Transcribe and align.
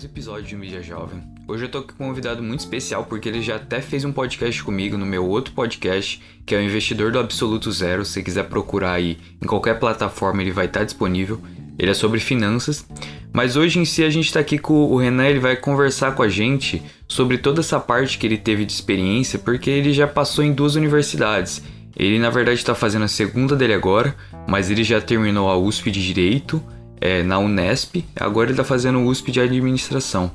mais 0.00 0.04
um 0.04 0.06
episódio 0.06 0.44
de 0.44 0.56
Mídia 0.56 0.82
Jovem. 0.82 1.22
Hoje 1.46 1.64
eu 1.64 1.68
tô 1.68 1.82
com 1.82 1.92
um 1.92 2.08
convidado 2.08 2.42
muito 2.42 2.60
especial 2.60 3.04
porque 3.04 3.28
ele 3.28 3.42
já 3.42 3.56
até 3.56 3.82
fez 3.82 4.02
um 4.02 4.12
podcast 4.12 4.62
comigo 4.62 4.96
no 4.96 5.04
meu 5.04 5.26
outro 5.26 5.52
podcast, 5.52 6.22
que 6.46 6.54
é 6.54 6.58
o 6.58 6.62
Investidor 6.62 7.12
do 7.12 7.18
Absoluto 7.18 7.70
Zero. 7.70 8.04
Se 8.04 8.22
quiser 8.22 8.44
procurar 8.44 8.92
aí 8.92 9.18
em 9.42 9.46
qualquer 9.46 9.78
plataforma, 9.78 10.40
ele 10.40 10.52
vai 10.52 10.66
estar 10.66 10.84
disponível. 10.84 11.38
Ele 11.78 11.90
é 11.90 11.94
sobre 11.94 12.18
finanças. 12.18 12.86
Mas 13.30 13.56
hoje 13.56 13.78
em 13.78 13.84
si 13.84 14.02
a 14.02 14.08
gente 14.08 14.32
tá 14.32 14.40
aqui 14.40 14.58
com 14.58 14.72
o 14.72 14.96
Renan, 14.96 15.26
ele 15.26 15.38
vai 15.38 15.54
conversar 15.54 16.14
com 16.14 16.22
a 16.22 16.28
gente 16.28 16.82
sobre 17.06 17.36
toda 17.36 17.60
essa 17.60 17.78
parte 17.78 18.16
que 18.16 18.26
ele 18.26 18.38
teve 18.38 18.64
de 18.64 18.72
experiência, 18.72 19.38
porque 19.38 19.68
ele 19.68 19.92
já 19.92 20.06
passou 20.06 20.42
em 20.42 20.54
duas 20.54 20.76
universidades. 20.76 21.62
Ele 21.94 22.18
na 22.18 22.30
verdade 22.30 22.58
está 22.58 22.74
fazendo 22.74 23.04
a 23.04 23.08
segunda 23.08 23.54
dele 23.54 23.74
agora, 23.74 24.16
mas 24.48 24.70
ele 24.70 24.82
já 24.82 24.98
terminou 24.98 25.50
a 25.50 25.58
USP 25.58 25.90
de 25.90 26.02
Direito 26.06 26.62
é, 27.00 27.22
na 27.22 27.38
Unesp, 27.38 28.04
agora 28.14 28.46
ele 28.46 28.52
está 28.52 28.64
fazendo 28.64 29.00
USP 29.00 29.32
de 29.32 29.40
Administração. 29.40 30.30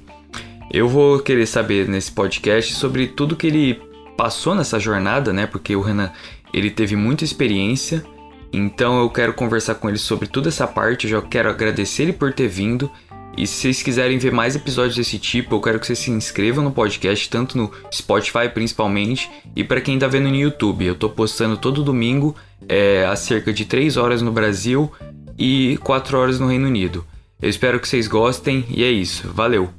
Eu 0.72 0.90
vou 0.90 1.20
querer 1.20 1.46
saber 1.46 1.88
nesse 1.88 2.12
podcast 2.12 2.74
sobre 2.74 3.08
tudo 3.08 3.36
que 3.36 3.48
ele 3.48 3.82
passou 4.18 4.55
nessa 4.55 4.80
jornada, 4.80 5.32
né? 5.32 5.46
Porque 5.46 5.76
o 5.76 5.82
Renan 5.82 6.12
ele 6.54 6.72
teve 6.72 6.96
muita 6.96 7.24
experiência, 7.24 8.04
então 8.52 9.00
eu 9.00 9.10
quero 9.10 9.34
conversar 9.34 9.76
com 9.76 9.88
ele 9.90 9.98
sobre 9.98 10.28
toda 10.28 10.50
essa 10.50 10.66
parte. 10.66 11.05
Eu 11.05 11.12
já 11.12 11.22
quero 11.22 11.50
agradecer 11.50 12.04
ele 12.04 12.14
por 12.14 12.34
ter 12.34 12.48
vindo. 12.48 12.90
E 13.38 13.46
se 13.46 13.62
vocês 13.62 13.84
quiserem 13.84 14.18
ver 14.18 14.32
mais 14.32 14.55
episódios 14.55 14.96
desse 14.96 15.20
tipo, 15.20 15.55
eu 15.55 15.62
quero 15.62 15.77
que 15.77 15.86
vocês 15.86 16.00
se 16.00 16.10
inscrevam 16.10 16.63
no 16.63 16.72
podcast, 16.72 17.30
tanto 17.30 17.58
no 17.58 17.70
Spotify 17.94 18.48
principalmente, 18.54 19.30
e 19.54 19.62
para 19.62 19.82
quem 19.82 20.00
tá 20.00 20.08
vendo 20.08 20.30
no 20.30 20.36
YouTube. 20.36 20.86
Eu 20.86 20.96
tô 20.96 21.10
postando 21.10 21.58
todo 21.58 21.84
domingo, 21.84 22.34
é, 22.68 23.05
há 23.05 23.16
cerca 23.18 23.52
de 23.52 23.66
3 23.66 23.98
horas 23.98 24.22
no 24.22 24.32
Brasil 24.32 24.90
e 25.38 25.77
4 25.84 26.17
horas 26.17 26.39
no 26.39 26.48
Reino 26.48 26.67
Unido. 26.67 27.05
Eu 27.41 27.49
espero 27.49 27.80
que 27.80 27.88
vocês 27.88 28.07
gostem 28.07 28.65
e 28.70 28.84
é 28.84 28.90
isso. 28.90 29.27
Valeu! 29.34 29.70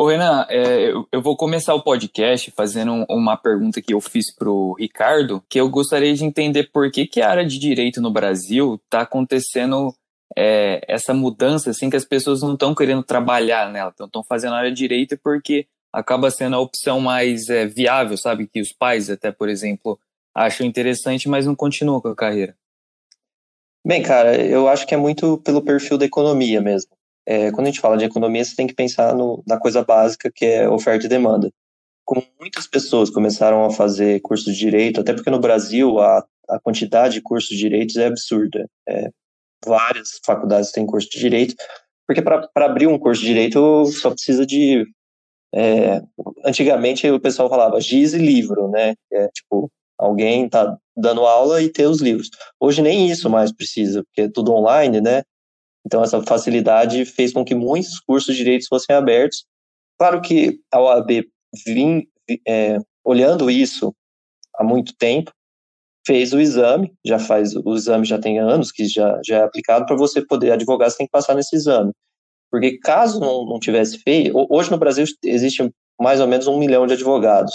Ô 0.00 0.06
Renan, 0.06 0.46
é, 0.48 0.92
eu 1.12 1.20
vou 1.20 1.36
começar 1.36 1.74
o 1.74 1.82
podcast 1.82 2.50
fazendo 2.52 3.04
uma 3.06 3.36
pergunta 3.36 3.82
que 3.82 3.92
eu 3.92 4.00
fiz 4.00 4.34
pro 4.34 4.74
Ricardo, 4.78 5.44
que 5.46 5.60
eu 5.60 5.68
gostaria 5.68 6.14
de 6.14 6.24
entender 6.24 6.70
por 6.72 6.90
que, 6.90 7.06
que 7.06 7.20
a 7.20 7.28
área 7.28 7.44
de 7.44 7.58
direito 7.58 8.00
no 8.00 8.10
Brasil 8.10 8.80
está 8.82 9.02
acontecendo 9.02 9.94
é, 10.36 10.80
essa 10.86 11.12
mudança, 11.12 11.70
assim, 11.70 11.90
que 11.90 11.96
as 11.96 12.04
pessoas 12.04 12.42
não 12.42 12.54
estão 12.54 12.74
querendo 12.74 13.02
trabalhar 13.02 13.70
nela, 13.70 13.92
estão 13.98 14.22
fazendo 14.22 14.54
a 14.54 14.58
área 14.58 14.70
de 14.70 14.76
direito 14.76 15.18
porque 15.22 15.66
acaba 15.92 16.30
sendo 16.30 16.56
a 16.56 16.60
opção 16.60 17.00
mais 17.00 17.48
é, 17.48 17.66
viável, 17.66 18.16
sabe? 18.16 18.46
Que 18.46 18.60
os 18.60 18.72
pais, 18.72 19.10
até 19.10 19.32
por 19.32 19.48
exemplo, 19.48 19.98
acham 20.34 20.66
interessante, 20.66 21.28
mas 21.28 21.46
não 21.46 21.54
continuam 21.54 22.00
com 22.00 22.08
a 22.08 22.16
carreira. 22.16 22.56
Bem, 23.84 24.02
cara, 24.02 24.36
eu 24.36 24.68
acho 24.68 24.86
que 24.86 24.94
é 24.94 24.96
muito 24.96 25.38
pelo 25.38 25.62
perfil 25.62 25.96
da 25.96 26.04
economia 26.04 26.60
mesmo. 26.60 26.92
É, 27.26 27.50
quando 27.50 27.66
a 27.66 27.70
gente 27.70 27.80
fala 27.80 27.96
de 27.96 28.04
economia, 28.04 28.44
você 28.44 28.54
tem 28.54 28.66
que 28.66 28.74
pensar 28.74 29.14
no, 29.14 29.42
na 29.46 29.58
coisa 29.58 29.82
básica 29.82 30.30
que 30.34 30.44
é 30.44 30.68
oferta 30.68 31.06
e 31.06 31.08
demanda. 31.08 31.50
Como 32.04 32.24
muitas 32.38 32.66
pessoas 32.66 33.08
começaram 33.08 33.64
a 33.64 33.70
fazer 33.70 34.20
curso 34.20 34.52
de 34.52 34.58
direito, 34.58 35.00
até 35.00 35.12
porque 35.12 35.30
no 35.30 35.40
Brasil 35.40 35.98
a, 35.98 36.24
a 36.48 36.60
quantidade 36.60 37.14
de 37.14 37.22
cursos 37.22 37.50
de 37.50 37.56
direitos 37.56 37.96
é 37.96 38.06
absurda. 38.06 38.68
É, 38.88 39.10
várias 39.64 40.20
faculdades 40.24 40.72
têm 40.72 40.86
curso 40.86 41.08
de 41.10 41.18
direito, 41.18 41.54
porque 42.06 42.22
para 42.22 42.48
abrir 42.56 42.86
um 42.86 42.98
curso 42.98 43.20
de 43.20 43.28
direito 43.28 43.86
só 43.86 44.10
precisa 44.10 44.44
de. 44.44 44.84
É, 45.52 46.00
antigamente 46.44 47.08
o 47.10 47.20
pessoal 47.20 47.48
falava 47.48 47.80
giz 47.80 48.14
e 48.14 48.18
livro, 48.18 48.68
né? 48.68 48.94
É, 49.12 49.28
tipo, 49.28 49.70
alguém 49.98 50.48
tá 50.48 50.76
dando 50.96 51.26
aula 51.26 51.62
e 51.62 51.68
ter 51.68 51.86
os 51.86 52.00
livros. 52.00 52.30
Hoje 52.58 52.82
nem 52.82 53.10
isso 53.10 53.28
mais 53.28 53.52
precisa, 53.52 54.02
porque 54.04 54.22
é 54.22 54.30
tudo 54.30 54.52
online, 54.52 55.00
né? 55.00 55.22
Então 55.84 56.02
essa 56.02 56.22
facilidade 56.22 57.04
fez 57.04 57.32
com 57.32 57.44
que 57.44 57.54
muitos 57.54 58.00
cursos 58.00 58.34
de 58.34 58.42
direitos 58.42 58.68
fossem 58.68 58.94
abertos. 58.94 59.44
Claro 59.98 60.20
que 60.20 60.60
a 60.72 60.80
OAB 60.80 61.24
vim 61.66 62.06
é, 62.46 62.78
olhando 63.04 63.50
isso 63.50 63.94
há 64.56 64.64
muito 64.64 64.94
tempo, 64.96 65.32
fez 66.10 66.32
o 66.32 66.40
exame, 66.40 66.92
já 67.06 67.20
faz 67.20 67.54
o 67.54 67.72
exame 67.72 68.04
já 68.04 68.18
tem 68.18 68.40
anos 68.40 68.72
que 68.72 68.84
já, 68.84 69.20
já 69.24 69.36
é 69.36 69.42
aplicado 69.44 69.86
para 69.86 69.94
você 69.94 70.20
poder 70.20 70.50
advogar, 70.50 70.90
você 70.90 70.96
tem 70.96 71.06
que 71.06 71.12
passar 71.12 71.36
nesse 71.36 71.54
exame. 71.54 71.92
Porque 72.50 72.78
caso 72.78 73.20
não, 73.20 73.46
não 73.46 73.60
tivesse 73.60 73.96
feito, 73.98 74.34
hoje 74.50 74.72
no 74.72 74.76
Brasil 74.76 75.04
existe 75.24 75.72
mais 76.00 76.20
ou 76.20 76.26
menos 76.26 76.48
um 76.48 76.58
milhão 76.58 76.84
de 76.84 76.94
advogados. 76.94 77.52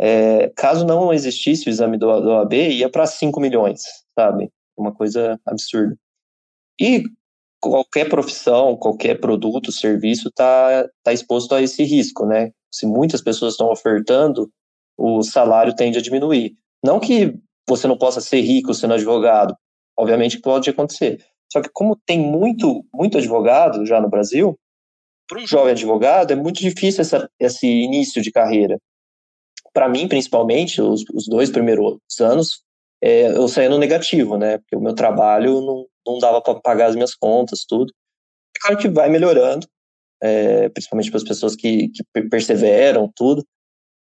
É, 0.00 0.48
caso 0.56 0.84
não 0.84 1.12
existisse 1.12 1.68
o 1.68 1.70
exame 1.70 1.96
do, 1.96 2.20
do 2.20 2.30
OAB, 2.30 2.54
ia 2.54 2.90
para 2.90 3.06
5 3.06 3.38
milhões, 3.40 3.82
sabe? 4.18 4.50
Uma 4.76 4.92
coisa 4.92 5.38
absurda. 5.46 5.94
E 6.80 7.04
qualquer 7.60 8.08
profissão, 8.08 8.76
qualquer 8.76 9.20
produto, 9.20 9.70
serviço 9.70 10.26
está 10.26 10.88
tá 11.04 11.12
exposto 11.12 11.54
a 11.54 11.62
esse 11.62 11.84
risco, 11.84 12.26
né? 12.26 12.50
Se 12.68 12.84
muitas 12.84 13.22
pessoas 13.22 13.52
estão 13.52 13.70
ofertando, 13.70 14.50
o 14.98 15.22
salário 15.22 15.76
tende 15.76 15.98
a 15.98 16.02
diminuir. 16.02 16.56
Não 16.84 17.00
que 17.00 17.34
você 17.66 17.88
não 17.88 17.96
possa 17.96 18.20
ser 18.20 18.42
rico 18.42 18.74
sendo 18.74 18.92
advogado, 18.92 19.56
obviamente 19.98 20.38
pode 20.38 20.68
acontecer. 20.68 21.24
Só 21.50 21.62
que 21.62 21.70
como 21.72 21.96
tem 22.04 22.18
muito, 22.18 22.84
muito 22.92 23.16
advogado 23.16 23.86
já 23.86 24.00
no 24.00 24.10
Brasil, 24.10 24.58
para 25.26 25.40
um 25.40 25.46
jovem 25.46 25.72
advogado 25.72 26.32
é 26.32 26.36
muito 26.36 26.60
difícil 26.60 27.00
essa, 27.00 27.30
esse 27.40 27.66
início 27.66 28.20
de 28.20 28.30
carreira. 28.30 28.78
Para 29.72 29.88
mim, 29.88 30.06
principalmente, 30.06 30.82
os, 30.82 31.04
os, 31.12 31.26
dois 31.26 31.50
primeiros 31.50 31.98
anos, 32.20 32.62
é, 33.02 33.28
eu 33.28 33.48
saí 33.48 33.68
no 33.68 33.78
negativo, 33.78 34.36
né? 34.36 34.58
Porque 34.58 34.76
o 34.76 34.80
meu 34.80 34.94
trabalho 34.94 35.60
não, 35.62 35.86
não 36.06 36.18
dava 36.18 36.42
para 36.42 36.60
pagar 36.60 36.86
as 36.86 36.94
minhas 36.94 37.14
contas, 37.14 37.64
tudo. 37.66 37.92
É 38.56 38.60
claro 38.60 38.76
que 38.76 38.88
vai 38.88 39.08
melhorando, 39.08 39.66
é, 40.22 40.68
principalmente 40.68 41.10
para 41.10 41.18
as 41.18 41.24
pessoas 41.24 41.56
que, 41.56 41.88
que 41.88 42.04
perseveram, 42.28 43.10
tudo. 43.16 43.42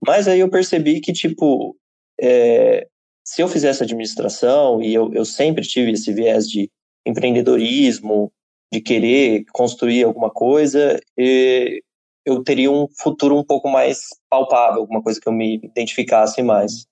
Mas 0.06 0.28
aí 0.28 0.40
eu 0.40 0.50
percebi 0.50 1.00
que, 1.00 1.14
tipo, 1.14 1.78
é, 2.20 2.88
se 3.26 3.42
eu 3.42 3.48
fizesse 3.48 3.84
administração, 3.84 4.82
e 4.82 4.94
eu, 4.94 5.14
eu 5.14 5.26
sempre 5.26 5.64
tive 5.64 5.92
esse 5.92 6.14
viés 6.14 6.48
de 6.48 6.70
empreendedorismo, 7.06 8.32
de 8.72 8.82
querer 8.82 9.46
construir 9.52 10.04
alguma 10.04 10.30
coisa, 10.30 11.00
eu 11.18 12.44
teria 12.44 12.72
um 12.72 12.88
futuro 13.00 13.38
um 13.38 13.44
pouco 13.44 13.70
mais 13.70 14.00
palpável, 14.30 14.82
alguma 14.82 15.02
coisa 15.02 15.20
que 15.20 15.28
eu 15.28 15.34
me 15.34 15.60
identificasse 15.64 16.42
mais. 16.42 16.86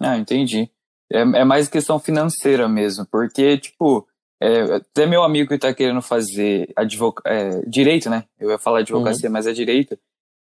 Ah, 0.00 0.16
entendi. 0.16 0.70
É, 1.12 1.20
é 1.20 1.44
mais 1.44 1.68
questão 1.68 1.98
financeira 1.98 2.68
mesmo, 2.68 3.06
porque, 3.10 3.58
tipo, 3.58 4.06
é, 4.40 4.76
até 4.76 5.06
meu 5.06 5.22
amigo 5.22 5.48
que 5.48 5.54
está 5.54 5.72
querendo 5.74 6.02
fazer 6.02 6.72
advoc... 6.76 7.20
É, 7.26 7.60
direito, 7.66 8.08
né? 8.08 8.24
Eu 8.38 8.50
ia 8.50 8.58
falar 8.58 8.80
advocacia, 8.80 9.28
uhum. 9.28 9.32
mas 9.32 9.46
é 9.46 9.52
direito. 9.52 9.98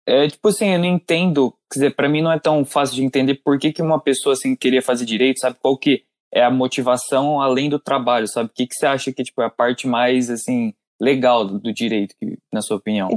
É 0.06 0.28
tipo 0.28 0.48
assim, 0.48 0.74
eu 0.74 0.80
não 0.80 0.86
entendo. 0.86 1.52
Quer 1.72 1.80
dizer, 1.80 1.96
para 1.96 2.10
mim 2.10 2.22
não 2.22 2.32
é 2.32 2.40
tão 2.40 2.66
fácil 2.66 2.96
de 2.96 3.04
entender 3.04 3.36
por 3.36 3.58
que, 3.60 3.72
que 3.72 3.82
uma 3.82 4.00
pessoa 4.00 4.34
assim 4.34 4.56
queria 4.56 4.82
fazer 4.82 5.06
direito, 5.06 5.40
sabe? 5.40 5.58
Qual 5.62 5.78
que 5.78 6.04
é 6.34 6.44
a 6.44 6.50
motivação 6.50 7.42
além 7.42 7.70
do 7.70 7.80
trabalho, 7.80 8.28
sabe? 8.28 8.50
O 8.50 8.54
que, 8.54 8.68
que 8.68 8.76
você 8.76 8.86
acha 8.86 9.12
que 9.12 9.24
tipo, 9.24 9.42
é 9.42 9.46
a 9.46 9.50
parte 9.50 9.88
mais 9.88 10.30
assim 10.30 10.74
legal 11.00 11.46
do, 11.46 11.60
do 11.60 11.74
direito, 11.74 12.16
que, 12.20 12.38
na 12.52 12.62
sua 12.62 12.78
opinião? 12.78 13.10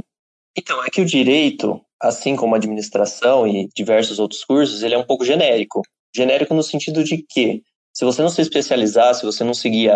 Então, 0.57 0.83
é 0.83 0.89
que 0.89 1.01
o 1.01 1.05
direito, 1.05 1.81
assim 2.01 2.35
como 2.35 2.55
a 2.55 2.57
administração 2.57 3.45
e 3.45 3.69
diversos 3.75 4.19
outros 4.19 4.43
cursos, 4.43 4.83
ele 4.83 4.95
é 4.95 4.97
um 4.97 5.03
pouco 5.03 5.25
genérico. 5.25 5.81
Genérico 6.15 6.53
no 6.53 6.63
sentido 6.63 7.03
de 7.03 7.17
que, 7.17 7.61
se 7.93 8.05
você 8.05 8.21
não 8.21 8.29
se 8.29 8.41
especializar, 8.41 9.13
se 9.13 9.25
você 9.25 9.43
não 9.43 9.53
seguir 9.53 9.91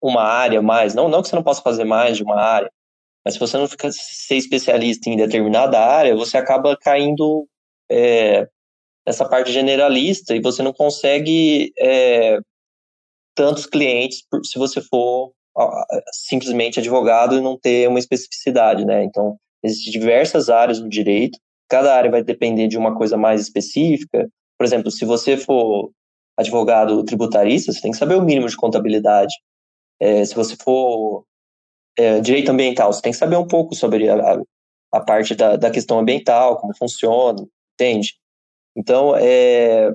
uma 0.00 0.22
área 0.22 0.60
mais, 0.60 0.94
não, 0.94 1.08
não 1.08 1.22
que 1.22 1.28
você 1.28 1.36
não 1.36 1.42
possa 1.42 1.62
fazer 1.62 1.84
mais 1.84 2.16
de 2.16 2.22
uma 2.22 2.36
área, 2.36 2.70
mas 3.24 3.34
se 3.34 3.40
você 3.40 3.56
não 3.56 3.68
fica 3.68 3.90
ser 3.92 4.36
especialista 4.36 5.08
em 5.08 5.16
determinada 5.16 5.78
área, 5.78 6.16
você 6.16 6.36
acaba 6.36 6.76
caindo 6.76 7.46
é, 7.90 8.48
nessa 9.06 9.28
parte 9.28 9.52
generalista 9.52 10.34
e 10.34 10.40
você 10.40 10.62
não 10.62 10.72
consegue 10.72 11.72
é, 11.78 12.38
tantos 13.34 13.66
clientes 13.66 14.24
se 14.44 14.58
você 14.58 14.80
for 14.80 15.32
simplesmente 16.12 16.80
advogado 16.80 17.36
e 17.36 17.40
não 17.40 17.58
ter 17.58 17.88
uma 17.88 17.98
especificidade, 17.98 18.84
né? 18.84 19.04
Então, 19.04 19.36
existem 19.62 19.92
diversas 19.92 20.48
áreas 20.48 20.80
no 20.80 20.88
direito, 20.88 21.38
cada 21.68 21.94
área 21.94 22.10
vai 22.10 22.22
depender 22.22 22.68
de 22.68 22.78
uma 22.78 22.96
coisa 22.96 23.16
mais 23.16 23.40
específica. 23.40 24.28
Por 24.58 24.64
exemplo, 24.64 24.90
se 24.90 25.04
você 25.04 25.36
for 25.36 25.90
advogado 26.36 27.04
tributarista, 27.04 27.72
você 27.72 27.80
tem 27.80 27.90
que 27.90 27.98
saber 27.98 28.14
o 28.14 28.22
mínimo 28.22 28.48
de 28.48 28.56
contabilidade. 28.56 29.34
É, 30.00 30.24
se 30.24 30.34
você 30.34 30.56
for 30.56 31.24
é, 31.98 32.20
direito 32.20 32.50
ambiental, 32.50 32.92
você 32.92 33.02
tem 33.02 33.12
que 33.12 33.18
saber 33.18 33.36
um 33.36 33.46
pouco 33.46 33.74
sobre 33.74 34.08
a, 34.08 34.40
a 34.92 35.00
parte 35.00 35.34
da, 35.34 35.56
da 35.56 35.70
questão 35.70 35.98
ambiental, 35.98 36.58
como 36.58 36.76
funciona, 36.76 37.44
entende? 37.74 38.14
Então, 38.76 39.14
é, 39.16 39.90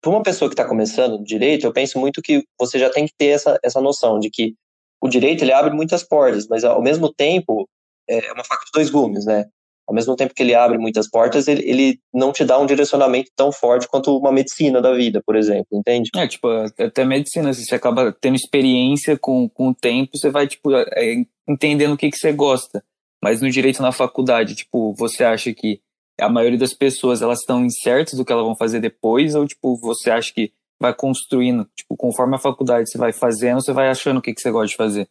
para 0.00 0.10
uma 0.10 0.22
pessoa 0.22 0.48
que 0.48 0.54
está 0.54 0.66
começando 0.66 1.18
no 1.18 1.24
direito, 1.24 1.66
eu 1.66 1.72
penso 1.72 1.98
muito 1.98 2.22
que 2.22 2.44
você 2.58 2.78
já 2.78 2.90
tem 2.90 3.06
que 3.06 3.14
ter 3.16 3.28
essa, 3.28 3.58
essa 3.62 3.80
noção 3.80 4.18
de 4.18 4.30
que 4.30 4.54
o 5.00 5.08
direito 5.08 5.42
ele 5.42 5.52
abre 5.52 5.74
muitas 5.74 6.02
portas, 6.02 6.46
mas 6.48 6.64
ao 6.64 6.82
mesmo 6.82 7.12
tempo 7.12 7.68
é 8.08 8.32
uma 8.32 8.44
faca 8.44 8.64
de 8.64 8.70
dois 8.72 8.90
gumes, 8.90 9.26
né? 9.26 9.46
Ao 9.86 9.94
mesmo 9.94 10.16
tempo 10.16 10.34
que 10.34 10.42
ele 10.42 10.54
abre 10.54 10.78
muitas 10.78 11.08
portas, 11.08 11.46
ele, 11.46 11.62
ele 11.68 12.00
não 12.12 12.32
te 12.32 12.44
dá 12.44 12.58
um 12.58 12.66
direcionamento 12.66 13.30
tão 13.36 13.52
forte 13.52 13.86
quanto 13.88 14.16
uma 14.16 14.32
medicina 14.32 14.82
da 14.82 14.92
vida, 14.92 15.22
por 15.24 15.36
exemplo, 15.36 15.68
entende? 15.72 16.10
É, 16.16 16.26
tipo, 16.26 16.48
até 16.48 17.04
medicina, 17.04 17.52
se 17.52 17.64
você 17.64 17.76
acaba 17.76 18.12
tendo 18.20 18.34
experiência 18.34 19.16
com, 19.16 19.48
com 19.48 19.68
o 19.68 19.74
tempo, 19.74 20.18
você 20.18 20.30
vai, 20.30 20.48
tipo, 20.48 20.74
é, 20.74 21.24
entendendo 21.48 21.92
o 21.92 21.96
que, 21.96 22.10
que 22.10 22.16
você 22.16 22.32
gosta. 22.32 22.82
Mas 23.22 23.40
no 23.40 23.50
direito 23.50 23.80
na 23.80 23.92
faculdade, 23.92 24.56
tipo, 24.56 24.92
você 24.94 25.24
acha 25.24 25.52
que 25.54 25.80
a 26.20 26.28
maioria 26.28 26.58
das 26.58 26.74
pessoas, 26.74 27.22
elas 27.22 27.40
estão 27.40 27.64
incertas 27.64 28.14
do 28.14 28.24
que 28.24 28.32
elas 28.32 28.44
vão 28.44 28.56
fazer 28.56 28.80
depois, 28.80 29.34
ou, 29.34 29.46
tipo, 29.46 29.76
você 29.80 30.10
acha 30.10 30.32
que 30.32 30.52
vai 30.80 30.92
construindo, 30.94 31.66
tipo, 31.74 31.96
conforme 31.96 32.36
a 32.36 32.40
faculdade 32.40 32.90
você 32.90 32.98
vai 32.98 33.12
fazendo, 33.12 33.62
você 33.62 33.72
vai 33.72 33.88
achando 33.88 34.18
o 34.18 34.22
que, 34.22 34.34
que 34.34 34.40
você 34.40 34.50
gosta 34.50 34.68
de 34.68 34.76
fazer? 34.76 35.08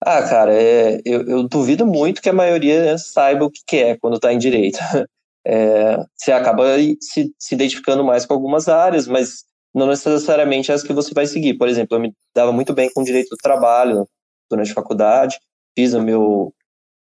Ah, 0.00 0.22
cara, 0.22 0.54
é, 0.54 1.00
eu, 1.04 1.26
eu, 1.26 1.48
duvido 1.48 1.84
muito 1.84 2.22
que 2.22 2.28
a 2.28 2.32
maioria 2.32 2.96
saiba 2.98 3.44
o 3.44 3.50
que 3.50 3.62
quer 3.66 3.98
quando 3.98 4.14
está 4.16 4.32
em 4.32 4.38
direito. 4.38 4.78
É, 5.50 5.96
você 6.14 6.30
acaba 6.30 6.64
se, 7.00 7.32
se 7.38 7.54
identificando 7.54 8.04
mais 8.04 8.26
com 8.26 8.34
algumas 8.34 8.68
áreas, 8.68 9.06
mas 9.06 9.46
não 9.74 9.86
necessariamente 9.86 10.70
as 10.70 10.82
que 10.82 10.92
você 10.92 11.14
vai 11.14 11.26
seguir. 11.26 11.54
Por 11.54 11.68
exemplo, 11.68 11.96
eu 11.96 12.00
me 12.00 12.12
dava 12.34 12.52
muito 12.52 12.74
bem 12.74 12.90
com 12.92 13.02
direito 13.02 13.30
do 13.30 13.36
trabalho 13.38 14.06
durante 14.50 14.72
a 14.72 14.74
faculdade, 14.74 15.38
fiz 15.74 15.94
a 15.94 16.02
meu, 16.02 16.52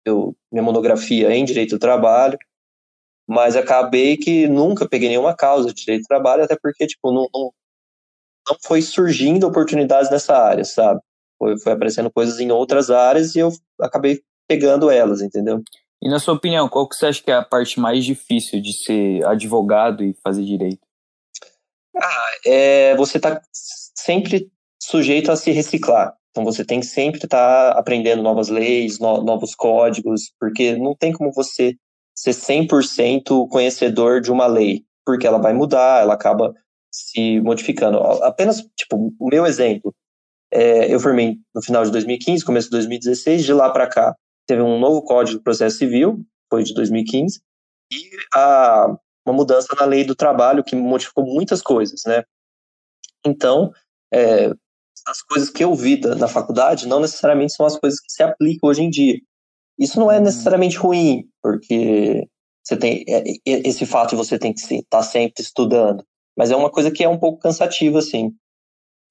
meu, 0.07 0.37
minha 0.53 0.63
monografia 0.63 1.35
em 1.35 1.45
direito 1.45 1.71
do 1.71 1.81
trabalho, 1.81 2.39
mas 3.29 3.57
acabei 3.57 4.17
que 4.17 4.47
nunca 4.47 4.89
peguei 4.89 5.09
nenhuma 5.09 5.35
causa 5.35 5.75
de 5.75 5.75
direito 5.75 6.03
do 6.03 6.09
trabalho, 6.09 6.45
até 6.45 6.57
porque 6.57 6.87
tipo, 6.87 7.11
não, 7.11 7.27
não, 7.35 7.53
não 8.49 8.57
foi 8.63 8.81
surgindo 8.81 9.49
oportunidades 9.49 10.09
nessa 10.09 10.37
área, 10.37 10.65
sabe? 10.65 11.01
Foi, 11.41 11.59
foi 11.59 11.73
aparecendo 11.73 12.11
coisas 12.11 12.39
em 12.39 12.53
outras 12.53 12.91
áreas 12.91 13.35
e 13.35 13.39
eu 13.39 13.51
acabei 13.81 14.21
pegando 14.47 14.91
elas, 14.91 15.23
entendeu? 15.23 15.63
E 16.03 16.09
na 16.09 16.19
sua 16.19 16.35
opinião, 16.35 16.69
qual 16.69 16.87
que 16.87 16.95
você 16.95 17.07
acha 17.07 17.23
que 17.23 17.31
é 17.31 17.35
a 17.35 17.45
parte 17.45 17.81
mais 17.81 18.05
difícil 18.05 18.61
de 18.61 18.73
ser 18.73 19.25
advogado 19.27 20.05
e 20.05 20.15
fazer 20.23 20.45
direito? 20.45 20.81
Ah, 21.97 22.31
é, 22.47 22.97
você 22.97 23.17
está 23.17 23.41
sempre 23.53 24.51
sujeito 24.83 25.33
a 25.33 25.37
se 25.37 25.51
reciclar. 25.51 26.15
Então 26.31 26.45
você 26.45 26.65
tem 26.65 26.81
que 26.81 26.87
sempre 26.87 27.19
estar 27.25 27.73
tá 27.73 27.79
aprendendo 27.79 28.23
novas 28.23 28.49
leis, 28.49 28.99
no, 28.99 29.23
novos 29.23 29.55
códigos, 29.55 30.33
porque 30.39 30.77
não 30.77 30.95
tem 30.95 31.13
como 31.13 31.33
você 31.33 31.75
ser 32.15 32.33
100% 32.33 33.49
conhecedor 33.49 34.21
de 34.21 34.31
uma 34.31 34.47
lei, 34.47 34.85
porque 35.05 35.27
ela 35.27 35.39
vai 35.39 35.53
mudar, 35.53 36.03
ela 36.03 36.15
acaba 36.15 36.55
se 36.93 37.41
modificando. 37.41 37.99
Apenas, 38.23 38.63
tipo, 38.77 39.13
o 39.19 39.29
meu 39.29 39.47
exemplo, 39.47 39.95
é, 40.53 40.93
eu 40.93 41.01
formei 41.01 41.37
no 41.55 41.63
final 41.63 41.85
de 41.85 41.91
2015, 41.91 42.45
começo 42.45 42.67
de 42.67 42.73
2016, 42.73 43.45
de 43.45 43.53
lá 43.53 43.71
para 43.71 43.89
cá 43.89 44.15
teve 44.51 44.63
um 44.63 44.81
novo 44.81 45.03
Código 45.03 45.39
de 45.39 45.45
Processo 45.45 45.79
Civil, 45.79 46.25
foi 46.51 46.65
de 46.65 46.75
2015, 46.75 47.41
e 47.93 48.11
a, 48.35 48.97
uma 49.25 49.33
mudança 49.33 49.77
na 49.79 49.87
lei 49.87 50.03
do 50.03 50.17
trabalho 50.17 50.65
que 50.65 50.75
modificou 50.75 51.25
muitas 51.25 51.63
coisas, 51.63 52.03
né? 52.05 52.25
Então, 53.25 53.73
é, 54.13 54.51
as 55.07 55.23
coisas 55.23 55.51
que 55.51 55.63
eu 55.63 55.73
vi 55.73 56.01
da, 56.01 56.17
na 56.17 56.27
faculdade 56.27 56.89
não 56.89 56.99
necessariamente 56.99 57.53
são 57.53 57.65
as 57.65 57.79
coisas 57.79 58.01
que 58.01 58.11
se 58.11 58.25
aplicam 58.25 58.69
hoje 58.69 58.83
em 58.83 58.91
dia. 58.91 59.21
Isso 59.79 60.01
não 60.01 60.11
é 60.11 60.19
uhum. 60.19 60.25
necessariamente 60.25 60.77
ruim, 60.77 61.29
porque 61.41 62.27
você 62.65 62.77
tem 62.77 63.05
é, 63.09 63.23
esse 63.47 63.87
fato 63.87 64.11
de 64.11 64.17
você 64.17 64.37
tem 64.37 64.53
que 64.53 64.61
estar 64.61 64.83
tá 64.91 65.03
sempre 65.03 65.43
estudando, 65.43 66.05
mas 66.37 66.51
é 66.51 66.57
uma 66.57 66.71
coisa 66.71 66.91
que 66.91 67.05
é 67.05 67.09
um 67.09 67.19
pouco 67.19 67.39
cansativa, 67.39 68.01
assim. 68.01 68.35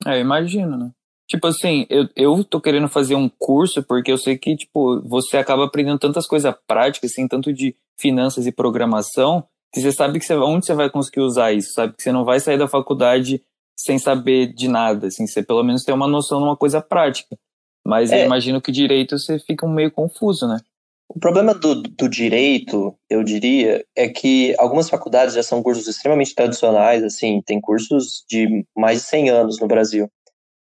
É, 0.06 0.19
imagino, 0.19 0.77
né? 0.77 0.92
Tipo 1.29 1.45
assim, 1.45 1.85
eu, 1.91 2.09
eu 2.15 2.43
tô 2.43 2.59
querendo 2.59 2.89
fazer 2.89 3.13
um 3.13 3.29
curso 3.29 3.83
porque 3.83 4.11
eu 4.11 4.17
sei 4.17 4.35
que, 4.35 4.57
tipo, 4.57 4.99
você 5.07 5.37
acaba 5.37 5.65
aprendendo 5.65 5.99
tantas 5.99 6.25
coisas 6.25 6.51
práticas, 6.67 7.11
assim, 7.11 7.27
tanto 7.27 7.53
de 7.53 7.75
finanças 7.99 8.47
e 8.47 8.51
programação, 8.51 9.43
que 9.71 9.79
você 9.79 9.91
sabe 9.91 10.17
que 10.17 10.25
você, 10.25 10.33
onde 10.33 10.65
você 10.65 10.73
vai 10.73 10.89
conseguir 10.89 11.21
usar 11.21 11.53
isso, 11.53 11.71
sabe? 11.73 11.93
Que 11.95 12.01
você 12.01 12.11
não 12.11 12.25
vai 12.25 12.39
sair 12.39 12.57
da 12.57 12.67
faculdade 12.67 13.43
sem 13.77 13.99
saber 13.99 14.47
de 14.53 14.67
nada, 14.67 15.07
assim, 15.07 15.27
você 15.27 15.43
pelo 15.43 15.63
menos 15.63 15.83
tem 15.83 15.93
uma 15.93 16.07
noção 16.07 16.39
de 16.39 16.45
uma 16.45 16.57
coisa 16.57 16.81
prática. 16.81 17.37
Mas 17.85 18.11
é. 18.11 18.21
eu 18.21 18.25
imagino 18.25 18.59
que 18.59 18.71
direito 18.71 19.17
você 19.17 19.37
fica 19.37 19.67
meio 19.67 19.91
confuso, 19.91 20.47
né? 20.47 20.59
O 21.07 21.19
problema 21.19 21.53
do, 21.53 21.75
do 21.75 22.09
direito, 22.09 22.95
eu 23.09 23.23
diria, 23.23 23.85
é 23.95 24.09
que 24.09 24.55
algumas 24.57 24.89
faculdades 24.89 25.35
já 25.35 25.43
são 25.43 25.61
cursos 25.61 25.87
extremamente 25.87 26.33
tradicionais, 26.33 27.03
assim, 27.03 27.41
tem 27.45 27.61
cursos 27.61 28.23
de 28.27 28.65
mais 28.75 29.01
de 29.01 29.07
100 29.07 29.29
anos 29.29 29.59
no 29.59 29.67
Brasil 29.67 30.09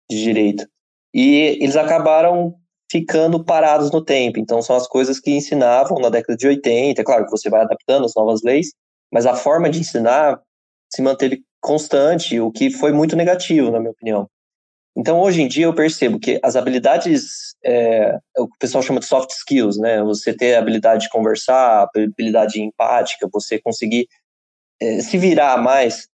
de 0.09 0.21
direito. 0.21 0.67
E 1.13 1.57
eles 1.61 1.75
acabaram 1.75 2.55
ficando 2.91 3.43
parados 3.43 3.91
no 3.91 4.03
tempo. 4.03 4.39
Então, 4.39 4.61
são 4.61 4.75
as 4.75 4.87
coisas 4.87 5.19
que 5.19 5.31
ensinavam 5.31 5.99
na 5.99 6.09
década 6.09 6.37
de 6.37 6.47
80. 6.47 7.01
É 7.01 7.03
claro 7.03 7.25
que 7.25 7.31
você 7.31 7.49
vai 7.49 7.61
adaptando 7.61 8.05
as 8.05 8.13
novas 8.15 8.41
leis, 8.43 8.71
mas 9.11 9.25
a 9.25 9.35
forma 9.35 9.69
de 9.69 9.79
ensinar 9.79 10.39
se 10.93 11.01
manteve 11.01 11.43
constante, 11.59 12.39
o 12.39 12.51
que 12.51 12.69
foi 12.69 12.91
muito 12.91 13.15
negativo, 13.15 13.71
na 13.71 13.79
minha 13.79 13.91
opinião. 13.91 14.29
Então, 14.97 15.19
hoje 15.19 15.41
em 15.41 15.47
dia, 15.47 15.65
eu 15.65 15.73
percebo 15.73 16.19
que 16.19 16.39
as 16.41 16.55
habilidades, 16.55 17.55
é, 17.65 18.17
o 18.37 18.47
que 18.47 18.55
o 18.55 18.59
pessoal 18.59 18.81
chama 18.81 19.01
de 19.01 19.05
soft 19.05 19.29
skills, 19.31 19.77
né? 19.77 20.01
Você 20.03 20.33
ter 20.33 20.55
a 20.55 20.59
habilidade 20.59 21.03
de 21.03 21.09
conversar, 21.09 21.81
a 21.81 21.89
habilidade 21.93 22.61
empática, 22.61 23.27
você 23.31 23.59
conseguir 23.59 24.07
é, 24.81 24.99
se 25.01 25.17
virar 25.17 25.57
mais 25.57 26.07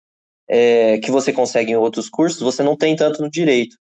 é, 0.49 0.99
que 0.99 1.11
você 1.11 1.33
consegue 1.33 1.73
em 1.73 1.77
outros 1.77 2.09
cursos, 2.09 2.41
você 2.41 2.63
não 2.63 2.77
tem 2.77 2.97
tanto 2.97 3.21
no 3.21 3.31
direito. 3.31 3.77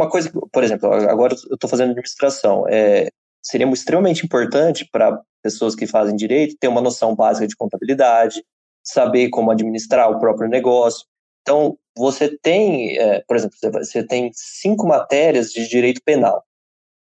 Uma 0.00 0.08
coisa, 0.08 0.32
por 0.50 0.64
exemplo, 0.64 0.90
agora 0.90 1.34
eu 1.34 1.54
estou 1.54 1.68
fazendo 1.68 1.90
administração, 1.90 2.64
é, 2.66 3.10
seria 3.42 3.70
extremamente 3.70 4.24
importante 4.24 4.88
para 4.90 5.20
pessoas 5.42 5.74
que 5.74 5.86
fazem 5.86 6.16
direito 6.16 6.56
ter 6.58 6.68
uma 6.68 6.80
noção 6.80 7.14
básica 7.14 7.46
de 7.46 7.54
contabilidade, 7.54 8.42
saber 8.82 9.28
como 9.28 9.50
administrar 9.50 10.10
o 10.10 10.18
próprio 10.18 10.48
negócio. 10.48 11.04
Então, 11.42 11.76
você 11.94 12.34
tem, 12.42 12.96
é, 12.96 13.22
por 13.28 13.36
exemplo, 13.36 13.54
você 13.74 14.02
tem 14.02 14.30
cinco 14.32 14.86
matérias 14.86 15.52
de 15.52 15.68
direito 15.68 16.00
penal, 16.02 16.42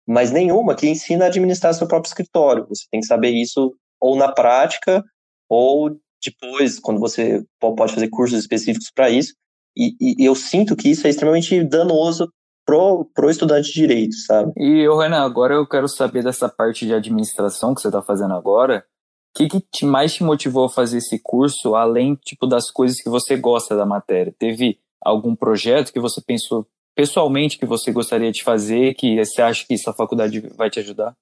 mas 0.07 0.31
nenhuma 0.31 0.73
que 0.73 0.89
ensina 0.89 1.25
a 1.25 1.27
administrar 1.27 1.75
seu 1.75 1.87
próprio 1.87 2.09
escritório. 2.09 2.65
Você 2.67 2.85
tem 2.89 2.99
que 2.99 3.05
saber 3.05 3.29
isso 3.29 3.75
ou 4.01 4.15
na 4.15 4.31
prática 4.31 5.05
ou 5.47 5.95
depois, 6.25 6.79
quando 6.79 6.99
você 6.99 7.45
pode 7.59 7.93
fazer 7.93 8.09
cursos 8.09 8.39
específicos 8.39 8.89
para 8.89 9.07
isso. 9.07 9.35
E, 9.77 9.95
e, 10.01 10.25
eu 10.25 10.33
sinto 10.33 10.75
que 10.75 10.89
isso 10.89 11.05
é 11.05 11.11
extremamente 11.11 11.63
danoso 11.63 12.27
pro, 12.67 13.05
pro 13.15 13.29
estudante 13.29 13.67
de 13.67 13.73
direito, 13.73 14.15
sabe? 14.17 14.51
E, 14.57 14.85
Renan, 14.89 15.23
agora 15.23 15.55
eu 15.55 15.65
quero 15.65 15.87
saber 15.87 16.21
dessa 16.21 16.49
parte 16.49 16.85
de 16.85 16.93
administração 16.93 17.73
que 17.73 17.79
você 17.79 17.87
está 17.87 18.01
fazendo 18.01 18.33
agora. 18.33 18.85
O 19.33 19.37
que, 19.37 19.47
que 19.47 19.61
te, 19.71 19.85
mais 19.85 20.13
te 20.13 20.23
motivou 20.23 20.65
a 20.65 20.69
fazer 20.69 20.97
esse 20.97 21.17
curso, 21.23 21.75
além 21.75 22.15
tipo 22.15 22.45
das 22.45 22.69
coisas 22.69 23.01
que 23.01 23.09
você 23.09 23.37
gosta 23.37 23.75
da 23.75 23.85
matéria? 23.85 24.35
Teve 24.37 24.79
algum 25.01 25.33
projeto 25.33 25.93
que 25.93 25.99
você 25.99 26.21
pensou 26.21 26.67
pessoalmente 26.93 27.57
que 27.57 27.65
você 27.65 27.91
gostaria 27.91 28.31
de 28.31 28.43
fazer, 28.43 28.95
que 28.95 29.23
você 29.23 29.41
acha 29.41 29.65
que 29.65 29.75
essa 29.75 29.93
faculdade 29.93 30.41
vai 30.57 30.69
te 30.69 30.79
ajudar? 30.79 31.15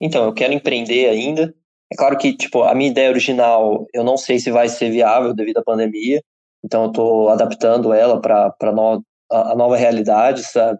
Então, 0.00 0.24
eu 0.24 0.32
quero 0.32 0.52
empreender 0.52 1.08
ainda, 1.08 1.52
é 1.92 1.96
claro 1.96 2.16
que, 2.16 2.36
tipo, 2.36 2.62
a 2.62 2.74
minha 2.74 2.88
ideia 2.88 3.10
original, 3.10 3.86
eu 3.92 4.04
não 4.04 4.16
sei 4.16 4.38
se 4.38 4.50
vai 4.50 4.68
ser 4.68 4.90
viável 4.90 5.34
devido 5.34 5.58
à 5.58 5.64
pandemia, 5.64 6.22
então 6.64 6.84
eu 6.84 6.90
estou 6.90 7.28
adaptando 7.28 7.92
ela 7.92 8.20
para 8.20 8.72
no, 8.72 9.02
a, 9.30 9.52
a, 9.52 9.56
nova 9.56 9.76
realidade, 9.76 10.44
sabe? 10.44 10.78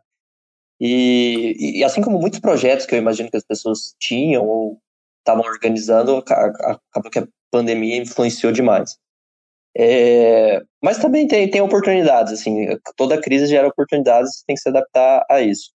E, 0.80 1.78
e, 1.80 1.84
assim 1.84 2.00
como 2.00 2.20
muitos 2.20 2.38
projetos 2.38 2.86
que 2.86 2.94
eu 2.94 2.98
imagino 2.98 3.30
que 3.30 3.36
as 3.36 3.44
pessoas 3.44 3.94
tinham 3.98 4.46
ou 4.46 4.80
estavam 5.20 5.44
organizando, 5.44 6.16
acabou 6.16 7.10
que 7.10 7.18
a 7.18 7.28
pandemia 7.50 7.96
influenciou 7.96 8.52
demais. 8.52 8.96
É, 9.76 10.62
mas 10.82 10.98
também 10.98 11.26
tem, 11.28 11.50
tem 11.50 11.60
oportunidades, 11.60 12.32
assim, 12.32 12.66
toda 12.96 13.20
crise 13.20 13.46
gera 13.46 13.68
oportunidades, 13.68 14.42
tem 14.46 14.56
que 14.56 14.62
se 14.62 14.68
adaptar 14.68 15.24
a 15.30 15.40
isso. 15.40 15.70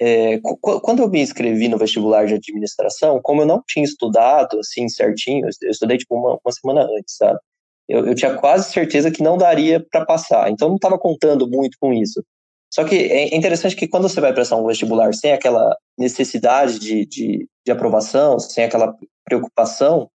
É, 0.00 0.40
quando 0.40 1.02
eu 1.02 1.10
me 1.10 1.20
inscrevi 1.20 1.68
no 1.68 1.76
vestibular 1.76 2.26
de 2.26 2.34
administração, 2.34 3.20
como 3.22 3.42
eu 3.42 3.46
não 3.46 3.62
tinha 3.66 3.84
estudado 3.84 4.58
assim 4.58 4.88
certinho, 4.88 5.46
eu 5.60 5.70
estudei 5.70 5.98
tipo 5.98 6.14
uma, 6.14 6.38
uma 6.42 6.52
semana 6.52 6.88
antes, 6.96 7.16
sabe? 7.16 7.38
Eu, 7.86 8.06
eu, 8.06 8.14
tinha 8.14 8.34
quase 8.38 8.72
certeza 8.72 9.10
que 9.10 9.22
não 9.22 9.36
daria 9.36 9.84
para 9.90 10.06
passar, 10.06 10.50
então 10.50 10.68
não 10.68 10.76
estava 10.76 10.98
contando 10.98 11.46
muito 11.46 11.76
com 11.78 11.92
isso. 11.92 12.24
Só 12.72 12.84
que 12.84 12.94
é 12.94 13.34
interessante 13.36 13.74
que 13.74 13.88
quando 13.88 14.08
você 14.08 14.20
vai 14.20 14.32
prestar 14.32 14.56
um 14.56 14.66
vestibular 14.66 15.12
sem 15.12 15.32
aquela 15.32 15.76
necessidade 15.98 16.78
de, 16.78 17.04
de, 17.04 17.48
de 17.64 17.72
aprovação, 17.72 18.38
sem 18.38 18.64
aquela 18.64 18.96
preocupação, 19.24 20.08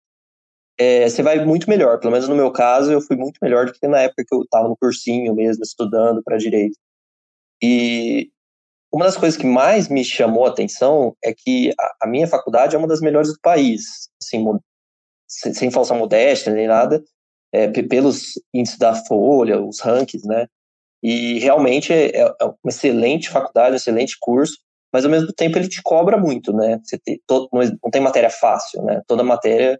é, 0.77 1.09
você 1.09 1.21
vai 1.21 1.43
muito 1.43 1.69
melhor. 1.69 1.99
Pelo 1.99 2.13
menos 2.13 2.29
no 2.29 2.35
meu 2.35 2.51
caso, 2.51 2.91
eu 2.91 3.01
fui 3.01 3.17
muito 3.17 3.37
melhor 3.41 3.65
do 3.65 3.73
que 3.73 3.87
na 3.87 4.01
época 4.01 4.23
que 4.25 4.33
eu 4.33 4.41
estava 4.41 4.69
no 4.69 4.77
cursinho 4.77 5.33
mesmo, 5.35 5.63
estudando 5.63 6.23
para 6.23 6.37
direito. 6.37 6.77
E 7.61 8.29
uma 8.91 9.05
das 9.05 9.17
coisas 9.17 9.37
que 9.37 9.45
mais 9.45 9.89
me 9.89 10.05
chamou 10.05 10.45
a 10.45 10.49
atenção 10.49 11.15
é 11.21 11.33
que 11.33 11.73
a, 11.77 11.95
a 12.03 12.07
minha 12.07 12.27
faculdade 12.27 12.75
é 12.75 12.79
uma 12.79 12.87
das 12.87 13.01
melhores 13.01 13.33
do 13.33 13.39
país, 13.41 14.09
assim, 14.21 14.43
sem, 15.27 15.53
sem 15.53 15.71
falsa 15.71 15.93
modéstia 15.93 16.53
nem 16.53 16.67
nada, 16.67 17.03
é, 17.51 17.67
pelos 17.67 18.33
índices 18.53 18.77
da 18.77 18.95
Folha, 18.95 19.61
os 19.61 19.81
rankings, 19.81 20.25
né? 20.25 20.47
E 21.03 21.39
realmente 21.39 21.93
é, 21.93 22.19
é 22.19 22.45
uma 22.45 22.55
excelente 22.67 23.29
faculdade, 23.29 23.73
um 23.73 23.75
excelente 23.75 24.17
curso, 24.19 24.57
mas 24.91 25.05
ao 25.05 25.11
mesmo 25.11 25.31
tempo 25.33 25.57
ele 25.57 25.67
te 25.67 25.81
cobra 25.83 26.17
muito, 26.17 26.53
né? 26.53 26.79
Você 26.83 26.97
tem 26.97 27.19
todo, 27.27 27.49
não 27.51 27.91
tem 27.91 28.01
matéria 28.01 28.29
fácil, 28.29 28.83
né? 28.83 29.01
Toda 29.07 29.23
matéria 29.23 29.79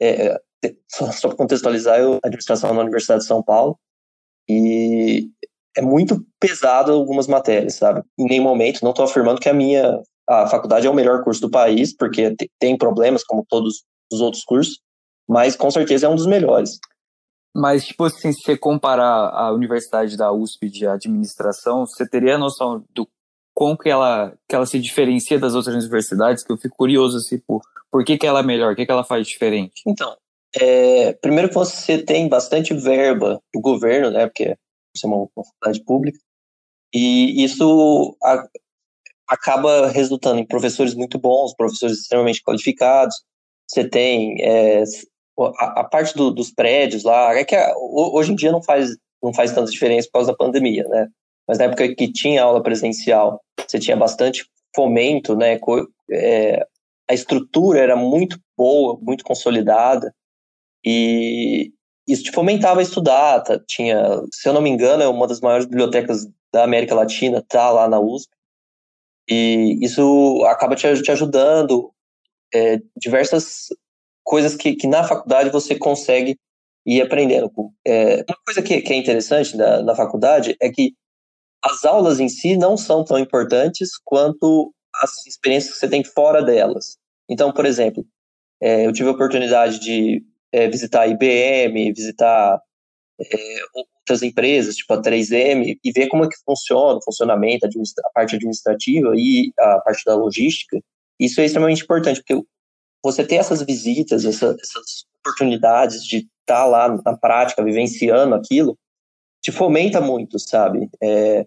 é, 0.00 0.38
só, 0.88 1.10
só 1.10 1.28
para 1.28 1.36
contextualizar, 1.36 1.98
eu 1.98 2.18
administração 2.22 2.72
na 2.74 2.82
Universidade 2.82 3.22
de 3.22 3.26
São 3.26 3.42
Paulo 3.42 3.78
e 4.48 5.28
é 5.76 5.80
muito 5.80 6.24
pesado 6.38 6.92
algumas 6.92 7.26
matérias, 7.26 7.74
sabe? 7.74 8.02
Em 8.18 8.26
nenhum 8.26 8.44
momento, 8.44 8.82
não 8.82 8.90
estou 8.90 9.04
afirmando 9.04 9.40
que 9.40 9.48
a 9.48 9.54
minha 9.54 10.00
a 10.28 10.46
faculdade 10.46 10.86
é 10.86 10.90
o 10.90 10.94
melhor 10.94 11.24
curso 11.24 11.40
do 11.40 11.50
país, 11.50 11.94
porque 11.94 12.34
tem 12.58 12.76
problemas 12.78 13.24
como 13.24 13.44
todos 13.48 13.84
os 14.12 14.20
outros 14.20 14.44
cursos, 14.44 14.80
mas 15.28 15.56
com 15.56 15.70
certeza 15.70 16.06
é 16.06 16.08
um 16.08 16.14
dos 16.14 16.26
melhores. 16.26 16.78
Mas, 17.54 17.84
tipo 17.84 18.04
assim, 18.04 18.32
se 18.32 18.40
você 18.42 18.56
comparar 18.56 19.28
a 19.28 19.52
universidade 19.52 20.16
da 20.16 20.32
USP 20.32 20.70
de 20.70 20.86
administração, 20.86 21.86
você 21.86 22.08
teria 22.08 22.36
a 22.36 22.38
noção 22.38 22.84
do 22.94 23.06
como 23.54 23.76
que 23.76 23.90
ela, 23.90 24.34
que 24.48 24.54
ela 24.54 24.64
se 24.64 24.78
diferencia 24.78 25.38
das 25.38 25.54
outras 25.54 25.76
universidades, 25.76 26.42
que 26.42 26.52
eu 26.52 26.56
fico 26.56 26.76
curioso, 26.76 27.18
assim, 27.18 27.38
por, 27.38 27.60
por 27.90 28.02
que, 28.04 28.16
que 28.16 28.26
ela 28.26 28.40
é 28.40 28.42
melhor, 28.42 28.72
o 28.72 28.76
que, 28.76 28.86
que 28.86 28.92
ela 28.92 29.04
faz 29.04 29.26
diferente? 29.26 29.82
Então, 29.86 30.16
é, 30.58 31.12
primeiro 31.14 31.48
que 31.48 31.54
você 31.54 32.02
tem 32.02 32.28
bastante 32.28 32.72
verba 32.72 33.40
do 33.52 33.60
governo, 33.60 34.10
né, 34.10 34.26
porque 34.26 34.56
você 34.96 35.06
é 35.06 35.08
uma, 35.08 35.28
uma 35.36 35.44
faculdade 35.44 35.84
pública, 35.84 36.18
e 36.94 37.44
isso 37.44 38.16
a, 38.22 38.42
acaba 39.28 39.88
resultando 39.88 40.40
em 40.40 40.46
professores 40.46 40.94
muito 40.94 41.18
bons, 41.18 41.54
professores 41.54 41.98
extremamente 41.98 42.42
qualificados, 42.42 43.14
você 43.66 43.88
tem 43.88 44.36
é, 44.40 44.82
a, 45.38 45.80
a, 45.80 45.84
parte 45.84 46.14
do, 46.14 46.30
dos 46.30 46.50
prédios 46.50 47.04
lá, 47.04 47.34
é 47.34 47.44
que 47.44 47.54
a, 47.54 47.72
hoje 47.76 48.32
em 48.32 48.36
dia 48.36 48.52
não 48.52 48.62
faz, 48.62 48.90
não 49.22 49.32
faz 49.32 49.52
tanta 49.52 49.70
diferença 49.70 50.08
por 50.08 50.18
causa 50.18 50.32
da 50.32 50.36
pandemia, 50.36 50.84
né, 50.88 51.08
mas 51.46 51.58
na 51.58 51.64
época 51.64 51.94
que 51.94 52.12
tinha 52.12 52.42
aula 52.42 52.62
presencial, 52.62 53.40
você 53.66 53.78
tinha 53.78 53.96
bastante 53.96 54.46
fomento, 54.74 55.36
né, 55.36 55.58
é, 56.10 56.66
a 57.10 57.14
estrutura 57.14 57.80
era 57.80 57.96
muito 57.96 58.38
boa, 58.56 58.98
muito 59.00 59.24
consolidada, 59.24 60.14
e 60.84 61.72
isso 62.08 62.24
te 62.24 62.32
fomentava 62.32 62.80
a 62.80 62.82
estudar. 62.82 63.40
Tá? 63.40 63.58
Tinha, 63.66 64.20
se 64.32 64.48
eu 64.48 64.52
não 64.52 64.60
me 64.60 64.70
engano, 64.70 65.02
é 65.02 65.08
uma 65.08 65.26
das 65.26 65.40
maiores 65.40 65.66
bibliotecas 65.66 66.26
da 66.52 66.64
América 66.64 66.94
Latina, 66.94 67.44
tá 67.46 67.70
lá 67.70 67.88
na 67.88 68.00
USP. 68.00 68.30
E 69.28 69.78
isso 69.80 70.44
acaba 70.46 70.74
te, 70.74 71.00
te 71.02 71.10
ajudando 71.10 71.92
é, 72.52 72.80
diversas 72.96 73.68
coisas 74.22 74.54
que, 74.54 74.74
que 74.74 74.86
na 74.86 75.04
faculdade 75.04 75.50
você 75.50 75.76
consegue 75.76 76.38
ir 76.86 77.00
aprendendo. 77.02 77.50
É, 77.86 78.24
uma 78.28 78.38
coisa 78.44 78.62
que, 78.62 78.80
que 78.80 78.92
é 78.92 78.96
interessante 78.96 79.56
na, 79.56 79.82
na 79.82 79.94
faculdade 79.94 80.56
é 80.60 80.70
que 80.70 80.94
as 81.64 81.84
aulas 81.84 82.18
em 82.18 82.28
si 82.28 82.56
não 82.56 82.76
são 82.76 83.04
tão 83.04 83.18
importantes 83.18 83.90
quanto 84.04 84.74
as 85.02 85.26
experiências 85.26 85.74
que 85.74 85.80
você 85.80 85.88
tem 85.88 86.02
fora 86.02 86.42
delas. 86.42 86.98
Então, 87.28 87.52
por 87.52 87.64
exemplo, 87.64 88.04
é, 88.60 88.86
eu 88.86 88.92
tive 88.92 89.08
a 89.08 89.12
oportunidade 89.12 89.78
de 89.78 90.24
é, 90.52 90.68
visitar 90.68 91.02
a 91.02 91.06
IBM, 91.06 91.92
visitar 91.92 92.60
é, 93.20 93.58
outras 93.74 94.22
empresas, 94.22 94.76
tipo 94.76 94.92
a 94.92 95.00
3M, 95.00 95.78
e 95.82 95.92
ver 95.92 96.08
como 96.08 96.24
é 96.24 96.28
que 96.28 96.36
funciona 96.44 96.98
o 96.98 97.02
funcionamento, 97.02 97.66
a 97.66 98.10
parte 98.12 98.36
administrativa 98.36 99.12
e 99.14 99.52
a 99.58 99.78
parte 99.80 100.04
da 100.04 100.14
logística. 100.14 100.78
Isso 101.18 101.40
é 101.40 101.44
extremamente 101.44 101.84
importante, 101.84 102.20
porque 102.20 102.44
você 103.02 103.24
ter 103.24 103.36
essas 103.36 103.62
visitas, 103.62 104.24
essa, 104.24 104.56
essas 104.60 105.04
oportunidades 105.20 106.04
de 106.04 106.18
estar 106.18 106.30
tá 106.46 106.64
lá 106.64 106.88
na 107.04 107.16
prática, 107.16 107.64
vivenciando 107.64 108.34
aquilo, 108.34 108.78
te 109.42 109.50
fomenta 109.50 110.00
muito, 110.00 110.38
sabe? 110.38 110.88
É, 111.02 111.46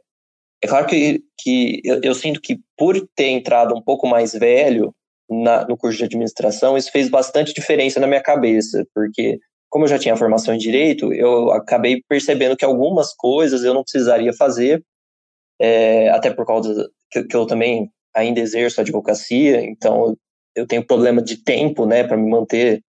é 0.62 0.68
claro 0.68 0.86
que, 0.86 1.24
que 1.40 1.82
eu, 1.84 2.02
eu, 2.02 2.16
sinto 2.16 2.42
que 2.42 2.60
por 2.78 2.96
ter 3.16 3.28
entrado 3.28 3.76
um 3.76 3.82
pouco 3.82 4.08
mais 4.08 4.34
velho 4.34 4.94
na, 5.30 5.66
no 5.66 5.78
curso 5.78 5.98
de 5.98 6.04
administração, 6.04 6.78
isso 6.78 6.92
fez 6.92 7.10
bastante 7.10 7.54
diferença 7.54 8.00
na 8.00 8.08
minha 8.08 8.22
cabeça, 8.22 8.86
porque 8.94 9.40
como 9.70 9.86
eu 9.86 9.90
já 9.90 10.00
tinha 10.00 10.16
formação 10.16 10.54
em 10.54 10.58
direito, 10.58 11.14
eu 11.14 11.52
acabei 11.52 12.02
percebendo 12.08 12.56
que 12.56 12.66
algumas 12.66 13.14
coisas 13.14 13.64
eu 13.64 13.74
não 13.74 13.84
precisaria 13.84 14.34
fazer, 14.34 14.84
é, 15.60 16.10
até 16.10 16.34
por 16.34 16.46
causa 16.46 16.90
que, 17.12 17.24
que, 17.24 17.36
eu 17.36 17.46
também 17.46 17.90
ainda 18.14 18.40
exerço 18.40 18.80
advocacia, 18.80 19.62
então 19.62 20.18
eu 20.56 20.66
tenho 20.66 20.86
problema 20.86 21.22
de 21.22 21.38
tempo, 21.38 21.86
né, 21.86 22.04
para 22.04 22.18
me 22.18 22.30
manter 22.30 22.84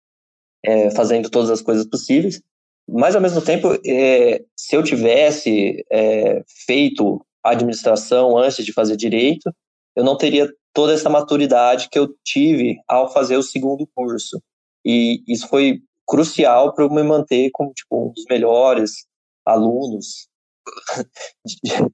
é, 0.63 0.91
fazendo 0.91 1.29
todas 1.29 1.49
as 1.49 1.61
coisas 1.61 1.85
possíveis. 1.85 2.41
Mas 2.87 3.15
ao 3.15 3.21
mesmo 3.21 3.41
tempo, 3.41 3.69
é, 3.85 4.43
se 4.55 4.75
eu 4.75 4.83
tivesse 4.83 5.83
é, 5.91 6.43
feito 6.65 7.25
administração 7.43 8.37
antes 8.37 8.63
de 8.63 8.73
fazer 8.73 8.95
direito, 8.95 9.51
eu 9.95 10.03
não 10.03 10.17
teria 10.17 10.51
toda 10.73 10.93
essa 10.93 11.09
maturidade 11.09 11.89
que 11.89 11.97
eu 11.97 12.13
tive 12.23 12.77
ao 12.87 13.11
fazer 13.11 13.37
o 13.37 13.43
segundo 13.43 13.87
curso. 13.95 14.41
E 14.83 15.23
isso 15.27 15.47
foi 15.47 15.81
crucial 16.07 16.73
para 16.73 16.83
eu 16.83 16.89
me 16.89 17.01
manter 17.01 17.49
como 17.51 17.73
tipo, 17.73 18.07
um 18.07 18.11
dos 18.11 18.25
melhores 18.29 19.05
alunos. 19.45 20.27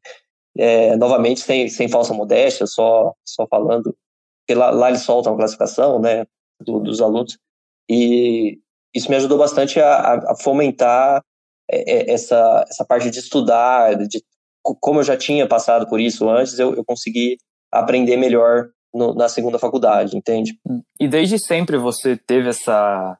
é, 0.57 0.95
novamente, 0.97 1.41
sem, 1.41 1.69
sem 1.69 1.87
falsa 1.87 2.13
modéstia, 2.13 2.65
só, 2.65 3.13
só 3.23 3.47
falando, 3.47 3.95
porque 4.51 4.55
lá, 4.55 4.69
lá 4.71 4.89
eles 4.89 5.01
soltam 5.01 5.33
a 5.33 5.37
classificação 5.37 5.99
né, 5.99 6.25
do, 6.59 6.79
dos 6.79 7.01
alunos, 7.01 7.37
e 7.89 8.59
isso 8.93 9.09
me 9.09 9.15
ajudou 9.15 9.37
bastante 9.37 9.79
a, 9.79 10.15
a 10.15 10.35
fomentar 10.35 11.23
é, 11.69 12.11
é, 12.11 12.13
essa, 12.13 12.65
essa 12.69 12.85
parte 12.85 13.09
de 13.09 13.19
estudar, 13.19 13.95
de 13.95 14.23
como 14.79 14.99
eu 14.99 15.03
já 15.03 15.17
tinha 15.17 15.47
passado 15.47 15.87
por 15.87 15.99
isso 15.99 16.29
antes, 16.29 16.59
eu, 16.59 16.75
eu 16.75 16.85
consegui 16.85 17.37
aprender 17.71 18.17
melhor 18.17 18.69
no, 18.93 19.13
na 19.15 19.27
segunda 19.29 19.57
faculdade, 19.57 20.15
entende? 20.15 20.59
E 20.99 21.07
desde 21.07 21.39
sempre 21.39 21.77
você 21.77 22.15
teve 22.17 22.49
essa 22.49 23.17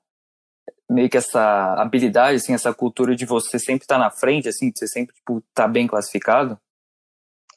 meio 0.90 1.10
que 1.10 1.16
essa 1.16 1.76
habilidade, 1.76 2.36
assim, 2.36 2.54
essa 2.54 2.74
cultura 2.74 3.16
de 3.16 3.26
você 3.26 3.58
sempre 3.58 3.86
estar 3.86 3.96
tá 3.96 4.00
na 4.00 4.12
frente, 4.12 4.50
assim, 4.50 4.70
de 4.70 4.78
você 4.78 4.88
sempre 4.88 5.16
tipo 5.16 5.42
tá 5.54 5.68
bem 5.68 5.88
classificado? 5.88 6.60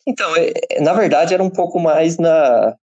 Então, 0.07 0.33
é, 0.37 0.81
na 0.81 0.93
verdade 0.93 1.35
era 1.35 1.43
um 1.43 1.51
pouco 1.51 1.81
mais 1.81 2.17
na 2.17 2.77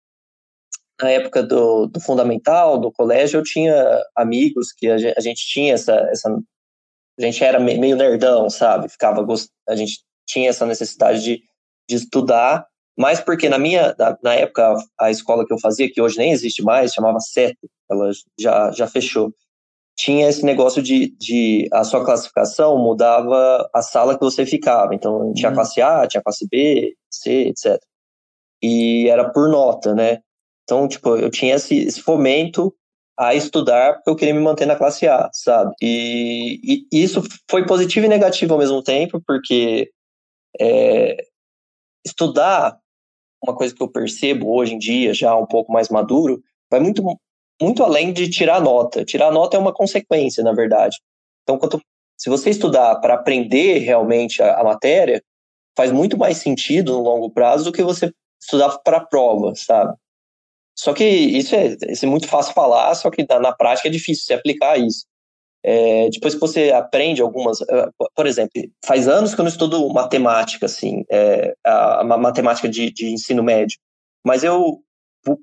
na 1.00 1.10
época 1.10 1.42
do, 1.42 1.86
do 1.86 2.00
fundamental, 2.00 2.78
do 2.78 2.92
colégio, 2.92 3.38
eu 3.38 3.42
tinha 3.42 4.02
amigos 4.16 4.72
que 4.72 4.88
a 4.88 4.98
gente, 4.98 5.14
a 5.16 5.20
gente 5.20 5.46
tinha 5.46 5.74
essa, 5.74 5.94
essa 6.10 6.28
a 7.18 7.22
gente 7.22 7.42
era 7.42 7.58
meio 7.58 7.96
nerdão, 7.96 8.48
sabe? 8.48 8.88
Ficava 8.88 9.26
a 9.68 9.76
gente 9.76 10.00
tinha 10.26 10.50
essa 10.50 10.66
necessidade 10.66 11.22
de, 11.22 11.42
de 11.88 11.96
estudar 11.96 12.66
mas 12.98 13.20
porque 13.20 13.48
na 13.48 13.60
minha, 13.60 13.94
na, 13.96 14.18
na, 14.20 14.34
época, 14.34 14.74
a 14.98 15.08
escola 15.08 15.46
que 15.46 15.52
eu 15.52 15.58
fazia, 15.60 15.88
que 15.88 16.02
hoje 16.02 16.18
nem 16.18 16.32
existe 16.32 16.64
mais, 16.64 16.92
chamava 16.92 17.20
SET, 17.20 17.56
ela 17.88 18.10
já, 18.36 18.72
já 18.72 18.88
fechou, 18.88 19.32
tinha 19.96 20.28
esse 20.28 20.44
negócio 20.44 20.82
de, 20.82 21.16
de 21.16 21.68
a 21.72 21.84
sua 21.84 22.04
classificação 22.04 22.76
mudava 22.76 23.70
a 23.72 23.82
sala 23.82 24.18
que 24.18 24.24
você 24.24 24.44
ficava. 24.44 24.96
Então, 24.96 25.32
tinha 25.32 25.50
uhum. 25.50 25.54
classe 25.54 25.80
A, 25.80 26.08
tinha 26.08 26.20
classe 26.20 26.44
B, 26.48 26.96
C, 27.08 27.48
etc. 27.48 27.80
E 28.60 29.08
era 29.08 29.30
por 29.30 29.48
nota, 29.48 29.94
né? 29.94 30.18
Então, 30.68 30.86
tipo, 30.86 31.16
eu 31.16 31.30
tinha 31.30 31.54
esse, 31.54 31.78
esse 31.78 32.02
fomento 32.02 32.74
a 33.18 33.34
estudar 33.34 33.94
porque 33.94 34.10
eu 34.10 34.16
queria 34.16 34.34
me 34.34 34.40
manter 34.40 34.66
na 34.66 34.76
classe 34.76 35.08
A, 35.08 35.30
sabe? 35.32 35.74
E, 35.80 36.84
e 36.92 37.02
isso 37.02 37.22
foi 37.50 37.64
positivo 37.64 38.04
e 38.04 38.08
negativo 38.08 38.52
ao 38.52 38.58
mesmo 38.58 38.82
tempo, 38.82 39.18
porque 39.26 39.90
é, 40.60 41.16
estudar 42.06 42.78
uma 43.42 43.56
coisa 43.56 43.74
que 43.74 43.82
eu 43.82 43.88
percebo 43.88 44.54
hoje 44.54 44.74
em 44.74 44.78
dia, 44.78 45.14
já 45.14 45.34
um 45.34 45.46
pouco 45.46 45.72
mais 45.72 45.88
maduro, 45.88 46.42
vai 46.70 46.80
muito, 46.80 47.02
muito 47.60 47.82
além 47.82 48.12
de 48.12 48.28
tirar 48.28 48.60
nota. 48.60 49.06
Tirar 49.06 49.32
nota 49.32 49.56
é 49.56 49.60
uma 49.60 49.72
consequência, 49.72 50.44
na 50.44 50.52
verdade. 50.52 50.98
Então, 51.44 51.58
quanto, 51.58 51.80
se 52.14 52.28
você 52.28 52.50
estudar 52.50 52.96
para 52.96 53.14
aprender 53.14 53.78
realmente 53.78 54.42
a, 54.42 54.60
a, 54.60 54.64
matéria, 54.64 55.22
faz 55.74 55.90
muito 55.90 56.18
mais 56.18 56.36
sentido 56.36 56.92
no 56.92 57.00
longo 57.00 57.30
prazo 57.30 57.64
do 57.64 57.72
que 57.72 57.82
você 57.82 58.12
estudar 58.38 58.76
para 58.80 59.00
prova, 59.00 59.54
sabe? 59.54 59.96
Só 60.78 60.92
que 60.92 61.04
isso 61.04 61.54
é, 61.56 61.76
isso 61.88 62.04
é 62.04 62.08
muito 62.08 62.28
fácil 62.28 62.54
falar, 62.54 62.94
só 62.94 63.10
que 63.10 63.26
na, 63.28 63.40
na 63.40 63.52
prática 63.52 63.88
é 63.88 63.90
difícil 63.90 64.24
se 64.24 64.32
aplicar 64.32 64.78
isso. 64.78 65.04
É, 65.64 66.08
depois 66.08 66.34
que 66.34 66.40
você 66.40 66.70
aprende 66.70 67.20
algumas, 67.20 67.60
uh, 67.60 67.92
por 68.14 68.26
exemplo, 68.26 68.52
faz 68.86 69.08
anos 69.08 69.34
que 69.34 69.40
eu 69.40 69.42
não 69.42 69.50
estudo 69.50 69.92
matemática, 69.92 70.66
assim, 70.66 71.04
é, 71.10 71.52
a, 71.66 72.02
a, 72.02 72.04
matemática 72.04 72.68
de, 72.68 72.92
de, 72.92 73.06
ensino 73.06 73.42
médio, 73.42 73.76
mas 74.24 74.44
eu, 74.44 74.80
por 75.24 75.38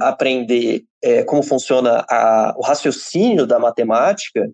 aprender 0.00 0.82
é, 1.00 1.22
como 1.22 1.44
funciona 1.44 2.04
a, 2.10 2.52
o 2.56 2.62
raciocínio 2.62 3.46
da 3.46 3.60
matemática, 3.60 4.50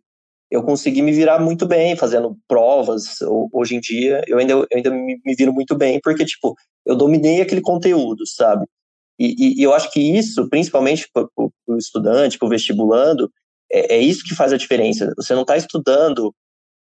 eu 0.51 0.63
consegui 0.63 1.01
me 1.01 1.13
virar 1.13 1.39
muito 1.39 1.67
bem 1.67 1.97
fazendo 1.97 2.37
provas. 2.47 3.19
Hoje 3.53 3.77
em 3.77 3.81
dia, 3.81 4.23
eu 4.27 4.39
ainda, 4.39 4.53
eu 4.53 4.67
ainda 4.75 4.91
me, 4.91 5.21
me 5.25 5.35
viro 5.35 5.53
muito 5.53 5.75
bem, 5.77 6.01
porque, 6.03 6.25
tipo, 6.25 6.55
eu 6.87 6.95
dominei 6.95 7.41
aquele 7.41 7.61
conteúdo, 7.61 8.27
sabe? 8.27 8.67
E, 9.19 9.35
e, 9.39 9.61
e 9.61 9.63
eu 9.63 9.75
acho 9.75 9.91
que 9.91 10.01
isso, 10.01 10.49
principalmente 10.49 11.09
para 11.13 11.27
o 11.37 11.77
estudante, 11.77 12.39
para 12.39 12.47
o 12.47 12.49
vestibulando, 12.49 13.31
é, 13.71 13.97
é 13.97 13.99
isso 13.99 14.25
que 14.25 14.35
faz 14.35 14.53
a 14.53 14.57
diferença. 14.57 15.13
Você 15.17 15.35
não 15.35 15.43
está 15.43 15.57
estudando 15.57 16.35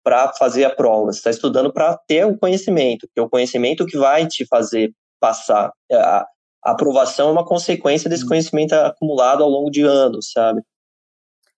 para 0.03 0.31
fazer 0.33 0.65
a 0.65 0.69
prova, 0.69 1.11
você 1.11 1.17
está 1.17 1.31
estudando 1.31 1.73
para 1.73 1.97
ter 2.07 2.25
o 2.25 2.37
conhecimento, 2.37 3.07
que 3.11 3.19
é 3.19 3.23
o 3.23 3.29
conhecimento 3.29 3.85
que 3.85 3.97
vai 3.97 4.27
te 4.27 4.45
fazer 4.45 4.91
passar. 5.19 5.71
A, 5.91 6.27
a 6.63 6.71
aprovação 6.71 7.29
é 7.29 7.31
uma 7.31 7.45
consequência 7.45 8.09
desse 8.09 8.25
hum. 8.25 8.29
conhecimento 8.29 8.73
acumulado 8.73 9.43
ao 9.43 9.49
longo 9.49 9.71
de 9.71 9.81
anos, 9.81 10.31
sabe? 10.31 10.61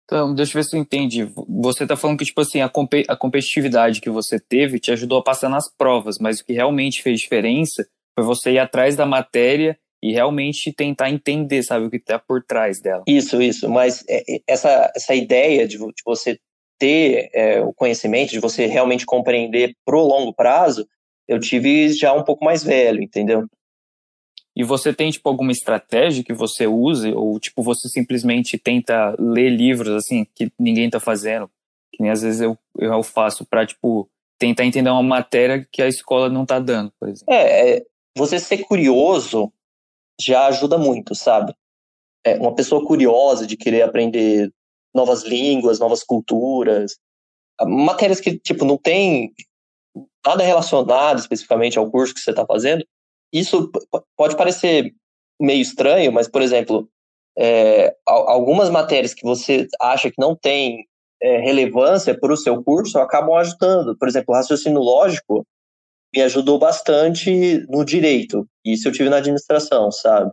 Então, 0.06 0.34
deixa 0.34 0.52
eu 0.52 0.64
ver 0.64 0.70
se 0.70 0.78
eu 0.78 0.80
entendi. 0.80 1.30
Você 1.62 1.84
está 1.84 1.98
falando 1.98 2.18
que, 2.18 2.24
tipo 2.24 2.40
assim, 2.40 2.62
a, 2.62 2.70
comp 2.70 2.94
a 3.10 3.16
competitividade 3.18 4.00
que 4.00 4.10
você 4.10 4.40
teve 4.40 4.80
te 4.80 4.92
ajudou 4.92 5.20
a 5.20 5.24
passar 5.24 5.50
nas 5.50 5.70
provas, 5.70 6.18
mas 6.18 6.40
o 6.40 6.46
que 6.46 6.54
realmente 6.54 7.04
fez 7.04 7.20
diferença 7.20 7.86
foi 8.16 8.26
você 8.26 8.54
ir 8.54 8.60
atrás 8.60 8.96
da 8.96 9.06
matéria 9.06 9.78
e 10.02 10.12
realmente 10.12 10.72
tentar 10.74 11.10
entender, 11.10 11.64
sabe, 11.64 11.86
o 11.86 11.90
que 11.90 11.98
está 11.98 12.20
por 12.20 12.44
trás 12.44 12.80
dela. 12.80 13.04
Isso, 13.08 13.42
isso. 13.42 13.70
Mas 13.70 14.04
é, 14.08 14.36
é, 14.36 14.42
essa, 14.48 14.92
essa 14.96 15.16
ideia 15.16 15.68
de, 15.68 15.78
de 15.78 16.04
você 16.06 16.40
ter 16.80 17.30
é, 17.34 17.62
o 17.62 17.74
conhecimento, 17.74 18.32
de 18.32 18.40
você 18.40 18.68
realmente 18.68 19.06
compreender 19.06 19.76
pro 19.84 20.06
longo 20.06 20.34
prazo, 20.34 20.88
eu 21.28 21.40
tive 21.40 21.90
já 21.90 22.14
um 22.14 22.24
pouco 22.24 22.46
mais 22.46 22.64
velho, 22.64 23.02
entendeu? 23.02 23.46
E 24.56 24.64
você 24.64 24.92
tem, 24.92 25.12
tipo, 25.12 25.28
alguma 25.30 25.52
estratégia 25.52 26.24
que 26.24 26.34
você 26.34 26.66
use? 26.66 27.12
Ou, 27.14 27.40
tipo, 27.40 27.62
você 27.62 27.88
simplesmente 27.90 28.58
tenta 28.58 29.16
ler 29.20 29.50
livros, 29.50 29.90
assim, 29.90 30.26
que 30.34 30.52
ninguém 30.58 30.90
tá 30.90 31.00
fazendo? 31.00 31.50
Que 31.94 32.02
nem 32.02 32.12
às 32.12 32.22
vezes 32.22 32.42
eu, 32.42 32.58
eu 32.80 33.04
faço 33.04 33.46
pra, 33.46 33.66
tipo, 33.66 34.10
tentar 34.40 34.66
entender 34.66 34.90
uma 34.90 35.04
matéria 35.04 35.68
que 35.72 35.82
a 35.82 35.88
escola 35.88 36.30
não 36.30 36.46
tá 36.46 36.60
dando, 36.60 36.92
por 37.00 37.10
exemplo. 37.10 37.32
É, 37.32 37.78
é 37.78 37.86
você 38.18 38.40
ser 38.40 38.60
curioso 38.60 39.52
já 40.20 40.48
ajuda 40.48 40.78
muito, 40.78 41.14
sabe? 41.16 41.54
É, 42.26 42.36
uma 42.36 42.56
pessoa 42.56 42.86
curiosa 42.86 43.46
de 43.46 43.56
querer 43.56 43.84
aprender 43.84 44.52
novas 44.94 45.24
línguas, 45.24 45.80
novas 45.80 46.04
culturas, 46.04 46.98
matérias 47.62 48.20
que, 48.20 48.38
tipo, 48.40 48.66
não 48.66 48.78
tem 48.78 49.32
nada 50.26 50.44
relacionado 50.44 51.20
especificamente 51.20 51.78
ao 51.78 51.90
curso 51.90 52.14
que 52.14 52.20
você 52.20 52.32
está 52.32 52.46
fazendo, 52.46 52.86
isso 53.32 53.72
pode 54.16 54.36
parecer 54.36 54.94
meio 55.40 55.62
estranho, 55.62 56.12
mas, 56.12 56.28
por 56.28 56.42
exemplo, 56.42 56.90
é, 57.38 57.96
algumas 58.06 58.70
matérias 58.70 59.14
que 59.14 59.24
você 59.24 59.68
acha 59.80 60.10
que 60.10 60.20
não 60.20 60.36
tem 60.36 60.88
é, 61.22 61.38
relevância 61.38 62.18
para 62.20 62.34
o 62.34 62.38
seu 62.38 62.64
curso 62.64 63.00
acabam 63.00 63.36
ajudando. 63.36 63.96
Por 63.98 64.08
exemplo, 64.08 64.34
raciocínio 64.34 64.80
lógico 64.80 65.46
me 66.14 66.22
ajudou 66.22 66.58
bastante 66.58 67.66
no 67.70 67.84
direito. 67.84 68.48
Isso 68.66 68.88
eu 68.88 68.92
tive 68.92 69.10
na 69.10 69.18
administração, 69.18 69.92
sabe? 69.92 70.32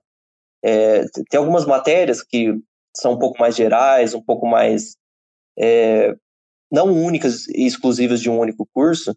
É, 0.64 1.04
tem 1.30 1.38
algumas 1.38 1.66
matérias 1.66 2.22
que 2.22 2.54
são 2.96 3.12
um 3.12 3.18
pouco 3.18 3.38
mais 3.38 3.54
gerais, 3.54 4.14
um 4.14 4.22
pouco 4.22 4.46
mais 4.46 4.96
é, 5.58 6.14
não 6.70 6.92
únicas 6.92 7.46
e 7.48 7.66
exclusivas 7.66 8.20
de 8.20 8.30
um 8.30 8.38
único 8.38 8.66
curso, 8.72 9.14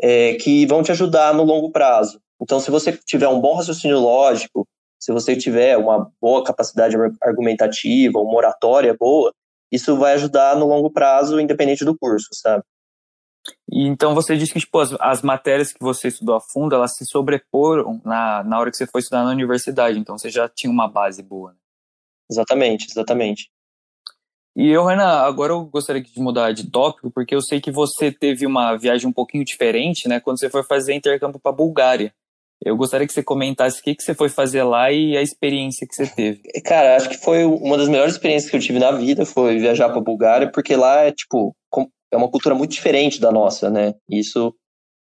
é, 0.00 0.34
que 0.34 0.66
vão 0.66 0.82
te 0.82 0.92
ajudar 0.92 1.34
no 1.34 1.44
longo 1.44 1.70
prazo. 1.70 2.20
Então, 2.40 2.60
se 2.60 2.70
você 2.70 2.92
tiver 2.92 3.28
um 3.28 3.40
bom 3.40 3.54
raciocínio 3.54 3.98
lógico, 3.98 4.66
se 5.00 5.12
você 5.12 5.36
tiver 5.36 5.76
uma 5.78 6.10
boa 6.20 6.44
capacidade 6.44 6.96
argumentativa, 7.22 8.18
uma 8.18 8.36
oratória 8.36 8.94
boa, 8.98 9.32
isso 9.72 9.96
vai 9.96 10.14
ajudar 10.14 10.56
no 10.56 10.66
longo 10.66 10.90
prazo, 10.90 11.40
independente 11.40 11.84
do 11.84 11.96
curso, 11.96 12.28
sabe? 12.32 12.62
E 13.70 13.86
então 13.86 14.14
você 14.14 14.36
disse 14.36 14.52
que 14.52 14.60
tipo, 14.60 14.78
as, 14.78 14.92
as, 15.00 15.22
matérias 15.22 15.72
que 15.72 15.80
você 15.80 16.08
estudou 16.08 16.36
a 16.36 16.40
fundo, 16.40 16.74
elas 16.74 16.94
se 16.94 17.04
sobreporam 17.04 18.00
na, 18.04 18.42
na 18.44 18.58
hora 18.58 18.70
que 18.70 18.76
você 18.76 18.86
foi 18.86 19.00
estudar 19.00 19.24
na 19.24 19.30
universidade, 19.30 19.98
então 19.98 20.16
você 20.16 20.30
já 20.30 20.48
tinha 20.48 20.70
uma 20.70 20.88
base 20.88 21.22
boa. 21.22 21.52
Né? 21.52 21.58
Exatamente, 22.30 22.86
exatamente. 22.90 23.50
E 24.56 24.70
eu, 24.70 24.86
Renan, 24.86 25.04
agora 25.04 25.52
eu 25.52 25.66
gostaria 25.66 26.02
de 26.02 26.18
mudar 26.18 26.52
de 26.52 26.70
tópico, 26.70 27.10
porque 27.10 27.34
eu 27.34 27.42
sei 27.42 27.60
que 27.60 27.70
você 27.70 28.10
teve 28.10 28.46
uma 28.46 28.74
viagem 28.76 29.06
um 29.06 29.12
pouquinho 29.12 29.44
diferente, 29.44 30.08
né, 30.08 30.18
quando 30.18 30.40
você 30.40 30.48
foi 30.48 30.62
fazer 30.62 30.94
intercâmbio 30.94 31.38
para 31.38 31.52
a 31.52 31.54
Bulgária. 31.54 32.14
Eu 32.64 32.74
gostaria 32.74 33.06
que 33.06 33.12
você 33.12 33.22
comentasse 33.22 33.80
o 33.80 33.82
que, 33.82 33.94
que 33.94 34.02
você 34.02 34.14
foi 34.14 34.30
fazer 34.30 34.62
lá 34.62 34.90
e 34.90 35.14
a 35.14 35.20
experiência 35.20 35.86
que 35.86 35.94
você 35.94 36.06
teve. 36.06 36.40
Cara, 36.64 36.96
acho 36.96 37.10
que 37.10 37.18
foi 37.18 37.44
uma 37.44 37.76
das 37.76 37.86
melhores 37.86 38.14
experiências 38.14 38.50
que 38.50 38.56
eu 38.56 38.60
tive 38.60 38.78
na 38.78 38.92
vida, 38.92 39.26
foi 39.26 39.58
viajar 39.58 39.90
para 39.90 40.00
Bulgária, 40.00 40.50
porque 40.50 40.74
lá 40.74 41.02
é, 41.02 41.12
tipo, 41.12 41.54
é 42.12 42.16
uma 42.16 42.30
cultura 42.30 42.54
muito 42.54 42.72
diferente 42.72 43.20
da 43.20 43.30
nossa, 43.30 43.70
né? 43.70 43.94
Isso, 44.08 44.54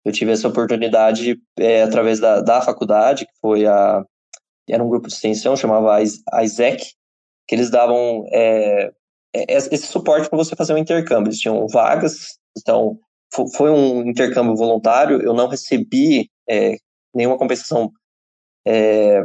eu 0.06 0.12
tive 0.12 0.32
essa 0.32 0.48
oportunidade 0.48 1.38
é, 1.58 1.84
através 1.84 2.20
da, 2.20 2.42
da 2.42 2.62
faculdade, 2.62 3.26
que 3.26 3.34
foi 3.42 3.66
a... 3.66 4.04
Era 4.70 4.84
um 4.84 4.89
grupo 4.89 5.08
de 5.08 5.13
extensão, 5.13 5.58
chamava 5.58 6.02
ISEC, 6.02 6.86
que 7.48 7.56
eles 7.56 7.70
davam 7.70 8.26
é, 8.32 8.92
é, 9.36 9.54
esse 9.58 9.88
suporte 9.88 10.30
para 10.30 10.38
você 10.38 10.56
fazer 10.56 10.74
um 10.74 10.78
intercâmbio. 10.78 11.30
Eles 11.30 11.39
tinham 11.39 11.68
vagas, 11.68 12.38
então 12.58 12.98
foi 13.56 13.72
um 13.72 14.08
intercâmbio 14.08 14.56
voluntário, 14.56 15.22
eu 15.22 15.34
não 15.34 15.48
recebi 15.48 16.30
é, 16.48 16.78
nenhuma 17.13 17.38
compensação, 17.38 17.92
é, 18.66 19.24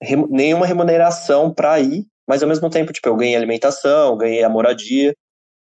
rem, 0.00 0.26
nenhuma 0.30 0.66
remuneração 0.66 1.52
para 1.52 1.80
ir, 1.80 2.06
mas 2.26 2.42
ao 2.42 2.48
mesmo 2.48 2.70
tempo, 2.70 2.92
tipo, 2.92 3.08
eu 3.08 3.16
ganhei 3.16 3.36
alimentação, 3.36 4.16
ganhei 4.16 4.42
a 4.42 4.48
moradia 4.48 5.14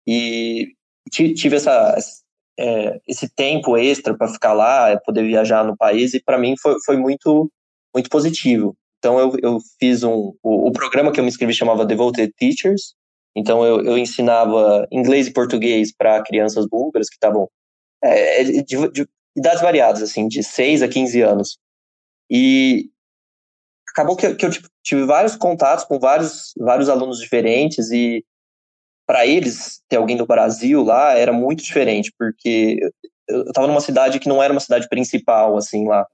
e 0.06 0.72
tive 1.10 1.56
essa, 1.56 1.96
é, 2.58 3.00
esse 3.06 3.28
tempo 3.28 3.76
extra 3.76 4.16
para 4.16 4.28
ficar 4.28 4.52
lá, 4.52 4.98
poder 5.04 5.24
viajar 5.24 5.64
no 5.64 5.76
país 5.76 6.14
e 6.14 6.22
para 6.22 6.38
mim 6.38 6.54
foi, 6.60 6.76
foi 6.84 6.96
muito 6.96 7.50
muito 7.94 8.10
positivo. 8.10 8.76
Então 8.98 9.18
eu, 9.18 9.36
eu 9.42 9.58
fiz 9.78 10.02
um 10.02 10.34
o, 10.42 10.68
o 10.68 10.72
programa 10.72 11.12
que 11.12 11.20
eu 11.20 11.24
me 11.24 11.30
inscrevi 11.30 11.54
chamava 11.54 11.86
Devoted 11.86 12.32
Teachers, 12.36 12.94
então 13.36 13.64
eu, 13.64 13.84
eu 13.84 13.98
ensinava 13.98 14.86
inglês 14.90 15.26
e 15.26 15.32
português 15.32 15.92
para 15.94 16.22
crianças 16.22 16.66
búlgaras 16.66 17.08
que 17.08 17.16
estavam 17.16 17.48
é, 18.02 18.44
de, 18.44 18.62
de, 18.62 19.08
idades 19.36 19.60
variadas, 19.60 20.02
assim, 20.02 20.28
de 20.28 20.42
6 20.42 20.82
a 20.82 20.88
15 20.88 21.20
anos. 21.22 21.58
E 22.30 22.90
acabou 23.90 24.16
que, 24.16 24.34
que 24.34 24.46
eu 24.46 24.50
tive 24.82 25.04
vários 25.04 25.34
contatos 25.36 25.84
com 25.84 25.98
vários, 25.98 26.52
vários 26.56 26.88
alunos 26.88 27.18
diferentes 27.18 27.90
e 27.90 28.24
para 29.06 29.26
eles 29.26 29.82
ter 29.88 29.96
alguém 29.96 30.16
do 30.16 30.26
Brasil 30.26 30.82
lá 30.82 31.12
era 31.12 31.32
muito 31.32 31.62
diferente, 31.62 32.12
porque 32.18 32.78
eu 33.28 33.42
estava 33.42 33.66
numa 33.66 33.80
cidade 33.80 34.18
que 34.18 34.28
não 34.28 34.42
era 34.42 34.52
uma 34.52 34.60
cidade 34.60 34.88
principal, 34.88 35.56
assim, 35.56 35.86
lá, 35.86 36.06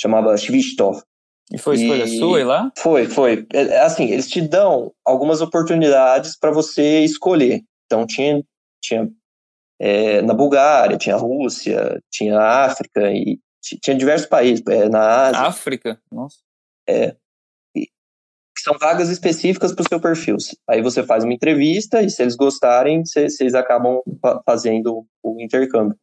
chamava 0.00 0.36
Svistov. 0.36 1.02
E 1.52 1.58
foi 1.58 1.76
escolha 1.76 2.04
e 2.04 2.18
sua 2.18 2.40
ir 2.40 2.44
lá? 2.44 2.70
Foi, 2.78 3.06
foi. 3.06 3.46
É, 3.52 3.62
é, 3.62 3.80
assim, 3.80 4.04
eles 4.04 4.28
te 4.28 4.40
dão 4.40 4.92
algumas 5.04 5.40
oportunidades 5.40 6.38
para 6.38 6.52
você 6.52 7.00
escolher. 7.00 7.62
Então, 7.86 8.06
tinha, 8.06 8.42
tinha 8.80 9.10
é, 9.80 10.22
na 10.22 10.32
Bulgária, 10.32 10.96
tinha 10.96 11.16
Rússia, 11.16 12.00
tinha 12.10 12.38
África, 12.38 13.10
e 13.10 13.40
tinha 13.60 13.96
diversos 13.96 14.28
países, 14.28 14.62
é, 14.68 14.88
na 14.88 15.26
Ásia. 15.26 15.40
África? 15.40 16.00
Nossa. 16.10 16.38
É. 16.88 17.16
São 18.62 18.76
vagas 18.78 19.08
específicas 19.08 19.72
para 19.72 19.82
o 19.82 19.88
seu 19.88 20.00
perfil. 20.00 20.36
Aí 20.68 20.82
você 20.82 21.02
faz 21.02 21.24
uma 21.24 21.32
entrevista 21.32 22.02
e 22.02 22.10
se 22.10 22.22
eles 22.22 22.36
gostarem, 22.36 23.02
vocês 23.04 23.54
acabam 23.54 24.00
fazendo 24.44 25.06
o 25.22 25.40
intercâmbio. 25.40 25.96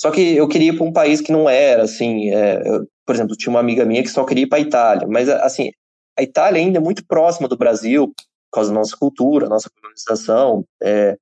Só 0.00 0.10
que 0.10 0.36
eu 0.36 0.48
queria 0.48 0.72
ir 0.72 0.76
para 0.76 0.86
um 0.86 0.92
país 0.92 1.20
que 1.20 1.32
não 1.32 1.48
era, 1.48 1.84
assim, 1.84 2.30
é, 2.30 2.60
eu, 2.66 2.86
por 3.06 3.14
exemplo, 3.14 3.36
tinha 3.36 3.50
uma 3.50 3.60
amiga 3.60 3.84
minha 3.84 4.02
que 4.02 4.10
só 4.10 4.24
queria 4.24 4.44
ir 4.44 4.48
para 4.48 4.58
a 4.58 4.62
Itália, 4.62 5.06
mas, 5.08 5.28
assim, 5.28 5.70
a 6.18 6.22
Itália 6.22 6.60
ainda 6.60 6.78
é 6.78 6.80
muito 6.80 7.06
próxima 7.06 7.48
do 7.48 7.56
Brasil, 7.56 8.08
por 8.08 8.56
causa 8.56 8.70
da 8.70 8.78
nossa 8.78 8.96
cultura, 8.96 9.48
nossa 9.48 9.70
colonização, 9.70 10.64
é, 10.82 11.16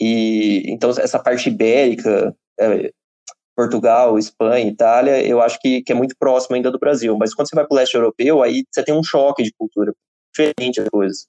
e 0.00 0.64
então 0.70 0.90
essa 0.90 1.18
parte 1.18 1.48
ibérica, 1.48 2.34
é, 2.58 2.92
Portugal, 3.56 4.18
Espanha, 4.18 4.70
Itália, 4.70 5.26
eu 5.26 5.40
acho 5.40 5.58
que, 5.60 5.82
que 5.82 5.92
é 5.92 5.94
muito 5.94 6.14
próximo 6.18 6.56
ainda 6.56 6.70
do 6.70 6.78
Brasil, 6.78 7.16
mas 7.18 7.34
quando 7.34 7.48
você 7.48 7.56
vai 7.56 7.66
para 7.66 7.74
o 7.74 7.76
leste 7.76 7.94
europeu, 7.94 8.42
aí 8.42 8.64
você 8.70 8.82
tem 8.82 8.94
um 8.94 9.02
choque 9.02 9.42
de 9.42 9.52
cultura, 9.52 9.92
diferente 10.34 10.80
as 10.80 10.88
coisas. 10.88 11.26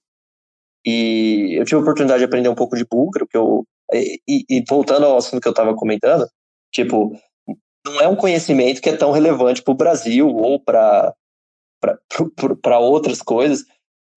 E 0.86 1.56
eu 1.60 1.66
tive 1.66 1.78
a 1.78 1.82
oportunidade 1.82 2.20
de 2.20 2.26
aprender 2.26 2.50
um 2.50 2.56
pouco 2.56 2.76
de 2.76 2.86
búlgaro, 2.86 3.28
que 3.28 3.38
eu 3.38 3.66
e, 3.94 4.46
e 4.50 4.64
voltando 4.68 5.06
ao 5.06 5.18
assunto 5.18 5.42
que 5.42 5.48
eu 5.48 5.52
estava 5.52 5.76
comentando, 5.76 6.28
tipo, 6.72 7.14
não 7.86 8.00
é 8.00 8.08
um 8.08 8.16
conhecimento 8.16 8.82
que 8.82 8.90
é 8.90 8.96
tão 8.96 9.12
relevante 9.12 9.62
para 9.62 9.72
o 9.72 9.78
Brasil 9.78 10.28
ou 10.28 10.60
para 10.60 11.14
para 12.62 12.80
outras 12.80 13.22
coisas, 13.22 13.66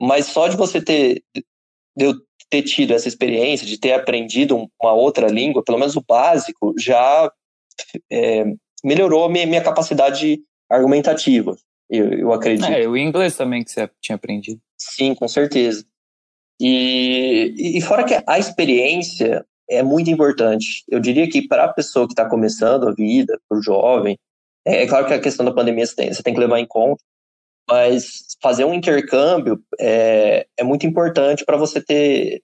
mas 0.00 0.26
só 0.26 0.48
de 0.48 0.56
você 0.56 0.82
ter 0.82 1.22
de 1.34 2.04
eu 2.04 2.14
ter 2.50 2.62
tido 2.62 2.92
essa 2.92 3.08
experiência, 3.08 3.66
de 3.66 3.78
ter 3.78 3.92
aprendido 3.92 4.68
uma 4.80 4.92
outra 4.92 5.28
língua, 5.28 5.64
pelo 5.64 5.78
menos 5.78 5.96
o 5.96 6.04
básico, 6.06 6.74
já 6.78 7.30
é, 8.10 8.44
melhorou 8.82 9.24
a 9.24 9.28
minha, 9.28 9.46
minha 9.46 9.62
capacidade 9.62 10.40
argumentativa, 10.70 11.56
eu, 11.88 12.12
eu 12.12 12.32
acredito. 12.32 12.66
É, 12.66 12.86
o 12.86 12.96
inglês 12.96 13.36
também 13.36 13.62
que 13.62 13.70
você 13.70 13.88
tinha 14.00 14.16
aprendido. 14.16 14.60
Sim, 14.76 15.14
com 15.14 15.28
certeza. 15.28 15.84
E, 16.60 17.78
e 17.78 17.80
fora 17.80 18.04
que 18.04 18.14
a 18.26 18.38
experiência 18.38 19.44
é 19.68 19.82
muito 19.82 20.10
importante. 20.10 20.84
Eu 20.88 21.00
diria 21.00 21.28
que 21.28 21.46
para 21.46 21.64
a 21.64 21.72
pessoa 21.72 22.06
que 22.06 22.12
está 22.12 22.28
começando 22.28 22.88
a 22.88 22.94
vida, 22.94 23.40
para 23.48 23.58
o 23.58 23.62
jovem, 23.62 24.18
é, 24.66 24.82
é, 24.82 24.86
claro 24.86 25.06
que 25.06 25.14
a 25.14 25.20
questão 25.20 25.44
da 25.44 25.52
pandemia 25.52 25.86
você 25.86 25.94
tem, 25.94 26.12
você 26.12 26.22
tem 26.22 26.34
que 26.34 26.40
levar 26.40 26.58
em 26.58 26.66
conta, 26.66 27.02
mas 27.68 28.36
fazer 28.42 28.64
um 28.64 28.74
intercâmbio 28.74 29.62
é, 29.80 30.46
é 30.56 30.64
muito 30.64 30.86
importante 30.86 31.44
para 31.44 31.56
você 31.56 31.80
ter. 31.80 32.42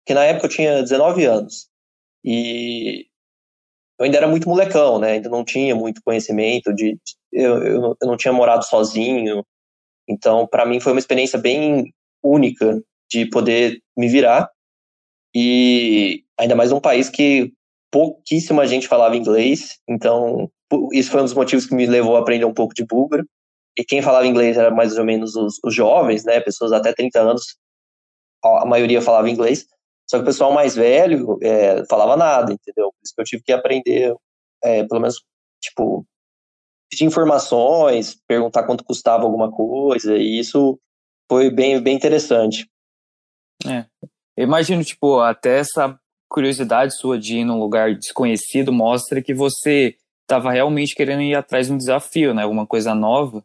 Porque 0.00 0.14
na 0.14 0.24
época 0.24 0.46
eu 0.46 0.50
tinha 0.50 0.82
19 0.82 1.24
anos 1.24 1.68
e 2.24 3.06
eu 4.02 4.04
ainda 4.04 4.18
era 4.18 4.26
muito 4.26 4.48
molecão, 4.48 4.98
né? 4.98 5.12
Ainda 5.12 5.28
não 5.28 5.44
tinha 5.44 5.76
muito 5.76 6.02
conhecimento 6.04 6.74
de. 6.74 6.98
Eu, 7.32 7.62
eu, 7.62 7.96
eu 8.02 8.08
não 8.08 8.16
tinha 8.16 8.32
morado 8.32 8.64
sozinho, 8.64 9.44
então 10.08 10.46
para 10.46 10.66
mim 10.66 10.80
foi 10.80 10.92
uma 10.92 10.98
experiência 10.98 11.38
bem 11.38 11.94
única 12.22 12.82
de 13.08 13.26
poder 13.26 13.80
me 13.96 14.08
virar 14.08 14.50
e 15.34 16.24
ainda 16.36 16.56
mais 16.56 16.72
num 16.72 16.80
país 16.80 17.08
que 17.08 17.52
pouquíssima 17.92 18.66
gente 18.66 18.88
falava 18.88 19.16
inglês, 19.16 19.78
então 19.88 20.50
isso 20.92 21.10
foi 21.10 21.20
um 21.20 21.24
dos 21.24 21.34
motivos 21.34 21.66
que 21.66 21.74
me 21.74 21.86
levou 21.86 22.16
a 22.16 22.20
aprender 22.20 22.44
um 22.44 22.54
pouco 22.54 22.74
de 22.74 22.84
búlgaro. 22.84 23.24
E 23.78 23.84
quem 23.84 24.02
falava 24.02 24.26
inglês 24.26 24.56
era 24.56 24.70
mais 24.70 24.98
ou 24.98 25.04
menos 25.04 25.36
os, 25.36 25.60
os 25.64 25.74
jovens, 25.74 26.24
né, 26.24 26.40
pessoas 26.40 26.72
até 26.72 26.92
30 26.92 27.20
anos, 27.20 27.56
a 28.44 28.66
maioria 28.66 29.00
falava 29.00 29.30
inglês, 29.30 29.64
só 30.08 30.18
que 30.18 30.22
o 30.22 30.26
pessoal 30.26 30.52
mais 30.52 30.74
velho 30.74 31.38
é, 31.42 31.84
falava 31.86 32.16
nada, 32.16 32.52
entendeu? 32.52 32.92
Por 32.92 33.00
isso 33.04 33.14
que 33.14 33.20
eu 33.20 33.24
tive 33.24 33.42
que 33.42 33.52
aprender, 33.52 34.14
é, 34.62 34.84
pelo 34.84 35.00
menos, 35.00 35.22
tipo, 35.60 36.06
pedir 36.90 37.04
informações, 37.04 38.20
perguntar 38.26 38.64
quanto 38.64 38.84
custava 38.84 39.24
alguma 39.24 39.50
coisa, 39.50 40.16
e 40.16 40.38
isso 40.38 40.78
foi 41.30 41.50
bem, 41.50 41.80
bem 41.80 41.96
interessante. 41.96 42.68
É. 43.66 43.86
Eu 44.36 44.44
imagino, 44.44 44.84
tipo, 44.84 45.20
até 45.20 45.58
essa 45.58 45.98
curiosidade 46.28 46.96
sua 46.96 47.18
de 47.18 47.38
ir 47.38 47.44
num 47.44 47.58
lugar 47.58 47.94
desconhecido 47.94 48.72
mostra 48.72 49.22
que 49.22 49.34
você 49.34 49.96
estava 50.22 50.50
realmente 50.50 50.94
querendo 50.94 51.22
ir 51.22 51.34
atrás 51.34 51.66
de 51.66 51.72
um 51.72 51.76
desafio, 51.76 52.32
né? 52.32 52.42
Alguma 52.42 52.66
coisa 52.66 52.94
nova. 52.94 53.44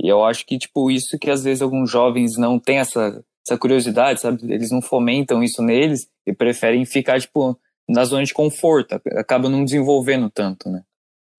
E 0.00 0.08
eu 0.08 0.24
acho 0.24 0.44
que, 0.44 0.58
tipo, 0.58 0.90
isso 0.90 1.18
que 1.18 1.30
às 1.30 1.44
vezes 1.44 1.62
alguns 1.62 1.90
jovens 1.90 2.36
não 2.36 2.58
têm 2.58 2.78
essa, 2.78 3.24
essa 3.46 3.58
curiosidade, 3.58 4.20
sabe? 4.20 4.52
Eles 4.52 4.70
não 4.70 4.80
fomentam 4.80 5.42
isso 5.42 5.62
neles 5.62 6.08
e 6.26 6.32
preferem 6.32 6.84
ficar, 6.84 7.20
tipo, 7.20 7.58
na 7.88 8.04
zona 8.04 8.24
de 8.24 8.32
conforto, 8.32 9.00
acabam 9.12 9.50
não 9.50 9.64
desenvolvendo 9.64 10.30
tanto, 10.30 10.70
né? 10.70 10.82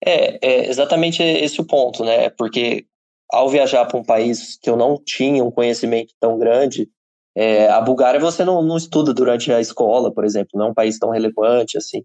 É, 0.04 0.46
é 0.46 0.68
exatamente 0.68 1.22
esse 1.22 1.60
o 1.60 1.64
ponto, 1.64 2.04
né? 2.04 2.30
Porque 2.30 2.86
ao 3.30 3.48
viajar 3.48 3.84
para 3.86 3.98
um 3.98 4.04
país 4.04 4.56
que 4.60 4.70
eu 4.70 4.76
não 4.76 5.02
tinha 5.02 5.42
um 5.42 5.50
conhecimento 5.50 6.14
tão 6.20 6.38
grande, 6.38 6.88
é, 7.36 7.68
a 7.68 7.80
Bulgária 7.80 8.20
você 8.20 8.44
não, 8.44 8.62
não 8.62 8.76
estuda 8.76 9.12
durante 9.12 9.52
a 9.52 9.60
escola, 9.60 10.12
por 10.12 10.24
exemplo, 10.24 10.52
não 10.54 10.66
é 10.66 10.70
um 10.70 10.74
país 10.74 10.98
tão 10.98 11.10
relevante 11.10 11.76
assim. 11.76 12.04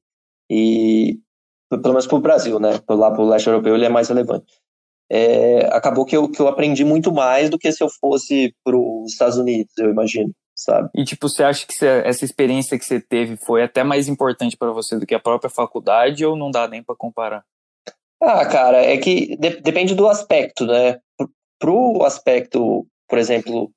E 0.50 1.20
pelo 1.70 1.94
menos 1.94 2.08
para 2.08 2.18
o 2.18 2.22
Brasil, 2.22 2.60
né? 2.60 2.80
Lá 2.90 3.12
para 3.12 3.22
o 3.22 3.30
leste 3.30 3.48
europeu 3.48 3.76
ele 3.76 3.86
é 3.86 3.90
mais 3.90 4.10
relevante. 4.10 4.61
É, 5.14 5.66
acabou 5.76 6.06
que 6.06 6.16
eu, 6.16 6.30
que 6.30 6.42
eu 6.42 6.48
aprendi 6.48 6.86
muito 6.86 7.12
mais 7.12 7.50
do 7.50 7.60
que 7.60 7.70
se 7.70 7.84
eu 7.84 7.90
fosse 7.90 8.56
para 8.64 8.78
os 8.78 9.12
Estados 9.12 9.38
Unidos, 9.38 9.74
eu 9.78 9.90
imagino, 9.90 10.32
sabe? 10.56 10.90
E 10.96 11.04
tipo, 11.04 11.28
você 11.28 11.44
acha 11.44 11.68
que 11.68 11.86
essa 11.86 12.24
experiência 12.24 12.80
que 12.80 12.86
você 12.86 13.02
teve 13.02 13.36
foi 13.36 13.62
até 13.62 13.84
mais 13.84 14.08
importante 14.08 14.56
para 14.56 14.72
você 14.72 14.98
do 14.98 15.06
que 15.06 15.14
a 15.14 15.20
própria 15.20 15.50
faculdade 15.50 16.26
ou 16.26 16.38
não 16.38 16.50
dá 16.50 16.66
nem 16.66 16.82
para 16.82 16.96
comparar? 16.96 17.44
Ah, 18.22 18.46
cara, 18.46 18.78
é 18.78 18.98
que 18.98 19.36
de, 19.36 19.60
depende 19.60 19.94
do 19.96 20.08
aspecto, 20.08 20.66
né? 20.66 21.00
Pro 21.60 22.04
aspecto, 22.06 22.88
por 23.10 23.20
exemplo, 23.20 23.70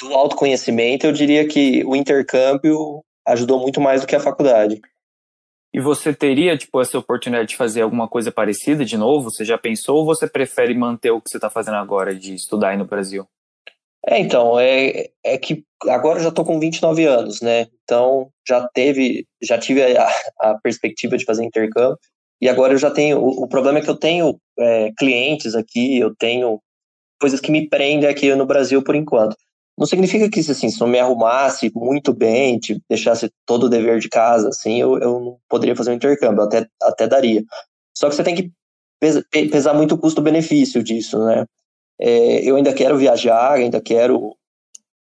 do 0.00 0.14
autoconhecimento, 0.14 1.06
eu 1.06 1.12
diria 1.12 1.46
que 1.46 1.84
o 1.84 1.94
intercâmbio 1.94 3.04
ajudou 3.26 3.60
muito 3.60 3.78
mais 3.78 4.00
do 4.00 4.06
que 4.06 4.16
a 4.16 4.20
faculdade. 4.20 4.80
E 5.74 5.80
você 5.80 6.12
teria, 6.12 6.56
tipo, 6.56 6.80
essa 6.80 6.98
oportunidade 6.98 7.48
de 7.48 7.56
fazer 7.56 7.80
alguma 7.80 8.06
coisa 8.06 8.30
parecida 8.30 8.84
de 8.84 8.96
novo? 8.96 9.30
Você 9.30 9.44
já 9.44 9.56
pensou 9.56 9.98
ou 9.98 10.04
você 10.04 10.28
prefere 10.28 10.74
manter 10.74 11.10
o 11.10 11.20
que 11.20 11.30
você 11.30 11.38
está 11.38 11.48
fazendo 11.48 11.76
agora, 11.76 12.14
de 12.14 12.34
estudar 12.34 12.70
aí 12.70 12.76
no 12.76 12.84
Brasil? 12.84 13.26
É, 14.06 14.18
então, 14.18 14.58
é, 14.58 15.08
é 15.24 15.38
que 15.38 15.64
agora 15.88 16.18
eu 16.18 16.24
já 16.24 16.28
estou 16.28 16.44
com 16.44 16.58
29 16.58 17.06
anos, 17.06 17.40
né? 17.40 17.68
Então, 17.84 18.30
já 18.46 18.68
teve, 18.68 19.26
já 19.40 19.58
tive 19.58 19.82
a, 19.96 20.08
a 20.40 20.58
perspectiva 20.62 21.16
de 21.16 21.24
fazer 21.24 21.44
intercâmbio. 21.44 21.98
E 22.40 22.48
agora 22.48 22.74
eu 22.74 22.78
já 22.78 22.90
tenho. 22.90 23.18
O, 23.18 23.44
o 23.44 23.48
problema 23.48 23.78
é 23.78 23.82
que 23.82 23.88
eu 23.88 23.96
tenho 23.96 24.38
é, 24.58 24.90
clientes 24.98 25.54
aqui, 25.54 25.98
eu 25.98 26.14
tenho 26.16 26.60
coisas 27.20 27.40
que 27.40 27.52
me 27.52 27.68
prendem 27.68 28.08
aqui 28.08 28.34
no 28.34 28.44
Brasil 28.44 28.82
por 28.82 28.96
enquanto. 28.96 29.36
Não 29.76 29.86
significa 29.86 30.28
que 30.28 30.40
assim, 30.40 30.68
se 30.68 30.80
eu 30.80 30.86
me 30.86 30.98
arrumasse 30.98 31.72
muito 31.74 32.12
bem, 32.12 32.58
tipo, 32.58 32.80
deixasse 32.88 33.30
todo 33.46 33.64
o 33.64 33.68
dever 33.68 33.98
de 33.98 34.08
casa, 34.08 34.48
assim, 34.48 34.80
eu, 34.80 34.98
eu 34.98 35.20
não 35.20 35.38
poderia 35.48 35.74
fazer 35.74 35.90
um 35.90 35.94
intercâmbio, 35.94 36.42
até, 36.42 36.66
até 36.82 37.06
daria. 37.06 37.42
Só 37.96 38.08
que 38.08 38.14
você 38.14 38.22
tem 38.22 38.34
que 38.34 38.52
pesar, 39.00 39.22
pesar 39.30 39.74
muito 39.74 39.94
o 39.94 39.98
custo-benefício 39.98 40.82
disso, 40.82 41.18
né? 41.24 41.46
É, 42.00 42.48
eu 42.48 42.56
ainda 42.56 42.72
quero 42.72 42.98
viajar, 42.98 43.52
ainda 43.52 43.80
quero 43.80 44.36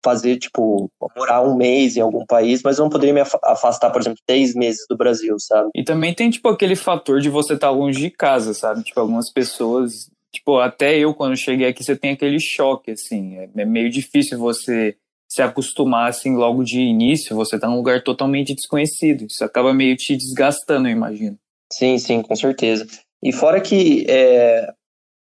fazer, 0.03 0.37
tipo, 0.37 0.89
morar 1.15 1.41
um 1.41 1.55
mês 1.55 1.97
em 1.97 2.01
algum 2.01 2.25
país, 2.25 2.61
mas 2.63 2.77
eu 2.77 2.83
não 2.83 2.89
poderia 2.89 3.13
me 3.13 3.21
afastar, 3.21 3.89
por 3.89 4.01
exemplo, 4.01 4.19
três 4.25 4.53
meses 4.53 4.85
do 4.89 4.95
Brasil, 4.95 5.35
sabe? 5.39 5.69
E 5.75 5.83
também 5.83 6.13
tem, 6.13 6.29
tipo, 6.29 6.47
aquele 6.47 6.75
fator 6.75 7.19
de 7.19 7.29
você 7.29 7.53
estar 7.53 7.67
tá 7.67 7.73
longe 7.73 7.99
de 7.99 8.09
casa, 8.09 8.53
sabe? 8.53 8.83
Tipo, 8.83 9.01
algumas 9.01 9.29
pessoas, 9.29 10.09
tipo, 10.33 10.59
até 10.59 10.97
eu, 10.97 11.13
quando 11.13 11.35
cheguei 11.35 11.67
aqui, 11.67 11.83
você 11.83 11.95
tem 11.95 12.11
aquele 12.11 12.39
choque, 12.39 12.91
assim, 12.91 13.37
é, 13.37 13.49
é 13.57 13.65
meio 13.65 13.89
difícil 13.89 14.37
você 14.37 14.95
se 15.27 15.41
acostumar, 15.41 16.09
assim, 16.09 16.35
logo 16.35 16.63
de 16.63 16.79
início, 16.79 17.35
você 17.35 17.59
tá 17.59 17.67
num 17.67 17.77
lugar 17.77 18.03
totalmente 18.03 18.55
desconhecido, 18.55 19.25
isso 19.25 19.43
acaba 19.43 19.73
meio 19.73 19.95
te 19.95 20.17
desgastando, 20.17 20.87
eu 20.87 20.91
imagino. 20.91 21.37
Sim, 21.71 21.97
sim, 21.99 22.21
com 22.21 22.35
certeza. 22.35 22.87
E 23.23 23.31
fora 23.31 23.61
que, 23.61 24.05
é, 24.09 24.71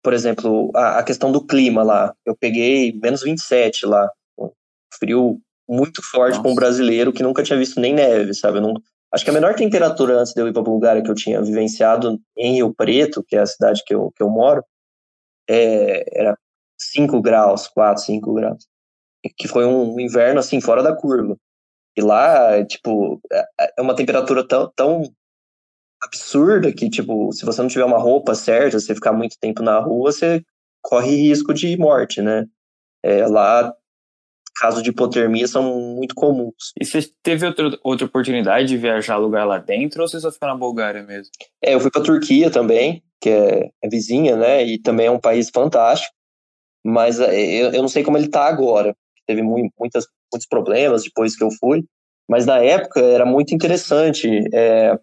por 0.03 0.13
exemplo, 0.13 0.71
a, 0.75 0.99
a 0.99 1.03
questão 1.05 1.31
do 1.31 1.47
clima 1.47 1.83
lá, 1.83 2.13
eu 2.27 2.37
peguei 2.37 2.93
menos 3.01 3.23
27 3.23 3.87
lá, 3.87 4.11
frio 4.99 5.41
muito 5.69 6.03
forte 6.03 6.41
para 6.41 6.51
um 6.51 6.55
brasileiro 6.55 7.13
que 7.13 7.23
nunca 7.23 7.43
tinha 7.43 7.59
visto 7.59 7.81
nem 7.81 7.95
neve, 7.95 8.35
sabe? 8.35 8.61
não, 8.61 8.75
acho 9.13 9.25
que 9.25 9.31
a 9.31 9.33
menor 9.35 9.55
temperatura 9.55 10.19
antes 10.19 10.33
de 10.35 10.41
eu 10.41 10.49
ir 10.49 10.53
para 10.53 10.61
a 10.61 10.65
Bulgária 10.65 11.03
que 11.03 11.11
eu 11.11 11.15
tinha 11.15 11.41
vivenciado 11.41 12.19
em 12.37 12.55
Rio 12.55 12.75
Preto, 12.75 13.25
que 13.27 13.37
é 13.37 13.41
a 13.41 13.47
cidade 13.47 13.83
que 13.87 13.95
eu, 13.95 14.13
que 14.15 14.23
eu 14.23 14.29
moro, 14.29 14.63
é, 15.49 16.21
era 16.21 16.39
5 16.79 17.21
graus, 17.21 17.69
4, 17.69 18.03
5 18.03 18.35
graus. 18.35 18.67
Que 19.37 19.49
foi 19.49 19.65
um 19.65 19.99
inverno, 19.99 20.41
assim, 20.41 20.61
fora 20.61 20.83
da 20.83 20.95
curva. 20.95 21.37
E 21.97 22.03
lá, 22.03 22.65
tipo, 22.67 23.21
é, 23.33 23.45
é 23.79 23.83
uma 23.83 23.95
temperatura 23.97 24.47
tão, 24.47 24.71
tão 24.75 25.03
absurda 26.03 26.73
que, 26.73 26.91
tipo, 26.91 27.33
se 27.33 27.45
você 27.45 27.63
não 27.63 27.69
tiver 27.69 27.85
uma 27.85 27.99
roupa 27.99 28.35
certa, 28.35 28.79
você 28.79 28.95
ficar 28.95 29.13
muito 29.13 29.39
tempo 29.41 29.63
na 29.63 29.79
rua, 29.79 30.13
você 30.13 30.43
corre 30.83 31.17
risco 31.17 31.55
de 31.55 31.77
morte, 31.79 32.21
né? 32.21 32.47
É, 33.03 33.27
lá 33.27 33.73
casos 34.57 34.83
de 34.83 34.91
hipotermia 34.91 35.47
são 35.49 35.79
muito 35.97 36.15
comuns. 36.15 36.73
E 36.81 36.85
você 36.85 37.01
teve 37.23 37.47
outra, 37.47 37.79
outra 37.83 38.07
oportunidade 38.07 38.69
de 38.69 38.77
viajar 38.77 39.17
lugar 39.17 39.45
lá 39.45 39.59
dentro 39.59 40.03
ou 40.03 40.09
você 40.09 40.21
só 40.21 40.31
ficou 40.31 40.49
na 40.49 40.55
Bulgária 40.55 41.03
mesmo? 41.03 41.31
É, 41.63 41.75
eu 41.75 41.81
fui 41.81 41.91
para 41.91 42.03
Turquia 42.03 42.51
também, 42.51 43.03
que 43.25 43.31
é, 43.31 43.71
é, 43.83 43.89
vizinha, 43.89 44.37
né? 44.37 44.63
E 44.63 44.79
também 44.79 45.07
é 45.07 45.11
um 45.11 45.19
país 45.19 45.49
fantástico. 45.49 46.13
Mas 46.85 47.19
é, 47.19 47.35
eu, 47.35 47.73
eu 47.73 47.81
não 47.81 47.89
sei 47.89 48.05
como 48.05 48.19
ele 48.19 48.27
está 48.27 48.45
agora. 48.45 48.95
Teve 49.27 49.41
muitas, 49.41 50.07
muitos 50.31 50.47
problemas 50.47 51.05
depois 51.05 51.35
que 51.35 51.43
eu 51.43 51.49
fui. 51.59 51.83
Mas 52.29 52.45
na 52.45 52.59
época 52.59 53.01
era 53.01 53.25
muito 53.25 53.55
interessante. 53.55 54.29
É, 54.53 54.99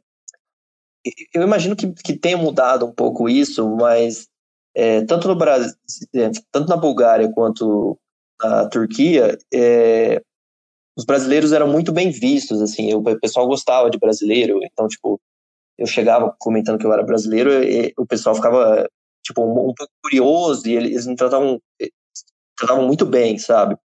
eu 1.34 1.41
imagino 1.41 1.75
que, 1.75 1.91
que 1.93 2.15
tenha 2.15 2.38
mudado 2.38 2.86
um 2.86 2.93
pouco 2.93 3.27
isso, 3.27 3.67
mas 3.75 4.27
é, 4.75 5.03
tanto 5.05 5.27
no 5.27 5.36
Brasil, 5.36 5.73
é, 6.13 6.29
tanto 6.51 6.69
na 6.69 6.77
Bulgária 6.77 7.31
quanto 7.34 7.97
na 8.39 8.69
Turquia, 8.69 9.36
é, 9.51 10.21
os 10.95 11.05
brasileiros 11.05 11.51
eram 11.51 11.67
muito 11.67 11.91
bem 11.91 12.12
vistos, 12.12 12.62
assim, 12.62 12.93
o 12.93 13.01
pessoal 13.19 13.47
gostava 13.47 13.89
de 13.89 13.97
brasileiro, 13.97 14.60
então, 14.63 14.88
tipo, 14.88 15.19
eu 15.82 15.88
chegava 15.88 16.34
comentando 16.39 16.78
que 16.78 16.86
eu 16.86 16.94
era 16.94 17.04
brasileiro, 17.04 17.52
e 17.63 17.91
o 17.98 18.06
pessoal 18.06 18.36
ficava, 18.36 18.88
tipo, 19.24 19.41
um, 19.41 19.70
um 19.70 19.74
pouco 19.74 19.91
curioso, 20.04 20.67
e 20.67 20.76
eles 20.76 21.08
me 21.08 21.15
tratavam, 21.15 21.60
tratavam 22.58 22.86
muito 22.86 23.06
bem, 23.06 23.38
sabe? 23.38 23.76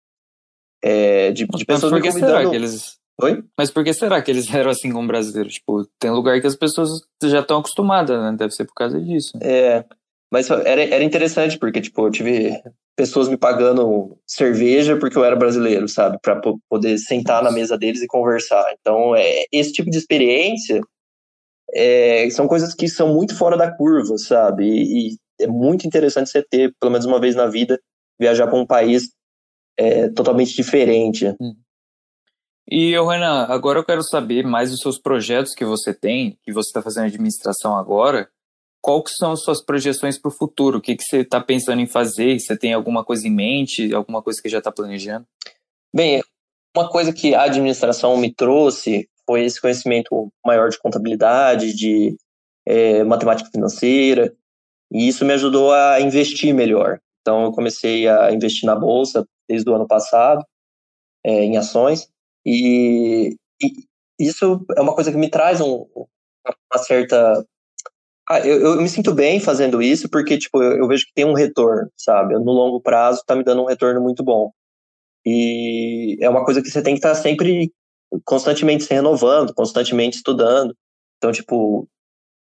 É, 0.83 1.31
de, 1.31 1.45
de 1.45 1.65
pessoas 1.65 2.13
será 2.13 2.47
que 2.47 2.55
eles... 2.55 2.97
Oi? 3.19 3.43
Mas 3.57 3.71
por 3.71 3.83
que 3.83 3.91
será 3.93 4.21
que 4.21 4.29
eles 4.29 4.47
eram 4.53 4.69
assim 4.69 4.91
com 4.91 5.07
brasileiros? 5.07 5.55
Tipo, 5.55 5.87
tem 5.99 6.11
lugar 6.11 6.39
que 6.39 6.45
as 6.45 6.55
pessoas 6.55 7.01
já 7.23 7.39
estão 7.39 7.57
acostumadas, 7.57 8.21
né? 8.21 8.37
Deve 8.37 8.53
ser 8.53 8.65
por 8.65 8.75
causa 8.75 9.01
disso. 9.01 9.31
É, 9.41 9.83
mas 10.31 10.49
era, 10.51 10.83
era 10.83 11.03
interessante, 11.03 11.57
porque, 11.57 11.81
tipo, 11.81 12.05
eu 12.05 12.11
tive 12.11 12.61
pessoas 12.95 13.27
me 13.27 13.37
pagando 13.37 14.17
cerveja 14.25 14.97
porque 14.97 15.17
eu 15.17 15.23
era 15.23 15.35
brasileiro, 15.35 15.87
sabe? 15.87 16.19
Para 16.21 16.39
poder 16.69 16.97
sentar 16.99 17.41
na 17.41 17.51
mesa 17.51 17.75
deles 17.75 18.01
e 18.01 18.07
conversar. 18.07 18.65
Então, 18.79 19.15
é, 19.15 19.45
esse 19.51 19.73
tipo 19.73 19.89
de 19.89 19.97
experiência 19.97 20.81
é, 21.73 22.29
são 22.29 22.47
coisas 22.47 22.73
que 22.73 22.87
são 22.87 23.13
muito 23.13 23.35
fora 23.37 23.57
da 23.57 23.71
curva, 23.71 24.17
sabe? 24.17 24.65
E, 24.65 25.13
e, 25.13 25.17
é 25.39 25.47
muito 25.47 25.85
interessante 25.85 26.29
você 26.29 26.41
ter, 26.41 26.73
pelo 26.79 26.91
menos 26.91 27.05
uma 27.05 27.19
vez 27.19 27.35
na 27.35 27.45
vida, 27.45 27.79
viajar 28.19 28.47
para 28.47 28.57
um 28.57 28.65
país 28.65 29.11
é, 29.77 30.09
totalmente 30.09 30.55
diferente. 30.55 31.27
Hum. 31.39 31.55
E, 32.69 32.91
Renan, 32.91 33.45
agora 33.49 33.79
eu 33.79 33.85
quero 33.85 34.03
saber 34.03 34.43
mais 34.45 34.71
dos 34.71 34.79
seus 34.79 34.99
projetos 34.99 35.53
que 35.53 35.63
você 35.63 35.93
tem, 35.93 36.37
que 36.43 36.51
você 36.51 36.69
está 36.69 36.81
fazendo 36.81 37.05
administração 37.05 37.77
agora 37.77 38.27
qual 38.87 39.03
que 39.03 39.11
são 39.11 39.33
as 39.33 39.41
suas 39.41 39.61
projeções 39.61 40.17
para 40.17 40.29
o 40.29 40.33
futuro? 40.33 40.77
O 40.77 40.81
que, 40.81 40.95
que 40.95 41.03
você 41.03 41.17
está 41.17 41.41
pensando 41.41 41.81
em 41.81 41.87
fazer? 41.87 42.39
Você 42.39 42.57
tem 42.57 42.73
alguma 42.73 43.03
coisa 43.03 43.27
em 43.27 43.31
mente? 43.31 43.93
Alguma 43.93 44.21
coisa 44.21 44.41
que 44.41 44.47
já 44.47 44.59
está 44.59 44.71
planejando? 44.71 45.27
Bem, 45.93 46.23
uma 46.73 46.89
coisa 46.89 47.11
que 47.11 47.35
a 47.35 47.43
administração 47.43 48.15
me 48.15 48.33
trouxe 48.33 49.09
foi 49.27 49.43
esse 49.43 49.59
conhecimento 49.59 50.31
maior 50.45 50.69
de 50.69 50.79
contabilidade, 50.79 51.75
de 51.75 52.17
é, 52.65 53.03
matemática 53.03 53.49
financeira, 53.51 54.33
e 54.91 55.07
isso 55.07 55.25
me 55.25 55.33
ajudou 55.33 55.73
a 55.73 55.99
investir 55.99 56.53
melhor. 56.53 56.99
Então, 57.21 57.43
eu 57.43 57.51
comecei 57.51 58.07
a 58.07 58.31
investir 58.31 58.65
na 58.65 58.75
bolsa 58.75 59.27
desde 59.47 59.69
o 59.69 59.75
ano 59.75 59.85
passado, 59.85 60.43
é, 61.25 61.43
em 61.43 61.57
ações, 61.57 62.07
e, 62.45 63.35
e 63.61 63.73
isso 64.19 64.65
é 64.77 64.81
uma 64.81 64.95
coisa 64.95 65.11
que 65.11 65.17
me 65.17 65.29
traz 65.29 65.59
um, 65.59 65.85
uma 65.95 66.83
certa. 66.83 67.45
Ah, 68.29 68.39
eu, 68.39 68.59
eu, 68.61 68.81
me 68.81 68.89
sinto 68.89 69.13
bem 69.13 69.39
fazendo 69.39 69.81
isso 69.81 70.09
porque, 70.09 70.37
tipo, 70.37 70.61
eu, 70.61 70.77
eu, 70.77 70.87
vejo 70.87 71.05
que 71.05 71.13
tem 71.13 71.25
um 71.25 71.33
retorno, 71.33 71.89
sabe? 71.95 72.33
No 72.33 72.51
longo 72.51 72.81
prazo 72.81 73.23
tá 73.25 73.35
me 73.35 73.43
dando 73.43 73.61
um 73.61 73.67
retorno 73.67 74.01
muito 74.01 74.23
bom. 74.23 74.51
E 75.25 76.17
é 76.21 76.29
uma 76.29 76.43
coisa 76.45 76.61
que 76.61 76.69
você 76.69 76.81
tem 76.81 76.93
que 76.93 76.99
estar 76.99 77.09
tá 77.09 77.15
sempre 77.15 77.71
constantemente 78.23 78.83
se 78.83 78.93
renovando, 78.93 79.53
constantemente 79.53 80.17
estudando. 80.17 80.75
Então, 81.17 81.31
tipo, 81.31 81.87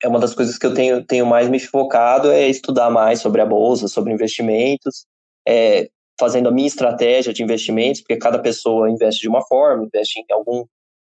é 0.03 0.07
uma 0.07 0.19
das 0.19 0.33
coisas 0.33 0.57
que 0.57 0.65
eu 0.65 0.73
tenho, 0.73 1.03
tenho 1.05 1.25
mais 1.25 1.49
me 1.49 1.59
focado 1.59 2.29
é 2.31 2.47
estudar 2.47 2.89
mais 2.89 3.21
sobre 3.21 3.41
a 3.41 3.45
bolsa, 3.45 3.87
sobre 3.87 4.13
investimentos, 4.13 5.05
é, 5.47 5.89
fazendo 6.19 6.49
a 6.49 6.51
minha 6.51 6.67
estratégia 6.67 7.33
de 7.33 7.43
investimentos, 7.43 8.01
porque 8.01 8.17
cada 8.17 8.39
pessoa 8.39 8.89
investe 8.89 9.21
de 9.21 9.29
uma 9.29 9.45
forma, 9.45 9.85
investe 9.85 10.19
em 10.19 10.33
algum 10.33 10.65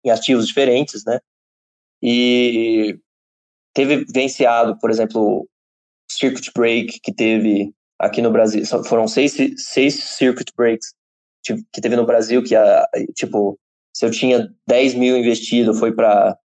em 0.04 0.10
ativos 0.10 0.46
diferentes, 0.46 1.04
né? 1.04 1.18
E 2.02 2.98
teve 3.74 4.04
venciado, 4.12 4.78
por 4.78 4.90
exemplo, 4.90 5.48
circuit 6.10 6.50
break 6.54 7.00
que 7.00 7.12
teve 7.12 7.72
aqui 7.98 8.22
no 8.22 8.30
Brasil, 8.30 8.64
foram 8.84 9.08
seis, 9.08 9.36
seis 9.56 9.94
circuit 10.16 10.52
breaks 10.56 10.94
que 11.72 11.80
teve 11.80 11.96
no 11.96 12.06
Brasil, 12.06 12.42
que, 12.42 12.54
tipo, 13.14 13.58
se 13.98 14.06
eu 14.06 14.12
tinha 14.12 14.48
10 14.64 14.94
mil 14.94 15.16
investido, 15.16 15.74
foi 15.74 15.92
para, 15.92 16.38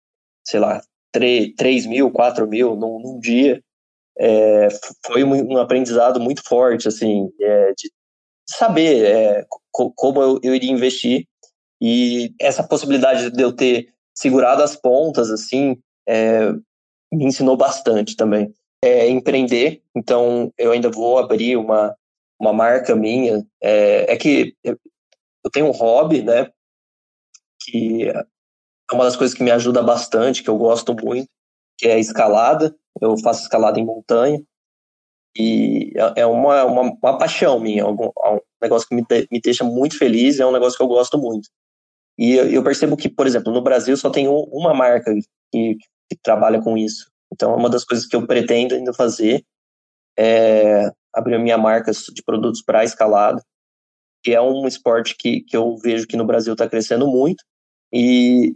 sei 0.42 0.58
lá, 0.58 0.80
3, 1.12 1.52
3 1.54 1.84
mil, 1.84 2.10
4 2.10 2.48
mil 2.48 2.74
num, 2.74 2.98
num 2.98 3.20
dia. 3.20 3.62
É, 4.18 4.68
foi 5.04 5.22
um, 5.22 5.52
um, 5.52 5.58
aprendizado 5.58 6.18
muito 6.18 6.42
forte, 6.48 6.88
assim, 6.88 7.28
é, 7.38 7.72
de 7.76 7.92
saber 8.48 9.04
é, 9.04 9.46
co 9.70 9.92
como 9.94 10.22
eu, 10.22 10.40
eu, 10.42 10.54
iria 10.54 10.70
investir 10.70 11.26
e 11.78 12.32
essa 12.40 12.66
possibilidade 12.66 13.30
de 13.30 13.42
eu 13.42 13.52
ter 13.52 13.88
segurado 14.14 14.62
as 14.62 14.74
pontas, 14.74 15.30
assim, 15.30 15.76
é, 16.08 16.52
me 17.12 17.26
ensinou 17.26 17.56
bastante 17.56 18.16
também. 18.16 18.50
É, 18.82 19.10
empreender, 19.10 19.82
então 19.94 20.50
eu 20.56 20.72
ainda 20.72 20.90
vou 20.90 21.18
abrir 21.18 21.58
uma, 21.58 21.94
uma 22.40 22.52
marca 22.54 22.96
minha. 22.96 23.44
É, 23.62 24.14
é 24.14 24.16
que 24.16 24.54
eu, 24.64 24.78
eu 25.44 25.50
tenho 25.50 25.66
um 25.66 25.72
hobby, 25.72 26.22
né, 26.22 26.50
que 27.64 28.08
é 28.08 28.24
uma 28.94 29.04
das 29.04 29.16
coisas 29.16 29.36
que 29.36 29.42
me 29.42 29.50
ajuda 29.50 29.82
bastante, 29.82 30.42
que 30.42 30.50
eu 30.50 30.56
gosto 30.56 30.94
muito, 30.94 31.28
que 31.78 31.88
é 31.88 31.94
a 31.94 31.98
escalada. 31.98 32.74
Eu 33.00 33.16
faço 33.18 33.42
escalada 33.42 33.80
em 33.80 33.84
montanha. 33.84 34.42
E 35.36 35.92
é, 35.96 36.22
é 36.22 36.26
uma, 36.26 36.64
uma, 36.64 36.82
uma 36.82 37.18
paixão 37.18 37.58
minha, 37.58 37.82
é 37.82 37.86
um 37.86 37.96
negócio 38.60 38.86
que 38.86 38.94
me, 38.94 39.04
me 39.30 39.40
deixa 39.40 39.64
muito 39.64 39.96
feliz, 39.96 40.38
é 40.38 40.46
um 40.46 40.52
negócio 40.52 40.76
que 40.76 40.82
eu 40.82 40.88
gosto 40.88 41.18
muito. 41.18 41.48
E 42.18 42.32
eu, 42.34 42.50
eu 42.50 42.62
percebo 42.62 42.96
que, 42.96 43.08
por 43.08 43.26
exemplo, 43.26 43.52
no 43.52 43.62
Brasil 43.62 43.96
só 43.96 44.10
tem 44.10 44.28
uma 44.28 44.74
marca 44.74 45.12
que, 45.50 45.76
que 46.10 46.18
trabalha 46.22 46.60
com 46.60 46.76
isso. 46.76 47.10
Então, 47.32 47.52
é 47.52 47.56
uma 47.56 47.70
das 47.70 47.84
coisas 47.84 48.06
que 48.06 48.14
eu 48.14 48.26
pretendo 48.26 48.74
ainda 48.74 48.92
fazer 48.92 49.42
é 50.18 50.90
abrir 51.14 51.36
a 51.36 51.38
minha 51.38 51.56
marca 51.56 51.90
de 51.90 52.22
produtos 52.22 52.62
para 52.62 52.84
escalada, 52.84 53.42
que 54.22 54.34
é 54.34 54.40
um 54.40 54.66
esporte 54.66 55.16
que, 55.18 55.40
que 55.40 55.56
eu 55.56 55.76
vejo 55.78 56.06
que 56.06 56.16
no 56.16 56.26
Brasil 56.26 56.52
está 56.52 56.68
crescendo 56.68 57.06
muito. 57.06 57.42
E 57.92 58.54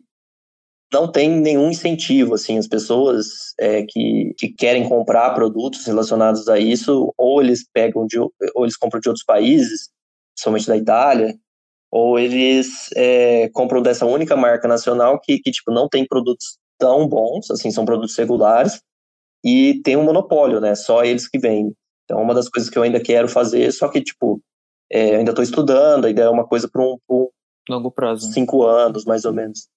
não 0.93 1.11
tem 1.11 1.29
nenhum 1.29 1.71
incentivo, 1.71 2.35
assim, 2.35 2.59
as 2.59 2.67
pessoas 2.67 3.55
é, 3.59 3.83
que, 3.83 4.35
que 4.39 4.49
querem 4.49 4.89
comprar 4.89 5.35
produtos 5.35 5.85
relacionados 5.85 6.49
a 6.49 6.59
isso, 6.59 7.13
ou 7.17 7.43
eles 7.43 7.67
pegam 7.73 8.07
de, 8.07 8.19
ou 8.19 8.33
eles 8.63 8.77
compram 8.77 9.01
de 9.01 9.09
outros 9.09 9.25
países, 9.25 9.91
somente 10.39 10.67
da 10.67 10.77
Itália, 10.77 11.37
ou 11.91 12.19
eles 12.19 12.89
é, 12.95 13.49
compram 13.51 13.83
dessa 13.83 14.07
única 14.07 14.37
marca 14.37 14.69
nacional 14.69 15.21
que, 15.21 15.39
que, 15.39 15.51
tipo, 15.51 15.73
não 15.73 15.89
tem 15.89 16.07
produtos 16.07 16.59
tão 16.79 17.09
bons, 17.09 17.51
assim, 17.51 17.71
são 17.71 17.85
produtos 17.85 18.17
regulares, 18.17 18.81
e 19.45 19.81
tem 19.83 19.97
um 19.97 20.05
monopólio, 20.05 20.61
né, 20.61 20.75
só 20.75 21.05
eles 21.05 21.29
que 21.29 21.39
vendem. 21.39 21.75
Então, 22.05 22.23
uma 22.23 22.35
das 22.35 22.49
coisas 22.49 22.71
que 22.71 22.79
eu 22.79 22.83
ainda 22.83 23.01
quero 23.01 23.29
fazer, 23.29 23.73
só 23.73 23.89
que, 23.89 24.01
tipo, 24.01 24.41
é, 24.91 25.17
ainda 25.17 25.33
estou 25.33 25.43
estudando, 25.43 26.07
ainda 26.07 26.23
é 26.23 26.29
uma 26.29 26.47
coisa 26.47 26.69
para 26.69 26.83
um, 26.83 26.97
um, 27.11 27.29
longo 27.69 27.91
prazo. 27.91 28.27
Né? 28.29 28.35
Cinco 28.35 28.65
anos, 28.65 29.05
mais 29.05 29.25
ou 29.25 29.33
menos. 29.33 29.69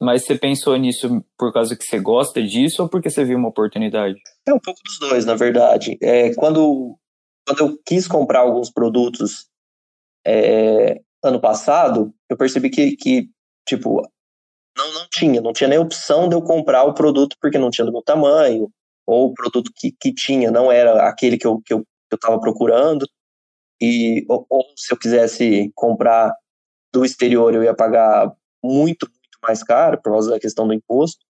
Mas 0.00 0.24
você 0.24 0.38
pensou 0.38 0.76
nisso 0.76 1.24
por 1.36 1.52
causa 1.52 1.76
que 1.76 1.84
você 1.84 1.98
gosta 1.98 2.42
disso 2.42 2.82
ou 2.82 2.88
porque 2.88 3.10
você 3.10 3.24
viu 3.24 3.36
uma 3.36 3.48
oportunidade? 3.48 4.20
É 4.46 4.54
um 4.54 4.58
pouco 4.58 4.80
dos 4.84 4.98
dois, 4.98 5.24
na 5.24 5.34
verdade. 5.34 5.98
É, 6.00 6.34
quando, 6.34 6.96
quando 7.46 7.60
eu 7.60 7.78
quis 7.84 8.06
comprar 8.06 8.40
alguns 8.40 8.70
produtos 8.70 9.48
é, 10.26 11.00
ano 11.22 11.40
passado, 11.40 12.14
eu 12.28 12.36
percebi 12.36 12.70
que, 12.70 12.96
que 12.96 13.28
tipo, 13.66 14.02
não, 14.76 14.94
não 14.94 15.06
tinha, 15.10 15.40
não 15.40 15.52
tinha 15.52 15.68
nem 15.68 15.78
opção 15.78 16.28
de 16.28 16.34
eu 16.34 16.42
comprar 16.42 16.84
o 16.84 16.94
produto 16.94 17.36
porque 17.40 17.58
não 17.58 17.70
tinha 17.70 17.84
do 17.84 17.92
meu 17.92 18.02
tamanho, 18.02 18.70
ou 19.06 19.30
o 19.30 19.34
produto 19.34 19.72
que, 19.74 19.92
que 19.92 20.14
tinha 20.14 20.50
não 20.50 20.70
era 20.70 21.08
aquele 21.08 21.36
que 21.36 21.46
eu, 21.46 21.60
que 21.60 21.74
eu, 21.74 21.80
que 21.80 22.26
eu 22.26 22.40
procurando. 22.40 23.06
E, 23.80 24.24
ou, 24.28 24.46
ou 24.48 24.64
se 24.76 24.92
eu 24.92 24.98
quisesse 24.98 25.72
comprar 25.74 26.34
do 26.92 27.04
exterior, 27.04 27.54
eu 27.54 27.62
ia 27.62 27.74
pagar 27.74 28.32
muito, 28.62 29.08
mais 29.42 29.62
caro 29.62 30.00
por 30.02 30.12
causa 30.12 30.30
da 30.30 30.40
questão 30.40 30.66
do 30.66 30.74
imposto. 30.74 31.24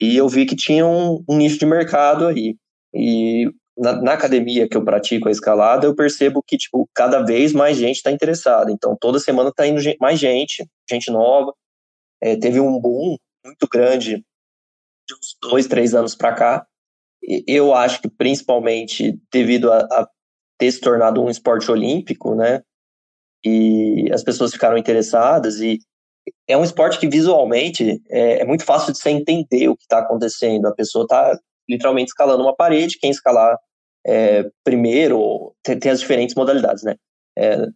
E 0.00 0.16
eu 0.16 0.28
vi 0.28 0.46
que 0.46 0.56
tinha 0.56 0.86
um, 0.86 1.22
um 1.28 1.36
nicho 1.36 1.58
de 1.58 1.66
mercado 1.66 2.26
aí. 2.26 2.56
E 2.94 3.50
na, 3.76 4.00
na, 4.00 4.12
academia 4.12 4.68
que 4.68 4.76
eu 4.76 4.84
pratico 4.84 5.28
a 5.28 5.30
escalada, 5.30 5.86
eu 5.86 5.94
percebo 5.94 6.42
que, 6.42 6.56
tipo, 6.56 6.88
cada 6.94 7.22
vez 7.22 7.52
mais 7.52 7.76
gente 7.76 7.96
está 7.96 8.10
interessada. 8.10 8.70
Então, 8.72 8.96
toda 8.98 9.18
semana 9.18 9.50
está 9.50 9.66
indo 9.66 9.80
mais 10.00 10.18
gente, 10.18 10.66
gente 10.88 11.10
nova. 11.10 11.54
É, 12.20 12.36
teve 12.36 12.60
um 12.60 12.78
boom 12.78 13.16
muito 13.44 13.68
grande 13.70 14.24
de 15.08 15.14
uns 15.14 15.36
dois, 15.42 15.66
três 15.66 15.94
anos 15.94 16.14
para 16.14 16.34
cá. 16.34 16.66
E 17.22 17.44
eu 17.46 17.74
acho 17.74 18.00
que, 18.00 18.08
principalmente, 18.08 19.18
devido 19.30 19.70
a, 19.70 19.80
a 19.80 20.08
ter 20.58 20.70
se 20.72 20.80
tornado 20.80 21.22
um 21.22 21.30
esporte 21.30 21.70
olímpico, 21.70 22.34
né? 22.34 22.62
E 23.44 24.10
as 24.12 24.22
pessoas 24.22 24.52
ficaram 24.52 24.76
interessadas 24.76 25.60
e 25.60 25.78
é 26.46 26.56
um 26.56 26.64
esporte 26.64 26.98
que 26.98 27.08
visualmente 27.08 28.02
é, 28.08 28.40
é 28.40 28.44
muito 28.44 28.64
fácil 28.64 28.92
de 28.92 28.98
você 28.98 29.10
entender 29.10 29.68
o 29.68 29.76
que 29.76 29.84
está 29.84 30.00
acontecendo. 30.00 30.66
A 30.66 30.74
pessoa 30.74 31.04
está 31.04 31.38
literalmente 31.68 32.08
escalando 32.08 32.42
uma 32.42 32.54
parede, 32.54 32.98
quem 32.98 33.10
escalar 33.10 33.56
é, 34.06 34.48
primeiro, 34.64 35.54
tem, 35.62 35.78
tem, 35.78 35.92
as 35.92 36.00
diferentes 36.00 36.34
modalidades, 36.34 36.82
né? 36.82 36.96
É, 37.36 37.66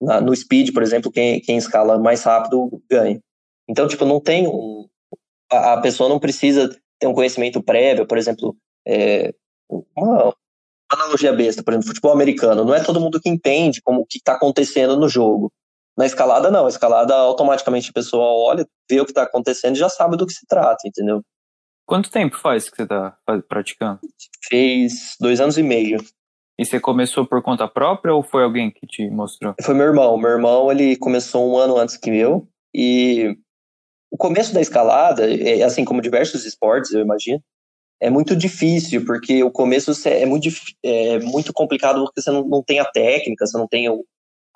na, 0.00 0.20
no 0.20 0.34
speed, 0.34 0.72
por 0.72 0.82
exemplo, 0.82 1.10
quem, 1.10 1.40
quem 1.40 1.56
escala 1.56 1.98
mais 1.98 2.22
rápido 2.22 2.82
ganha. 2.90 3.20
Então, 3.68 3.86
tipo, 3.86 4.04
não 4.04 4.20
tem 4.20 4.48
um, 4.48 4.88
a, 5.50 5.74
a 5.74 5.80
pessoa 5.80 6.08
não 6.08 6.18
precisa 6.18 6.68
ter 6.98 7.06
um 7.06 7.14
conhecimento 7.14 7.62
prévio, 7.62 8.06
por 8.06 8.18
exemplo, 8.18 8.56
é, 8.86 9.32
uma 9.96 10.34
analogia 10.94 11.32
besta, 11.32 11.62
por 11.62 11.72
exemplo, 11.72 11.88
futebol 11.88 12.12
americano, 12.12 12.64
não 12.64 12.74
é 12.74 12.82
todo 12.82 13.00
mundo 13.00 13.20
que 13.20 13.28
entende 13.28 13.80
como 13.82 14.00
o 14.00 14.06
que 14.06 14.18
está 14.18 14.34
acontecendo 14.34 14.96
no 14.96 15.08
jogo. 15.08 15.52
Na 15.96 16.06
escalada, 16.06 16.50
não. 16.50 16.66
A 16.66 16.68
escalada, 16.68 17.14
automaticamente 17.14 17.90
a 17.90 17.92
pessoa 17.92 18.24
olha, 18.24 18.66
vê 18.88 19.00
o 19.00 19.04
que 19.04 19.10
está 19.10 19.22
acontecendo 19.22 19.76
e 19.76 19.78
já 19.78 19.88
sabe 19.88 20.16
do 20.16 20.26
que 20.26 20.32
se 20.32 20.46
trata, 20.46 20.86
entendeu? 20.86 21.22
Quanto 21.86 22.10
tempo 22.10 22.38
faz 22.38 22.70
que 22.70 22.76
você 22.76 22.82
está 22.84 23.16
praticando? 23.48 24.00
Fez 24.48 25.16
dois 25.20 25.40
anos 25.40 25.58
e 25.58 25.62
meio. 25.62 25.98
E 26.58 26.64
você 26.64 26.78
começou 26.78 27.26
por 27.26 27.42
conta 27.42 27.66
própria 27.66 28.14
ou 28.14 28.22
foi 28.22 28.44
alguém 28.44 28.70
que 28.70 28.86
te 28.86 29.10
mostrou? 29.10 29.54
Foi 29.60 29.74
meu 29.74 29.86
irmão. 29.86 30.16
Meu 30.16 30.30
irmão, 30.30 30.70
ele 30.70 30.96
começou 30.96 31.50
um 31.50 31.58
ano 31.58 31.76
antes 31.76 31.96
que 31.96 32.10
eu. 32.10 32.48
E 32.74 33.36
o 34.10 34.16
começo 34.16 34.54
da 34.54 34.60
escalada, 34.60 35.28
é, 35.30 35.62
assim 35.62 35.84
como 35.84 36.00
diversos 36.00 36.44
esportes, 36.44 36.92
eu 36.92 37.00
imagino, 37.00 37.42
é 38.02 38.10
muito 38.10 38.34
difícil, 38.34 39.04
porque 39.04 39.44
o 39.44 39.50
começo 39.50 39.92
é 40.08 40.26
muito, 40.26 40.48
é 40.82 41.20
muito 41.20 41.52
complicado 41.52 42.02
porque 42.02 42.20
você 42.20 42.32
não, 42.32 42.44
não 42.44 42.60
tem 42.60 42.80
a 42.80 42.84
técnica, 42.84 43.46
você 43.46 43.56
não 43.56 43.68
tem 43.68 43.88
o, 43.88 44.04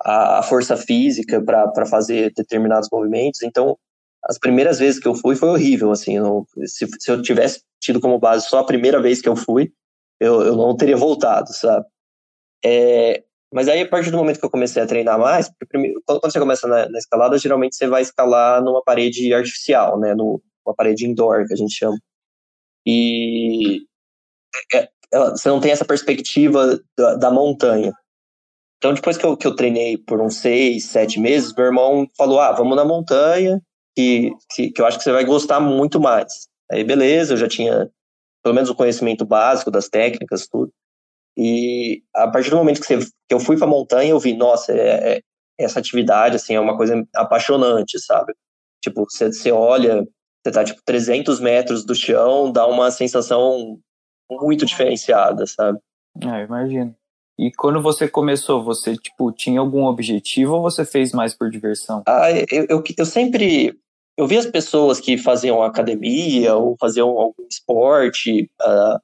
a, 0.03 0.43
força 0.43 0.75
física 0.75 1.41
para 1.41 1.85
fazer 1.85 2.33
determinados 2.35 2.89
movimentos. 2.91 3.41
Então, 3.41 3.77
as 4.25 4.37
primeiras 4.37 4.79
vezes 4.79 4.99
que 4.99 5.07
eu 5.07 5.15
fui 5.15 5.33
foi 5.37 5.47
horrível, 5.47 5.91
assim, 5.91 6.17
eu 6.17 6.45
se, 6.65 6.85
se, 6.99 7.09
eu 7.09 7.21
tivesse 7.21 7.61
tido 7.79 8.01
como 8.01 8.19
base 8.19 8.49
só 8.49 8.59
a 8.59 8.65
primeira 8.65 9.01
vez 9.01 9.21
que 9.21 9.29
eu 9.29 9.35
fui, 9.37 9.71
eu, 10.19 10.41
eu 10.41 10.55
não 10.57 10.75
teria 10.75 10.97
voltado, 10.97 11.53
sabe? 11.53 11.85
É, 12.65 13.23
mas 13.53 13.69
aí, 13.69 13.79
a 13.79 13.87
partir 13.87 14.11
do 14.11 14.17
momento 14.17 14.39
que 14.41 14.45
eu 14.45 14.49
comecei 14.49 14.83
a 14.83 14.87
treinar 14.87 15.17
mais, 15.17 15.49
primeiro, 15.69 16.01
quando, 16.05 16.19
você 16.21 16.37
começa 16.37 16.67
na, 16.67 16.89
na, 16.89 16.97
escalada, 16.97 17.37
geralmente 17.37 17.77
você 17.77 17.87
vai 17.87 18.01
escalar 18.01 18.61
numa 18.61 18.83
parede 18.83 19.33
artificial, 19.33 19.97
né, 19.97 20.13
numa 20.13 20.41
parede 20.75 21.05
indoor, 21.07 21.47
que 21.47 21.53
a 21.53 21.57
gente 21.57 21.73
chama. 21.73 21.97
E 22.87 23.81
é, 24.73 24.89
é 25.13 25.29
você 25.31 25.49
não 25.49 25.59
tem 25.59 25.71
essa 25.71 25.83
perspectiva 25.83 26.79
da, 26.97 27.15
da 27.15 27.31
montanha. 27.31 27.91
Então, 28.77 28.93
depois 28.93 29.17
que 29.17 29.25
eu, 29.25 29.35
que 29.35 29.45
eu 29.45 29.55
treinei 29.55 29.97
por 29.97 30.21
uns 30.21 30.37
seis, 30.37 30.85
sete 30.85 31.19
meses, 31.19 31.53
meu 31.53 31.65
irmão 31.65 32.07
falou: 32.17 32.39
ah, 32.39 32.53
vamos 32.53 32.77
na 32.77 32.85
montanha, 32.85 33.61
que, 33.93 34.31
que, 34.51 34.71
que 34.71 34.81
eu 34.81 34.85
acho 34.85 34.97
que 34.97 35.03
você 35.03 35.11
vai 35.11 35.25
gostar 35.25 35.59
muito 35.59 35.99
mais. 35.99 36.47
Aí, 36.71 36.83
beleza, 36.83 37.33
eu 37.33 37.37
já 37.37 37.47
tinha 37.47 37.89
pelo 38.41 38.55
menos 38.55 38.69
o 38.69 38.75
conhecimento 38.75 39.25
básico 39.25 39.69
das 39.69 39.89
técnicas, 39.89 40.47
tudo. 40.47 40.71
E 41.37 42.01
a 42.15 42.29
partir 42.29 42.49
do 42.49 42.55
momento 42.55 42.79
que, 42.79 42.87
você, 42.87 42.99
que 42.99 43.33
eu 43.33 43.39
fui 43.39 43.57
para 43.57 43.67
montanha, 43.67 44.11
eu 44.11 44.19
vi, 44.19 44.33
nossa, 44.33 44.71
é, 44.71 45.17
é, 45.17 45.21
essa 45.59 45.79
atividade 45.79 46.37
assim 46.37 46.55
é 46.55 46.59
uma 46.59 46.77
coisa 46.77 47.05
apaixonante, 47.15 47.99
sabe? 47.99 48.33
Tipo, 48.81 49.05
você, 49.09 49.27
você 49.31 49.51
olha 49.51 50.07
você 50.47 50.51
tá 50.51 50.63
tipo 50.63 50.81
300 50.85 51.39
metros 51.39 51.83
do 51.83 51.93
chão, 51.93 52.51
dá 52.51 52.65
uma 52.65 52.89
sensação 52.89 53.79
muito 54.29 54.65
diferenciada, 54.65 55.45
sabe? 55.45 55.79
Ah, 56.23 56.41
imagino. 56.41 56.95
E 57.37 57.51
quando 57.51 57.81
você 57.81 58.07
começou, 58.07 58.63
você 58.63 58.95
tipo 58.95 59.31
tinha 59.31 59.59
algum 59.59 59.85
objetivo 59.85 60.55
ou 60.55 60.61
você 60.61 60.85
fez 60.85 61.11
mais 61.11 61.35
por 61.35 61.49
diversão? 61.49 62.03
Ah, 62.07 62.31
eu, 62.31 62.65
eu, 62.69 62.83
eu 62.97 63.05
sempre 63.05 63.77
eu 64.17 64.25
vi 64.25 64.37
as 64.37 64.47
pessoas 64.47 64.99
que 64.99 65.17
faziam 65.17 65.61
academia 65.61 66.55
ou 66.55 66.75
faziam 66.79 67.09
algum 67.09 67.45
esporte 67.47 68.49
uh, 68.61 68.99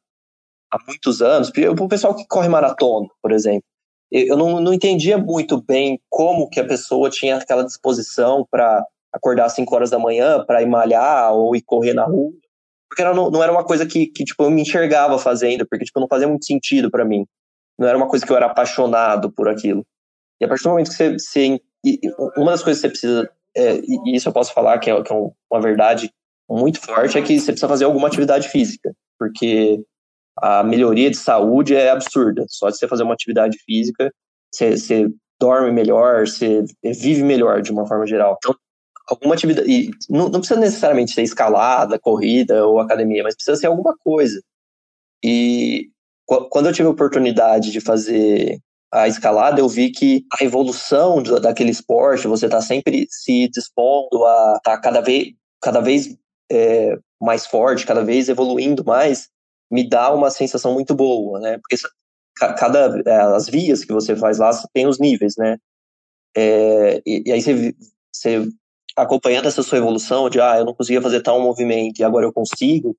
há 0.72 0.78
muitos 0.88 1.22
anos, 1.22 1.50
o 1.50 1.88
pessoal 1.88 2.16
que 2.16 2.26
corre 2.26 2.50
maratona, 2.50 3.08
por 3.22 3.32
exemplo. 3.32 3.64
Eu 4.12 4.38
não, 4.38 4.60
não 4.60 4.74
entendia 4.74 5.18
muito 5.18 5.62
bem 5.62 6.00
como 6.10 6.50
que 6.50 6.60
a 6.60 6.68
pessoa 6.68 7.10
tinha 7.10 7.38
aquela 7.38 7.64
disposição 7.64 8.46
para 8.50 8.84
acordar 9.14 9.46
às 9.46 9.54
5 9.54 9.74
horas 9.76 9.90
da 9.90 10.00
manhã 10.00 10.44
para 10.44 10.62
ir 10.62 10.66
malhar 10.66 11.34
ou 11.34 11.56
ir 11.56 11.62
correr 11.62 11.94
na 11.94 12.06
rua. 12.06 12.32
Porque 12.90 13.04
não, 13.04 13.30
não 13.30 13.44
era 13.44 13.52
uma 13.52 13.64
coisa 13.64 13.86
que, 13.86 14.08
que 14.08 14.24
tipo, 14.24 14.44
eu 14.44 14.52
me 14.52 14.62
enxergava 14.62 15.18
fazendo, 15.18 15.66
porque 15.68 15.86
tipo, 15.86 16.00
não 16.00 16.08
fazia 16.08 16.28
muito 16.28 16.46
sentido 16.46 16.92
para 16.92 17.06
mim. 17.06 17.26
Não 17.78 17.88
era 17.88 17.98
uma 17.98 18.08
coisa 18.08 18.26
que 18.26 18.32
eu 18.32 18.38
era 18.38 18.48
apaixonado 18.48 19.32
por 19.32 19.48
aquilo. 19.48 19.86
E 20.40 20.46
a 20.46 20.48
partir 20.48 20.64
do 20.64 20.70
momento 20.70 20.90
que 20.90 20.96
você. 20.96 21.14
você 21.14 21.60
uma 22.38 22.52
das 22.52 22.64
coisas 22.64 22.82
que 22.82 22.88
você 22.88 22.90
precisa. 22.90 23.30
É, 23.56 23.76
e 23.78 24.16
isso 24.16 24.30
eu 24.30 24.34
posso 24.34 24.54
falar 24.54 24.80
que 24.80 24.90
é, 24.90 25.04
que 25.04 25.14
é 25.14 25.16
uma 25.16 25.62
verdade 25.62 26.12
muito 26.50 26.80
forte, 26.80 27.18
é 27.18 27.22
que 27.22 27.40
você 27.40 27.52
precisa 27.52 27.68
fazer 27.68 27.86
alguma 27.86 28.08
atividade 28.08 28.50
física. 28.50 28.94
Porque 29.18 29.84
a 30.38 30.64
melhoria 30.64 31.10
de 31.10 31.18
saúde 31.18 31.76
é 31.76 31.90
absurda. 31.90 32.46
Só 32.48 32.70
de 32.70 32.78
você 32.78 32.88
fazer 32.88 33.04
uma 33.04 33.14
atividade 33.14 33.58
física, 33.60 34.12
você, 34.52 34.78
você 34.78 35.08
dorme 35.40 35.72
melhor, 35.72 36.28
você 36.28 36.64
vive 36.84 37.24
melhor 37.24 37.62
de 37.62 37.72
uma 37.72 37.88
forma 37.88 38.06
geral. 38.06 38.38
Então, 38.38 38.56
alguma 39.08 39.36
atividade. 39.36 39.70
E 39.70 39.92
não, 40.10 40.30
não 40.30 40.40
precisa 40.40 40.60
necessariamente 40.60 41.14
ser 41.14 41.24
escalada, 41.24 42.00
corrida 42.00 42.66
ou 42.66 42.80
academia, 42.80 43.24
mas 43.24 43.36
precisa 43.36 43.58
ser 43.58 43.68
alguma 43.68 43.96
coisa. 43.98 44.42
E 45.24 45.90
quando 46.26 46.68
eu 46.68 46.74
tive 46.74 46.88
a 46.88 46.92
oportunidade 46.92 47.72
de 47.72 47.82
fazer 47.82 48.60
a 48.92 49.08
escalada, 49.08 49.60
eu 49.60 49.68
vi 49.68 49.90
que 49.92 50.26
a 50.40 50.44
evolução 50.44 51.22
daquele 51.24 51.72
esporte, 51.72 52.28
você 52.28 52.46
está 52.46 52.62
sempre 52.62 53.08
se 53.10 53.48
dispondo 53.50 54.24
a 54.26 54.56
estar 54.58 54.76
tá 54.76 54.78
cada 54.78 55.02
vez, 55.02 55.34
cada 55.62 55.82
vez 55.82 56.16
é, 56.52 56.98
mais 57.20 57.46
forte, 57.46 57.86
cada 57.86 58.04
vez 58.04 58.30
evoluindo 58.30 58.84
mais, 58.86 59.30
me 59.72 59.88
dá 59.88 60.14
uma 60.14 60.30
sensação 60.30 60.74
muito 60.74 60.94
boa, 60.94 61.40
né? 61.40 61.58
Porque 61.58 61.76
cada 62.36 63.02
é, 63.06 63.22
as 63.36 63.48
vias 63.48 63.84
que 63.84 63.94
você 63.94 64.16
faz 64.16 64.38
lá 64.38 64.52
tem 64.74 64.86
os 64.86 65.00
níveis, 65.00 65.36
né? 65.38 65.58
É, 66.36 67.02
e, 67.06 67.24
e, 67.26 67.32
aí 67.32 67.42
você, 67.42 67.76
você 68.12 68.50
acompanhando 68.96 69.48
essa 69.48 69.64
sua 69.64 69.78
evolução 69.78 70.30
de 70.30 70.40
ah, 70.40 70.58
eu 70.58 70.66
não 70.66 70.74
conseguia 70.74 71.02
fazer 71.02 71.22
tal 71.22 71.42
movimento 71.42 72.00
e 72.00 72.04
agora 72.04 72.26
eu 72.26 72.34
consigo, 72.34 72.96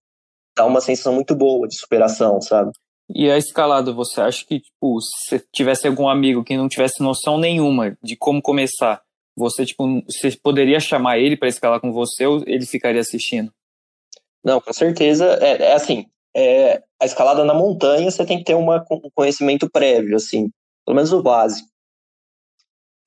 dá 0.56 0.64
uma 0.64 0.80
sensação 0.80 1.14
muito 1.14 1.34
boa 1.34 1.66
de 1.68 1.76
superação, 1.76 2.40
sabe? 2.40 2.70
E 3.08 3.30
a 3.30 3.36
escalada, 3.36 3.92
você 3.92 4.20
acha 4.20 4.44
que, 4.46 4.60
tipo, 4.60 4.98
se 5.00 5.44
tivesse 5.52 5.86
algum 5.86 6.08
amigo 6.08 6.42
que 6.42 6.56
não 6.56 6.68
tivesse 6.68 7.02
noção 7.02 7.38
nenhuma 7.38 7.98
de 8.02 8.16
como 8.16 8.40
começar, 8.40 9.02
você, 9.36 9.66
tipo, 9.66 9.84
você 10.08 10.36
poderia 10.42 10.80
chamar 10.80 11.18
ele 11.18 11.36
para 11.36 11.48
escalar 11.48 11.80
com 11.80 11.92
você 11.92 12.24
ou 12.24 12.42
ele 12.46 12.64
ficaria 12.64 13.00
assistindo? 13.00 13.52
Não, 14.42 14.60
com 14.60 14.72
certeza. 14.72 15.38
É, 15.40 15.62
é 15.62 15.72
assim, 15.74 16.06
é, 16.34 16.82
a 17.00 17.04
escalada 17.04 17.44
na 17.44 17.54
montanha 17.54 18.10
você 18.10 18.24
tem 18.24 18.38
que 18.38 18.44
ter 18.44 18.54
uma, 18.54 18.84
um 18.90 19.10
conhecimento 19.14 19.68
prévio, 19.68 20.16
assim, 20.16 20.50
pelo 20.84 20.96
menos 20.96 21.12
o 21.12 21.22
básico. 21.22 21.68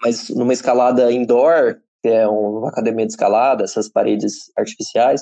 Mas 0.01 0.29
numa 0.29 0.53
escalada 0.53 1.11
indoor, 1.11 1.81
que 2.07 2.13
é 2.13 2.27
uma 2.27 2.69
academia 2.69 3.05
de 3.05 3.11
escalada, 3.11 3.65
essas 3.65 3.89
paredes 3.89 4.49
artificiais, 4.57 5.21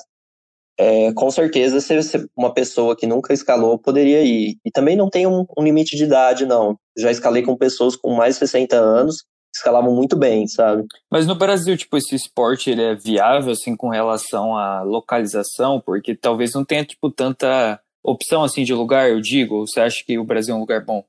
é, 0.78 1.12
com 1.14 1.30
certeza 1.30 1.80
se, 1.80 2.28
uma 2.36 2.52
pessoa 2.54 2.96
que 2.96 3.06
nunca 3.06 3.32
escalou 3.32 3.78
poderia 3.78 4.22
ir. 4.22 4.56
E 4.64 4.70
também 4.70 4.94
não 4.94 5.10
tem 5.10 5.26
um, 5.26 5.44
um, 5.58 5.64
limite 5.64 5.96
de 5.96 6.04
idade, 6.04 6.46
não. 6.46 6.78
Já 6.96 7.10
escalei 7.10 7.42
com 7.42 7.56
pessoas 7.56 7.96
com 7.96 8.14
mais 8.14 8.34
de 8.34 8.40
60 8.40 8.76
anos 8.76 9.24
escalavam 9.54 9.94
muito 9.94 10.18
bem, 10.18 10.46
sabe? 10.46 10.84
Mas 11.10 11.26
no 11.26 11.34
Brasil, 11.34 11.74
tipo, 11.78 11.96
esse 11.96 12.14
esporte 12.14 12.68
ele 12.68 12.82
é 12.82 12.94
viável, 12.94 13.52
assim, 13.52 13.74
com 13.74 13.88
relação 13.88 14.54
à 14.54 14.82
localização? 14.82 15.80
Porque 15.80 16.14
talvez 16.14 16.52
não 16.52 16.62
tenha, 16.62 16.84
tipo, 16.84 17.10
tanta 17.10 17.80
opção, 18.04 18.44
assim, 18.44 18.64
de 18.64 18.74
lugar, 18.74 19.08
eu 19.08 19.18
digo? 19.18 19.54
Ou 19.54 19.66
você 19.66 19.80
acha 19.80 20.04
que 20.06 20.18
o 20.18 20.24
Brasil 20.26 20.54
é 20.54 20.58
um 20.58 20.60
lugar 20.60 20.84
bom? 20.84 21.02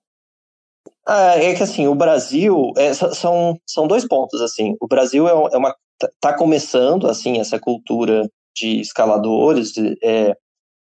Ah, 1.06 1.38
é 1.38 1.54
que 1.54 1.63
assim, 1.63 1.88
o 1.88 1.95
Brasil 1.95 2.71
é, 2.78 2.93
são, 2.93 3.60
são 3.65 3.88
dois 3.88 4.08
pontos 4.08 4.41
assim. 4.41 4.76
O 4.80 4.88
Brasil 4.88 5.28
é, 5.28 5.32
é 5.32 5.58
uma 5.58 5.76
tá, 5.97 6.10
tá 6.19 6.38
começando 6.38 7.08
assim 7.08 7.39
essa 7.39 7.60
cultura 7.60 8.30
de 8.56 8.80
escaladores. 8.82 9.71
De, 9.71 9.97
é, 10.04 10.36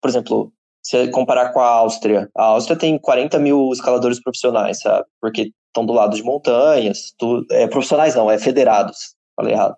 por 0.02 0.10
exemplo, 0.10 0.54
se 0.84 1.08
comparar 1.10 1.54
com 1.54 1.60
a 1.60 1.68
Áustria, 1.68 2.30
a 2.36 2.44
Áustria 2.46 2.78
tem 2.78 2.98
40 2.98 3.40
mil 3.40 3.72
escaladores 3.72 4.22
profissionais, 4.22 4.82
sabe? 4.82 5.06
Porque 5.22 5.52
estão 5.68 5.86
do 5.86 5.94
lado 5.94 6.16
de 6.16 6.24
montanhas, 6.24 7.14
é, 7.52 7.68
profissionais 7.68 8.16
não, 8.16 8.30
é 8.30 8.38
federados, 8.38 9.16
falei 9.36 9.54
errado. 9.54 9.76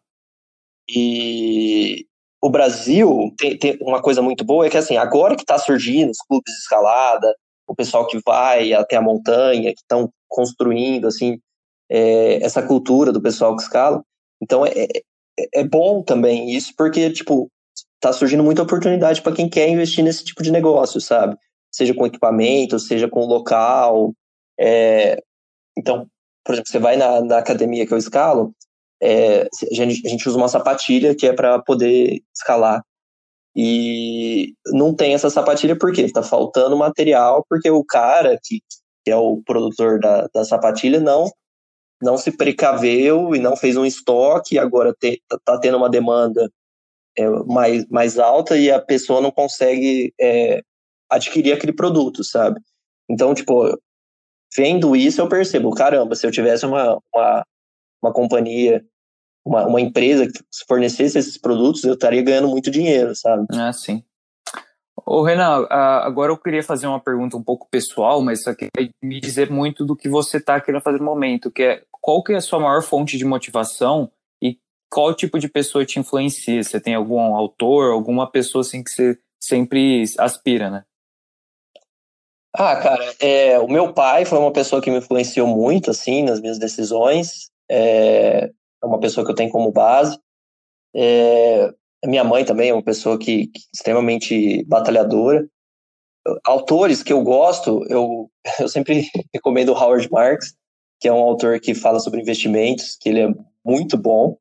E 0.89 2.06
o 2.41 2.49
Brasil 2.49 3.34
tem, 3.38 3.58
tem, 3.58 3.78
uma 3.82 4.01
coisa 4.01 4.21
muito 4.21 4.43
boa, 4.43 4.65
é 4.65 4.69
que 4.69 4.78
assim, 4.78 4.97
agora 4.97 5.36
que 5.36 5.41
está 5.43 5.58
surgindo 5.58 6.12
os 6.12 6.17
clubes 6.28 6.54
de 6.54 6.60
escalada, 6.60 7.36
o 7.67 7.75
pessoal 7.75 8.06
que 8.08 8.19
vai 8.25 8.73
até 8.73 8.95
a 8.95 9.01
montanha, 9.01 9.73
que 9.73 9.80
estão 9.80 10.10
construindo 10.28 11.08
assim 11.08 11.39
é, 11.89 12.43
essa 12.43 12.62
cultura 12.62 13.12
do 13.12 13.21
pessoal 13.21 13.56
que 13.56 13.63
escala. 13.63 14.04
Então 14.41 14.65
é, 14.65 14.71
é, 14.71 15.01
é 15.56 15.63
bom 15.63 16.01
também 16.04 16.51
isso, 16.51 16.73
porque 16.78 17.12
tipo 17.12 17.49
tá 17.99 18.13
surgindo 18.13 18.43
muita 18.43 18.62
oportunidade 18.62 19.21
para 19.21 19.34
quem 19.34 19.49
quer 19.49 19.67
investir 19.67 20.04
nesse 20.04 20.23
tipo 20.23 20.43
de 20.43 20.51
negócio, 20.51 21.01
sabe? 21.01 21.36
Seja 21.71 21.93
com 21.93 22.06
equipamento, 22.06 22.78
seja 22.80 23.10
com 23.10 23.25
local. 23.25 24.13
É... 24.60 25.17
Então, 25.78 26.08
por 26.43 26.54
exemplo, 26.54 26.71
você 26.71 26.80
vai 26.80 26.95
na, 26.95 27.21
na 27.21 27.38
academia 27.39 27.86
que 27.86 27.93
eu 27.93 27.97
escalo, 27.97 28.54
é, 29.01 29.41
a, 29.41 29.73
gente, 29.73 30.06
a 30.06 30.10
gente 30.10 30.28
usa 30.28 30.38
uma 30.38 30.47
sapatilha 30.47 31.15
que 31.15 31.28
é 31.28 31.34
para 31.34 31.60
poder 31.60 32.21
escalar. 32.34 32.82
E 33.55 34.53
não 34.67 34.93
tem 34.93 35.13
essa 35.13 35.29
sapatilha 35.29 35.77
porque 35.77 36.01
está 36.01 36.21
faltando 36.21 36.75
material, 36.77 37.45
porque 37.49 37.69
o 37.69 37.83
cara 37.85 38.37
que, 38.43 38.59
que 39.03 39.11
é 39.11 39.15
o 39.15 39.41
produtor 39.45 39.99
da, 39.99 40.27
da 40.33 40.43
sapatilha 40.43 40.99
não 40.99 41.29
não 42.01 42.17
se 42.17 42.31
precaveu 42.35 43.33
e 43.33 43.39
não 43.39 43.55
fez 43.55 43.77
um 43.77 43.85
estoque, 43.85 44.59
agora 44.59 44.93
está 45.01 45.39
tá 45.43 45.59
tendo 45.59 45.77
uma 45.77 45.89
demanda 45.89 46.51
é, 47.17 47.27
mais, 47.45 47.87
mais 47.87 48.19
alta 48.19 48.57
e 48.57 48.69
a 48.69 48.81
pessoa 48.81 49.21
não 49.21 49.31
consegue 49.31 50.13
é, 50.19 50.61
adquirir 51.09 51.53
aquele 51.53 51.73
produto, 51.73 52.23
sabe? 52.23 52.59
Então, 53.09 53.33
tipo, 53.33 53.77
vendo 54.55 54.95
isso, 54.95 55.21
eu 55.21 55.29
percebo, 55.29 55.71
caramba, 55.71 56.15
se 56.15 56.27
eu 56.27 56.31
tivesse 56.31 56.65
uma, 56.65 56.99
uma, 57.13 57.45
uma 58.03 58.13
companhia 58.13 58.85
uma, 59.45 59.65
uma 59.67 59.79
empresa 59.79 60.25
que 60.25 60.39
fornecesse 60.67 61.17
esses 61.17 61.38
produtos, 61.38 61.84
eu 61.84 61.93
estaria 61.93 62.23
ganhando 62.23 62.47
muito 62.47 62.71
dinheiro, 62.71 63.15
sabe? 63.15 63.45
Ah, 63.51 63.71
sim. 63.71 64.03
Ô, 65.05 65.21
Renan, 65.21 65.67
agora 65.69 66.31
eu 66.31 66.38
queria 66.38 66.63
fazer 66.63 66.88
uma 66.88 66.99
pergunta 66.99 67.38
um 67.38 67.43
pouco 67.43 67.67
pessoal, 67.69 68.21
mas 68.21 68.39
isso 68.39 68.49
aqui 68.49 68.67
vai 68.75 68.89
me 69.03 69.19
dizer 69.19 69.51
muito 69.51 69.86
do 69.86 69.95
que 69.95 70.10
você 70.10 70.38
está 70.38 70.60
querendo 70.60 70.81
fazer 70.81 70.97
no 70.97 71.05
momento, 71.05 71.51
que 71.51 71.62
é 71.62 71.84
qual 71.91 72.23
que 72.23 72.34
é 72.34 72.38
a 72.38 72.41
sua 72.41 72.60
maior 72.60 72.81
fonte 72.81 73.17
de 73.17 73.25
motivação 73.25 74.12
e 74.41 74.58
qual 74.89 75.13
tipo 75.13 75.38
de 75.38 75.47
pessoa 75.47 75.86
te 75.86 75.99
influencia? 75.99 76.63
Você 76.63 76.79
tem 76.79 76.95
algum 76.95 77.36
autor, 77.36 77.91
alguma 77.91 78.29
pessoa 78.29 78.62
assim 78.62 78.84
que 78.84 78.89
você 78.89 79.17
sempre 79.39 80.03
aspira, 80.17 80.71
né? 80.71 80.84
Ah, 82.58 82.75
cara, 82.77 83.13
é, 83.19 83.60
o 83.60 83.67
meu 83.67 83.93
pai 83.93 84.23
foi 84.23 84.39
uma 84.39 84.51
pessoa 84.51 84.81
que 84.81 84.89
me 84.89 84.99
influenciou 84.99 85.45
muito, 85.45 85.91
assim, 85.91 86.23
nas 86.23 86.39
minhas 86.39 86.58
decisões. 86.58 87.49
É, 87.69 88.49
é 88.86 88.88
uma 88.88 88.99
pessoa 88.99 89.25
que 89.25 89.31
eu 89.31 89.36
tenho 89.36 89.49
como 89.49 89.71
base. 89.71 90.17
É, 90.95 91.73
minha 92.05 92.23
mãe 92.23 92.45
também 92.45 92.69
é 92.69 92.73
uma 92.73 92.83
pessoa 92.83 93.17
que, 93.17 93.47
que 93.47 93.61
extremamente 93.73 94.63
batalhadora. 94.65 95.47
Autores 96.45 97.03
que 97.03 97.11
eu 97.11 97.21
gosto, 97.21 97.86
eu, 97.89 98.29
eu 98.59 98.69
sempre 98.69 99.09
recomendo 99.33 99.73
Howard 99.73 100.09
Marks, 100.11 100.55
que 100.99 101.07
é 101.07 101.13
um 101.13 101.21
autor 101.21 101.59
que 101.59 101.73
fala 101.73 101.99
sobre 101.99 102.21
investimentos, 102.21 102.95
que 102.99 103.09
ele 103.09 103.21
é 103.21 103.33
muito 103.63 103.97
bom. 103.97 104.38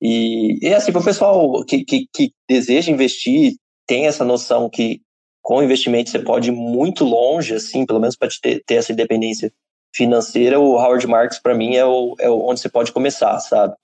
E, 0.00 0.58
e 0.60 0.74
assim, 0.74 0.92
para 0.92 1.00
o 1.00 1.04
pessoal 1.04 1.64
que, 1.64 1.84
que, 1.84 2.06
que, 2.12 2.32
deseja 2.48 2.92
investir, 2.92 3.56
tem 3.86 4.06
essa 4.06 4.24
noção 4.24 4.68
que 4.68 5.00
com 5.40 5.62
investimento 5.62 6.10
você 6.10 6.18
pode 6.18 6.50
ir 6.50 6.52
muito 6.52 7.04
longe, 7.04 7.54
assim, 7.54 7.86
pelo 7.86 8.00
menos 8.00 8.16
para 8.16 8.28
ter, 8.42 8.62
ter 8.66 8.74
essa 8.74 8.92
independência 8.92 9.50
financeira, 9.96 10.60
o 10.60 10.74
Howard 10.74 11.06
Marks, 11.06 11.38
para 11.38 11.54
mim, 11.54 11.76
é, 11.76 11.84
o, 11.84 12.14
é 12.18 12.28
onde 12.28 12.60
você 12.60 12.68
pode 12.68 12.92
começar, 12.92 13.38
sabe? 13.40 13.74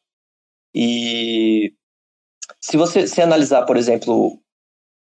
E 0.74 1.72
se 2.60 2.76
você 2.76 3.06
se 3.06 3.20
analisar, 3.20 3.64
por 3.64 3.76
exemplo, 3.76 4.38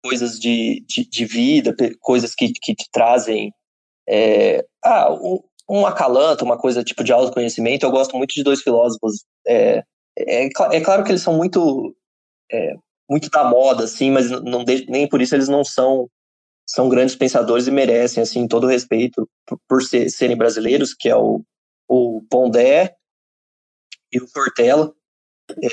coisas 0.05 0.38
de, 0.38 0.84
de, 0.86 1.09
de 1.09 1.24
vida, 1.24 1.74
coisas 2.01 2.34
que, 2.34 2.53
que 2.53 2.74
te 2.74 2.88
trazem 2.92 3.53
é, 4.09 4.64
ah, 4.84 5.12
um, 5.12 5.40
um 5.68 5.86
acalanto, 5.86 6.44
uma 6.44 6.59
coisa 6.59 6.84
tipo 6.84 7.05
de 7.05 7.12
autoconhecimento, 7.12 7.86
eu 7.86 7.90
gosto 7.90 8.16
muito 8.16 8.34
de 8.34 8.42
dois 8.42 8.62
filósofos. 8.62 9.24
É, 9.46 9.82
é, 10.18 10.46
é 10.46 10.80
claro 10.80 11.05
que 11.05 11.11
eles 11.11 11.22
são 11.22 11.36
muito 11.36 11.94
é, 12.53 12.74
muito 13.09 13.28
da 13.30 13.44
moda, 13.44 13.84
assim, 13.84 14.11
mas 14.11 14.30
não, 14.30 14.64
nem 14.88 15.09
por 15.09 15.20
isso 15.20 15.34
eles 15.34 15.48
não 15.48 15.64
são 15.64 16.09
são 16.71 16.89
grandes 16.89 17.16
pensadores 17.16 17.66
e 17.66 17.71
merecem 17.73 18.23
assim 18.23 18.47
todo 18.47 18.64
o 18.64 18.68
respeito 18.68 19.29
por, 19.68 19.83
ser, 19.83 20.09
serem 20.09 20.37
brasileiros, 20.37 20.95
que 20.95 21.09
é 21.09 21.16
o, 21.16 21.43
o 21.89 22.23
Pondé 22.31 22.95
e 24.12 24.21
o 24.21 24.33
Portela. 24.33 24.95
É, 25.51 25.66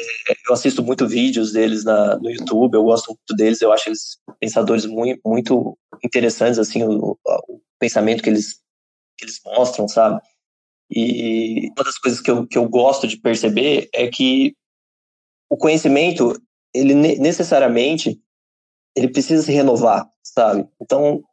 eu 0.49 0.53
assisto 0.53 0.83
muito 0.83 1.07
vídeos 1.07 1.51
deles 1.53 1.83
na, 1.83 2.17
no 2.17 2.31
YouTube, 2.31 2.73
eu 2.73 2.83
gosto 2.83 3.09
muito 3.09 3.35
deles, 3.35 3.61
eu 3.61 3.71
acho 3.71 3.89
eles 3.89 4.17
pensadores 4.39 4.87
muito, 4.87 5.21
muito 5.23 5.77
interessantes, 6.03 6.57
assim, 6.57 6.83
o, 6.83 7.15
o 7.23 7.61
pensamento 7.79 8.23
que 8.23 8.29
eles, 8.29 8.55
que 9.15 9.25
eles 9.25 9.39
mostram, 9.45 9.87
sabe? 9.87 10.19
E 10.89 11.69
uma 11.77 11.83
das 11.83 11.99
coisas 11.99 12.19
que 12.19 12.31
eu, 12.31 12.47
que 12.47 12.57
eu 12.57 12.67
gosto 12.67 13.07
de 13.07 13.17
perceber 13.17 13.87
é 13.93 14.07
que 14.07 14.55
o 15.47 15.55
conhecimento, 15.55 16.41
ele 16.73 16.95
necessariamente, 16.95 18.19
ele 18.97 19.09
precisa 19.09 19.43
se 19.43 19.51
renovar, 19.51 20.09
sabe? 20.23 20.67
Então, 20.81 21.23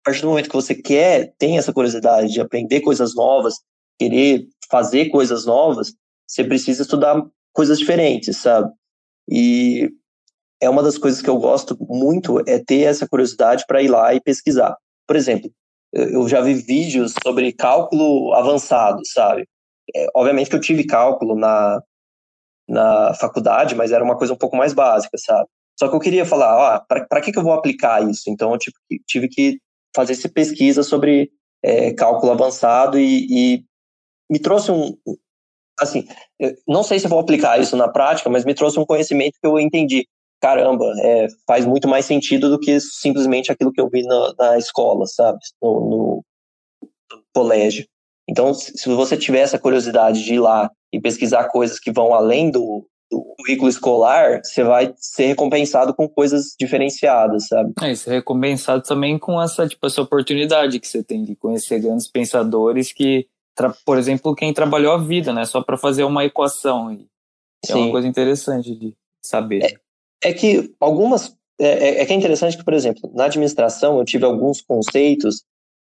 a 0.00 0.04
partir 0.06 0.22
do 0.22 0.28
momento 0.28 0.48
que 0.48 0.56
você 0.56 0.74
quer, 0.74 1.34
tem 1.38 1.58
essa 1.58 1.70
curiosidade 1.70 2.32
de 2.32 2.40
aprender 2.40 2.80
coisas 2.80 3.14
novas, 3.14 3.56
querer 3.98 4.48
fazer 4.70 5.10
coisas 5.10 5.44
novas, 5.44 5.94
você 6.26 6.42
precisa 6.42 6.80
estudar 6.80 7.22
coisas 7.52 7.78
diferentes, 7.78 8.38
sabe? 8.38 8.72
E 9.30 9.90
é 10.62 10.70
uma 10.70 10.82
das 10.82 10.96
coisas 10.96 11.20
que 11.20 11.28
eu 11.28 11.36
gosto 11.36 11.76
muito 11.78 12.40
é 12.48 12.58
ter 12.58 12.84
essa 12.84 13.06
curiosidade 13.06 13.64
para 13.68 13.82
ir 13.82 13.88
lá 13.88 14.14
e 14.14 14.20
pesquisar. 14.20 14.74
Por 15.06 15.14
exemplo, 15.14 15.50
eu 15.92 16.26
já 16.26 16.40
vi 16.40 16.54
vídeos 16.54 17.12
sobre 17.22 17.52
cálculo 17.52 18.32
avançado, 18.32 19.02
sabe? 19.04 19.46
É, 19.94 20.06
obviamente 20.14 20.48
que 20.48 20.56
eu 20.56 20.60
tive 20.60 20.86
cálculo 20.86 21.36
na, 21.36 21.82
na 22.66 23.12
faculdade, 23.12 23.74
mas 23.74 23.92
era 23.92 24.02
uma 24.02 24.16
coisa 24.16 24.32
um 24.32 24.38
pouco 24.38 24.56
mais 24.56 24.72
básica, 24.72 25.18
sabe? 25.18 25.46
Só 25.78 25.88
que 25.88 25.96
eu 25.96 26.00
queria 26.00 26.24
falar, 26.24 26.56
ó, 26.56 26.80
para 26.86 27.20
que, 27.20 27.32
que 27.32 27.38
eu 27.38 27.42
vou 27.42 27.52
aplicar 27.52 28.08
isso? 28.08 28.24
Então 28.28 28.52
eu 28.52 28.58
tive, 28.58 28.76
tive 29.06 29.28
que 29.28 29.58
fazer 29.94 30.12
essa 30.12 30.28
pesquisa 30.28 30.82
sobre 30.82 31.30
é, 31.62 31.92
cálculo 31.92 32.32
avançado 32.32 32.98
e, 32.98 33.26
e, 33.30 33.64
me 34.30 34.38
trouxe 34.38 34.70
um, 34.70 34.96
assim, 35.80 36.06
não 36.66 36.82
sei 36.82 36.98
se 36.98 37.08
vou 37.08 37.18
aplicar 37.18 37.60
isso 37.60 37.76
na 37.76 37.88
prática, 37.88 38.30
mas 38.30 38.44
me 38.44 38.54
trouxe 38.54 38.78
um 38.78 38.86
conhecimento 38.86 39.38
que 39.40 39.46
eu 39.46 39.58
entendi. 39.58 40.06
Caramba, 40.40 40.92
é, 41.00 41.26
faz 41.46 41.64
muito 41.64 41.88
mais 41.88 42.04
sentido 42.04 42.50
do 42.50 42.58
que 42.58 42.78
simplesmente 42.80 43.50
aquilo 43.50 43.72
que 43.72 43.80
eu 43.80 43.88
vi 43.88 44.02
na, 44.02 44.34
na 44.38 44.58
escola, 44.58 45.06
sabe? 45.06 45.38
No, 45.62 45.80
no, 45.80 46.24
no, 47.10 47.22
colégio. 47.32 47.86
Então, 48.28 48.52
se 48.54 48.88
você 48.88 49.16
tiver 49.16 49.40
essa 49.40 49.58
curiosidade 49.58 50.22
de 50.22 50.34
ir 50.34 50.40
lá 50.40 50.70
e 50.92 51.00
pesquisar 51.00 51.48
coisas 51.48 51.78
que 51.78 51.92
vão 51.92 52.14
além 52.14 52.50
do, 52.50 52.86
do 53.14 53.34
currículo 53.36 53.68
escolar, 53.68 54.40
você 54.42 54.62
vai 54.62 54.92
ser 54.96 55.26
recompensado 55.26 55.94
com 55.94 56.08
coisas 56.08 56.54
diferenciadas, 56.58 57.46
sabe? 57.48 57.72
É, 57.82 57.92
e 57.92 57.96
ser 57.96 58.10
recompensado 58.10 58.82
também 58.82 59.18
com 59.18 59.40
essa, 59.40 59.66
tipo, 59.68 59.86
essa 59.86 60.02
oportunidade 60.02 60.80
que 60.80 60.88
você 60.88 61.02
tem 61.02 61.24
de 61.24 61.36
conhecer 61.36 61.80
grandes 61.80 62.08
pensadores 62.08 62.92
que 62.92 63.26
por 63.84 63.98
exemplo, 63.98 64.34
quem 64.34 64.52
trabalhou 64.52 64.92
a 64.92 64.98
vida, 64.98 65.32
né? 65.32 65.44
Só 65.44 65.62
para 65.62 65.76
fazer 65.76 66.04
uma 66.04 66.24
equação. 66.24 66.90
É 67.68 67.74
uma 67.74 67.90
coisa 67.90 68.08
interessante 68.08 68.74
de 68.74 68.94
saber. 69.24 69.78
É, 70.22 70.30
é 70.30 70.32
que 70.32 70.74
algumas. 70.80 71.36
É, 71.58 71.66
é, 71.66 72.02
é, 72.02 72.06
que 72.06 72.12
é 72.12 72.16
interessante 72.16 72.56
que, 72.56 72.64
por 72.64 72.74
exemplo, 72.74 73.12
na 73.14 73.26
administração 73.26 73.98
eu 73.98 74.04
tive 74.04 74.24
alguns 74.24 74.60
conceitos 74.60 75.44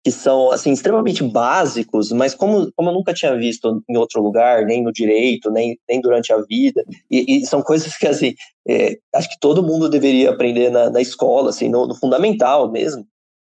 que 0.04 0.10
são 0.10 0.50
assim 0.50 0.72
extremamente 0.72 1.22
básicos, 1.24 2.12
mas 2.12 2.34
como, 2.34 2.70
como 2.76 2.90
eu 2.90 2.94
nunca 2.94 3.12
tinha 3.12 3.36
visto 3.36 3.82
em 3.88 3.96
outro 3.96 4.22
lugar, 4.22 4.64
nem 4.64 4.82
no 4.82 4.92
direito, 4.92 5.50
nem, 5.50 5.78
nem 5.88 6.00
durante 6.00 6.32
a 6.32 6.40
vida, 6.42 6.84
e, 7.10 7.38
e 7.38 7.46
são 7.46 7.62
coisas 7.62 7.96
que 7.96 8.06
assim 8.06 8.34
é, 8.68 8.98
acho 9.14 9.28
que 9.28 9.38
todo 9.40 9.62
mundo 9.62 9.88
deveria 9.88 10.30
aprender 10.30 10.70
na, 10.70 10.90
na 10.90 11.00
escola, 11.00 11.50
assim, 11.50 11.68
no, 11.68 11.86
no 11.86 11.94
fundamental 11.94 12.70
mesmo, 12.70 13.06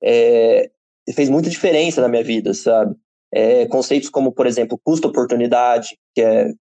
é, 0.01 0.69
fez 1.13 1.29
muita 1.29 1.49
diferença 1.49 2.01
na 2.01 2.07
minha 2.07 2.23
vida, 2.23 2.53
sabe? 2.53 2.95
É, 3.31 3.65
conceitos 3.67 4.09
como, 4.09 4.31
por 4.31 4.47
exemplo, 4.47 4.79
custo-oportunidade, 4.83 5.97
que 6.15 6.21
é 6.21 6.51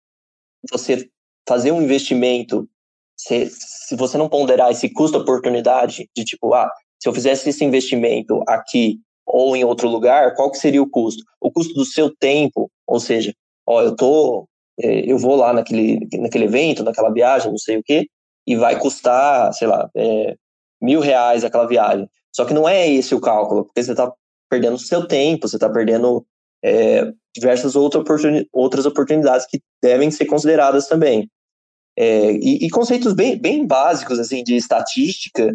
você 0.70 1.08
fazer 1.48 1.72
um 1.72 1.82
investimento, 1.82 2.68
se, 3.16 3.50
se 3.50 3.96
você 3.96 4.18
não 4.18 4.28
ponderar 4.28 4.70
esse 4.70 4.88
custo-oportunidade, 4.92 6.08
de 6.14 6.24
tipo, 6.24 6.52
ah, 6.52 6.70
se 7.00 7.08
eu 7.08 7.12
fizesse 7.12 7.48
esse 7.48 7.64
investimento 7.64 8.42
aqui 8.46 9.00
ou 9.28 9.54
em 9.54 9.62
outro 9.62 9.88
lugar, 9.88 10.34
qual 10.34 10.50
que 10.50 10.58
seria 10.58 10.82
o 10.82 10.88
custo? 10.88 11.22
O 11.40 11.50
custo 11.50 11.74
do 11.74 11.84
seu 11.84 12.14
tempo, 12.16 12.70
ou 12.86 12.98
seja, 12.98 13.34
ó, 13.66 13.82
eu 13.82 13.94
tô, 13.94 14.48
é, 14.80 15.10
eu 15.10 15.18
vou 15.18 15.36
lá 15.36 15.52
naquele, 15.52 16.08
naquele 16.14 16.46
evento, 16.46 16.82
naquela 16.82 17.12
viagem, 17.12 17.50
não 17.50 17.58
sei 17.58 17.76
o 17.76 17.82
quê, 17.82 18.08
e 18.46 18.56
vai 18.56 18.78
custar, 18.78 19.52
sei 19.52 19.68
lá, 19.68 19.90
é, 19.94 20.34
mil 20.80 21.00
reais 21.00 21.44
aquela 21.44 21.66
viagem. 21.66 22.08
Só 22.34 22.46
que 22.46 22.54
não 22.54 22.66
é 22.66 22.88
esse 22.88 23.14
o 23.14 23.20
cálculo, 23.20 23.64
porque 23.64 23.82
você 23.82 23.90
está 23.90 24.10
perdendo 24.48 24.74
o 24.74 24.78
seu 24.78 25.06
tempo, 25.06 25.46
você 25.46 25.56
está 25.56 25.68
perdendo 25.68 26.24
é, 26.64 27.12
diversas 27.34 27.76
outra 27.76 28.00
oportuni 28.00 28.48
outras 28.52 28.86
oportunidades 28.86 29.46
que 29.46 29.60
devem 29.82 30.10
ser 30.10 30.24
consideradas 30.24 30.88
também. 30.88 31.30
É, 31.96 32.32
e, 32.32 32.64
e, 32.66 32.70
conceitos 32.70 33.12
bem, 33.12 33.36
bem 33.36 33.66
básicos 33.66 34.18
assim 34.18 34.42
de 34.42 34.54
estatística 34.54 35.54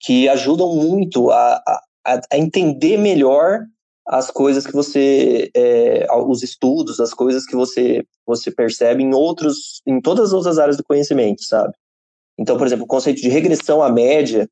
que 0.00 0.28
ajudam 0.28 0.74
muito 0.74 1.30
a, 1.30 1.56
a, 1.56 1.80
a 2.06 2.36
entender 2.36 2.96
melhor 2.96 3.64
as 4.06 4.30
coisas 4.30 4.66
que 4.66 4.72
você 4.72 5.50
é, 5.54 6.06
os 6.26 6.42
estudos 6.42 6.98
as 7.00 7.12
coisas 7.12 7.46
que 7.46 7.54
você 7.54 8.04
você 8.26 8.50
percebe 8.50 9.02
em 9.02 9.14
outros 9.14 9.82
em 9.86 10.00
todas 10.00 10.28
as 10.28 10.32
outras 10.32 10.58
áreas 10.58 10.76
do 10.76 10.84
conhecimento 10.84 11.44
sabe? 11.44 11.74
Então 12.38 12.56
por 12.56 12.66
exemplo 12.66 12.84
o 12.84 12.88
conceito 12.88 13.20
de 13.20 13.28
regressão 13.28 13.82
à 13.82 13.90
média 13.90 14.48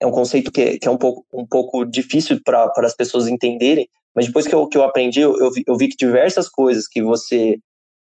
é 0.00 0.06
um 0.06 0.10
conceito 0.10 0.50
que, 0.50 0.78
que 0.78 0.88
é 0.88 0.90
um 0.90 0.98
pouco 0.98 1.24
um 1.32 1.46
pouco 1.46 1.84
difícil 1.84 2.40
para 2.42 2.72
as 2.78 2.94
pessoas 2.94 3.28
entenderem 3.28 3.88
mas 4.16 4.26
depois 4.26 4.46
que 4.48 4.54
eu, 4.54 4.66
que 4.66 4.78
eu 4.78 4.82
aprendi, 4.82 5.20
eu, 5.20 5.36
eu, 5.36 5.52
vi, 5.52 5.62
eu 5.66 5.76
vi 5.76 5.88
que 5.88 5.96
diversas 5.96 6.48
coisas 6.48 6.88
que 6.88 7.02
você 7.02 7.58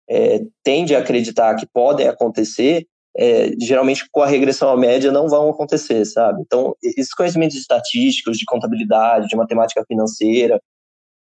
é, 0.08 0.40
tende 0.62 0.94
a 0.94 1.00
acreditar 1.00 1.56
que 1.56 1.66
podem 1.66 2.06
acontecer, 2.06 2.86
é, 3.18 3.52
geralmente 3.60 4.06
com 4.10 4.22
a 4.22 4.26
regressão 4.26 4.70
à 4.70 4.76
média 4.76 5.10
não 5.10 5.28
vão 5.28 5.48
acontecer, 5.48 6.04
sabe? 6.04 6.42
Então, 6.42 6.76
esses 6.82 7.14
conhecimentos 7.14 7.56
estatísticos, 7.56 8.36
de 8.36 8.44
contabilidade, 8.44 9.28
de 9.28 9.36
matemática 9.36 9.84
financeira, 9.86 10.60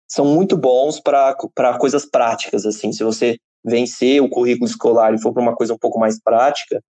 são 0.08 0.24
muito 0.24 0.56
bons 0.56 1.00
para 1.00 1.34
coisas 1.78 2.04
práticas, 2.04 2.64
assim. 2.64 2.92
Se 2.92 3.02
você 3.02 3.36
vencer 3.64 4.22
o 4.22 4.28
currículo 4.28 4.68
escolar 4.68 5.14
e 5.14 5.20
for 5.20 5.32
para 5.32 5.42
uma 5.42 5.54
coisa 5.54 5.74
um 5.74 5.78
pouco 5.78 5.98
mais 5.98 6.20
prática, 6.20 6.80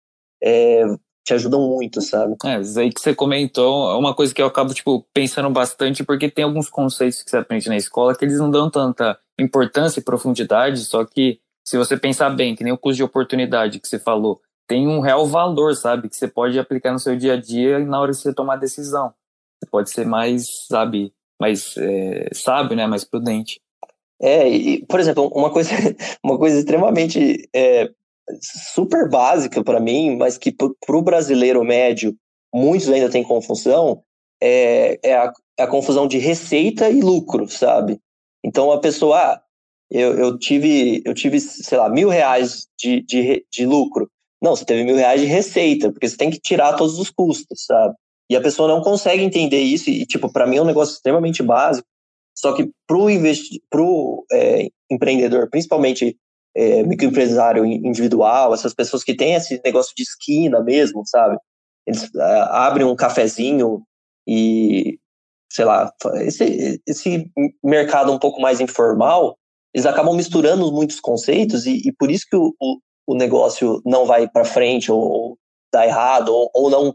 é, 0.43 0.85
te 1.25 1.35
ajudam 1.35 1.67
muito, 1.69 2.01
sabe? 2.01 2.35
É, 2.45 2.61
isso 2.61 2.79
aí 2.79 2.91
que 2.91 3.01
você 3.01 3.15
comentou 3.15 3.91
é 3.91 3.97
uma 3.97 4.15
coisa 4.15 4.35
que 4.35 4.41
eu 4.41 4.47
acabo, 4.47 4.75
tipo, 4.75 5.07
pensando 5.15 5.51
bastante, 5.51 6.05
porque 6.05 6.31
tem 6.31 6.45
alguns 6.45 6.69
conceitos 6.69 7.23
que 7.23 7.31
você 7.31 7.39
aprende 7.39 7.69
na 7.69 7.77
escola 7.77 8.15
que 8.15 8.25
eles 8.25 8.39
não 8.39 8.51
dão 8.51 8.71
tanta 8.71 9.19
importância 9.39 10.01
e 10.01 10.05
profundidade, 10.05 10.81
só 10.81 11.05
que 11.05 11.41
se 11.65 11.77
você 11.77 11.97
pensar 11.97 12.31
bem, 12.31 12.55
que 12.55 12.65
nem 12.65 12.73
o 12.73 12.79
custo 12.79 12.97
de 12.97 13.03
oportunidade 13.03 13.79
que 13.79 13.89
você 13.89 13.99
falou, 13.99 14.41
tem 14.71 14.87
um 14.87 15.01
real 15.01 15.27
valor, 15.27 15.75
sabe? 15.75 16.09
Que 16.09 16.17
você 16.17 16.29
pode 16.29 16.57
aplicar 16.57 16.93
no 16.93 16.99
seu 17.01 17.17
dia 17.17 17.33
a 17.33 17.37
dia 17.37 17.81
na 17.81 18.01
hora 18.01 18.13
de 18.13 18.19
você 18.19 18.33
tomar 18.33 18.55
decisão. 18.55 19.13
Você 19.59 19.69
pode 19.69 19.91
ser 19.91 20.07
mais, 20.07 20.47
sabe, 20.69 21.13
mais 21.41 21.77
é, 21.77 22.29
sábio, 22.33 22.77
né? 22.77 22.87
Mais 22.87 23.03
prudente. 23.03 23.61
É, 24.23 24.49
e, 24.49 24.87
por 24.87 25.01
exemplo, 25.01 25.27
uma 25.35 25.51
coisa, 25.51 25.71
uma 26.23 26.39
coisa 26.39 26.57
extremamente 26.57 27.49
é, 27.53 27.91
super 28.41 29.11
básica 29.11 29.65
para 29.65 29.81
mim, 29.81 30.17
mas 30.17 30.39
que 30.39 30.53
para 30.53 30.97
o 30.97 31.03
brasileiro 31.03 31.65
médio 31.65 32.15
muitos 32.55 32.89
ainda 32.89 33.11
têm 33.11 33.25
confusão, 33.25 34.05
é, 34.41 35.01
é, 35.03 35.17
a, 35.17 35.33
é, 35.59 35.65
a, 35.65 35.67
confusão 35.67 36.07
de 36.07 36.19
receita 36.19 36.89
e 36.89 37.01
lucro, 37.01 37.49
sabe? 37.49 37.99
Então 38.45 38.71
a 38.71 38.79
pessoa, 38.79 39.19
ah, 39.19 39.43
eu, 39.91 40.17
eu 40.17 40.39
tive, 40.39 41.03
eu 41.05 41.13
tive, 41.13 41.41
sei 41.41 41.77
lá, 41.77 41.89
mil 41.89 42.09
reais 42.09 42.69
de, 42.79 43.03
de, 43.03 43.45
de 43.51 43.67
lucro. 43.67 44.09
Não, 44.43 44.57
você 44.57 44.65
teve 44.65 44.85
mil 44.85 44.97
reais 44.97 45.21
de 45.21 45.27
receita, 45.27 45.93
porque 45.93 46.09
você 46.09 46.17
tem 46.17 46.31
que 46.31 46.41
tirar 46.41 46.75
todos 46.75 46.99
os 46.99 47.11
custos, 47.11 47.65
sabe? 47.67 47.95
E 48.31 48.37
a 48.37 48.41
pessoa 48.41 48.69
não 48.69 48.83
consegue 48.83 49.23
entender 49.23 49.61
isso, 49.61 49.91
e, 49.91 50.07
tipo, 50.07 50.33
para 50.33 50.47
mim 50.47 50.57
é 50.57 50.63
um 50.63 50.67
negócio 50.67 50.95
extremamente 50.95 51.43
básico. 51.43 51.87
Só 52.35 52.55
que 52.55 52.71
para 52.87 52.97
o 52.97 53.09
pro, 53.69 54.25
é, 54.33 54.69
empreendedor, 54.91 55.51
principalmente 55.51 56.17
é, 56.57 56.83
microempresário 56.83 57.65
individual, 57.65 58.55
essas 58.55 58.75
pessoas 58.75 59.05
que 59.05 59.15
têm 59.15 59.35
esse 59.35 59.61
negócio 59.65 59.93
de 59.95 60.03
esquina 60.03 60.63
mesmo, 60.63 61.03
sabe? 61.07 61.37
Eles 61.87 62.05
uh, 62.05 62.21
abrem 62.51 62.87
um 62.87 62.97
cafezinho 62.97 63.83
e, 64.27 64.99
sei 65.51 65.65
lá, 65.65 65.93
esse, 66.23 66.81
esse 66.87 67.31
mercado 67.63 68.13
um 68.13 68.19
pouco 68.19 68.41
mais 68.41 68.61
informal, 68.61 69.37
eles 69.75 69.87
acabam 69.87 70.15
misturando 70.15 70.71
muitos 70.73 71.01
conceitos 71.01 71.67
e, 71.67 71.89
e 71.89 71.93
por 71.93 72.11
isso 72.11 72.27
que 72.29 72.37
o, 72.37 72.55
o, 72.61 72.79
o 73.11 73.15
negócio 73.17 73.83
não 73.85 74.07
vai 74.07 74.29
para 74.29 74.45
frente 74.45 74.93
ou, 74.93 75.01
ou, 75.01 75.39
dá 75.73 75.85
errado 75.85 76.29
ou, 76.29 76.49
ou 76.55 76.71
não 76.71 76.95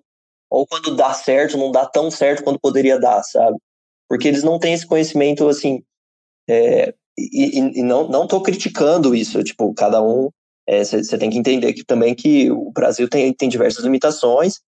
ou 0.50 0.66
quando 0.66 0.96
dá 0.96 1.14
certo 1.14 1.58
não 1.58 1.72
dá 1.72 1.86
tão 1.86 2.10
certo 2.10 2.42
quanto 2.42 2.60
poderia 2.60 2.98
dar, 2.98 3.22
sabe? 3.24 3.58
Porque 4.08 4.30
eles 4.30 4.42
não 4.42 4.58
têm 4.58 4.74
esse 4.74 4.88
conhecimento 4.88 5.46
assim 5.50 5.84
é, 6.50 6.94
e, 7.18 7.60
e, 7.80 7.84
não 7.84 8.08
não 8.08 8.24
estou 8.24 8.42
criticando 8.42 9.14
isso 9.14 9.44
tipo 9.44 9.74
cada 9.74 10.02
um 10.02 10.30
você 10.68 11.16
é, 11.16 11.18
tem 11.18 11.30
que 11.30 11.38
entender 11.38 11.74
que 11.74 11.84
também 11.84 12.16
que 12.16 12.50
o 12.50 12.72
Brasil 12.72 13.10
tem, 13.10 13.34
tem 13.34 13.50
diversas 13.50 13.84
limitações 13.84 14.62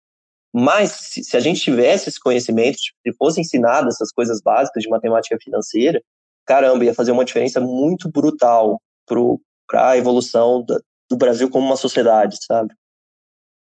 Mas 0.51 0.92
se, 0.92 1.24
se 1.24 1.36
a 1.36 1.40
gente 1.40 1.61
tivesse 1.61 2.09
esse 2.09 2.18
conhecimento, 2.18 2.78
se 2.78 3.12
fosse 3.18 3.40
ensinado 3.40 3.88
essas 3.88 4.11
coisas 4.11 4.40
básicas 4.40 4.82
de 4.82 4.88
matemática 4.88 5.36
financeira, 5.42 6.01
caramba, 6.47 6.84
ia 6.86 6.95
fazer 6.95 7.12
uma 7.12 7.24
diferença 7.24 7.61
muito 7.61 8.11
brutal 8.11 8.80
para 9.68 9.90
a 9.90 9.99
evolução 9.99 10.64
da, 10.64 10.80
do 11.14 11.18
Brasil 11.18 11.48
como 11.48 11.66
uma 11.66 11.76
sociedade, 11.76 12.38
sabe? 12.44 12.74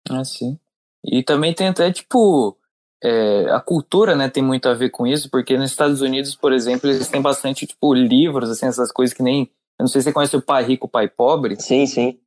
Ah, 0.09 0.23
sim. 0.23 0.57
E 1.03 1.21
também 1.23 1.53
tem 1.53 1.67
até, 1.67 1.91
tipo, 1.91 2.57
é, 3.03 3.49
a 3.51 3.59
cultura, 3.59 4.15
né, 4.15 4.29
tem 4.29 4.41
muito 4.41 4.69
a 4.69 4.73
ver 4.73 4.89
com 4.89 5.05
isso, 5.05 5.29
porque 5.29 5.57
nos 5.57 5.71
Estados 5.71 6.01
Unidos, 6.01 6.35
por 6.35 6.53
exemplo, 6.53 6.89
eles 6.89 7.07
têm 7.07 7.21
bastante, 7.21 7.67
tipo, 7.67 7.93
livros, 7.93 8.49
assim, 8.49 8.67
essas 8.67 8.91
coisas 8.91 9.15
que 9.15 9.23
nem... 9.23 9.49
Eu 9.77 9.83
não 9.83 9.87
sei 9.87 10.01
se 10.01 10.05
você 10.05 10.13
conhece 10.13 10.35
o 10.35 10.41
Pai 10.41 10.63
Rico, 10.63 10.87
Pai 10.87 11.07
Pobre. 11.07 11.59
Sim, 11.59 11.85
sim. 11.85 12.19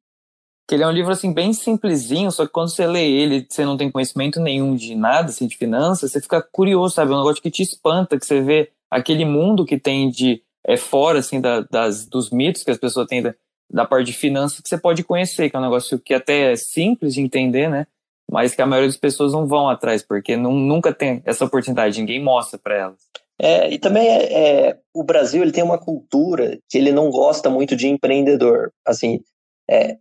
Que 0.68 0.74
ele 0.74 0.82
é 0.82 0.86
um 0.86 0.92
livro, 0.92 1.12
assim, 1.12 1.32
bem 1.32 1.52
simplesinho, 1.52 2.30
só 2.32 2.46
que 2.46 2.52
quando 2.52 2.70
você 2.70 2.86
lê 2.86 3.08
ele, 3.08 3.46
você 3.48 3.64
não 3.64 3.76
tem 3.76 3.90
conhecimento 3.90 4.40
nenhum 4.40 4.74
de 4.74 4.94
nada, 4.94 5.28
assim, 5.28 5.46
de 5.46 5.56
finanças, 5.56 6.10
você 6.10 6.20
fica 6.20 6.42
curioso, 6.42 6.94
sabe? 6.94 7.12
É 7.12 7.14
um 7.14 7.18
negócio 7.18 7.42
que 7.42 7.50
te 7.50 7.62
espanta, 7.62 8.18
que 8.18 8.26
você 8.26 8.40
vê 8.40 8.72
aquele 8.90 9.24
mundo 9.24 9.64
que 9.64 9.78
tem 9.78 10.10
de... 10.10 10.42
É 10.66 10.76
fora, 10.78 11.18
assim, 11.18 11.40
da, 11.40 11.60
das, 11.60 12.06
dos 12.06 12.30
mitos 12.30 12.62
que 12.62 12.70
as 12.70 12.78
pessoas 12.78 13.06
têm 13.06 13.22
da, 13.22 13.34
da 13.70 13.84
parte 13.84 14.06
de 14.06 14.12
finanças 14.12 14.60
que 14.60 14.68
você 14.68 14.78
pode 14.78 15.02
conhecer, 15.02 15.50
que 15.50 15.56
é 15.56 15.58
um 15.58 15.62
negócio 15.62 15.98
que 15.98 16.14
até 16.14 16.52
é 16.52 16.56
simples 16.56 17.14
de 17.14 17.20
entender, 17.20 17.68
né? 17.68 17.86
mas 18.30 18.54
que 18.54 18.62
a 18.62 18.66
maioria 18.66 18.88
das 18.88 18.96
pessoas 18.96 19.32
não 19.32 19.46
vão 19.46 19.68
atrás, 19.68 20.02
porque 20.02 20.36
não, 20.36 20.52
nunca 20.52 20.92
tem 20.92 21.22
essa 21.24 21.44
oportunidade, 21.44 22.00
ninguém 22.00 22.22
mostra 22.22 22.58
para 22.58 22.76
elas. 22.76 22.98
É, 23.40 23.72
e 23.72 23.78
também 23.78 24.08
é, 24.08 24.68
é, 24.68 24.78
o 24.94 25.02
Brasil 25.02 25.42
ele 25.42 25.52
tem 25.52 25.62
uma 25.62 25.78
cultura 25.78 26.58
que 26.68 26.78
ele 26.78 26.92
não 26.92 27.10
gosta 27.10 27.50
muito 27.50 27.76
de 27.76 27.88
empreendedor. 27.88 28.72
Assim, 28.86 29.20
é, 29.68 29.98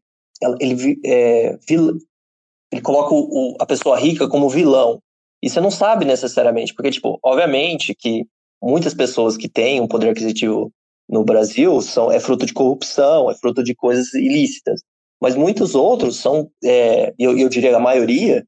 ele, 0.59 0.99
é, 1.05 1.57
ele 1.69 2.81
coloca 2.81 3.13
o, 3.13 3.55
a 3.59 3.65
pessoa 3.65 3.99
rica 3.99 4.27
como 4.27 4.49
vilão. 4.49 4.99
E 5.41 5.49
você 5.49 5.59
não 5.59 5.71
sabe 5.71 6.05
necessariamente, 6.05 6.73
porque, 6.73 6.91
tipo, 6.91 7.19
obviamente 7.21 7.93
que 7.93 8.25
muitas 8.61 8.93
pessoas 8.93 9.35
que 9.35 9.49
têm 9.49 9.81
um 9.81 9.87
poder 9.87 10.09
aquisitivo 10.09 10.71
no 11.13 11.23
Brasil 11.23 11.79
são, 11.81 12.11
é 12.11 12.19
fruto 12.19 12.45
de 12.45 12.53
corrupção, 12.53 13.29
é 13.29 13.35
fruto 13.35 13.63
de 13.63 13.75
coisas 13.75 14.13
ilícitas 14.13 14.81
mas 15.23 15.37
muitos 15.37 15.73
outros 15.73 16.17
são, 16.17 16.51
é, 16.61 17.13
eu, 17.17 17.37
eu 17.39 17.47
diria 17.47 17.73
a 17.77 17.79
maioria, 17.79 18.45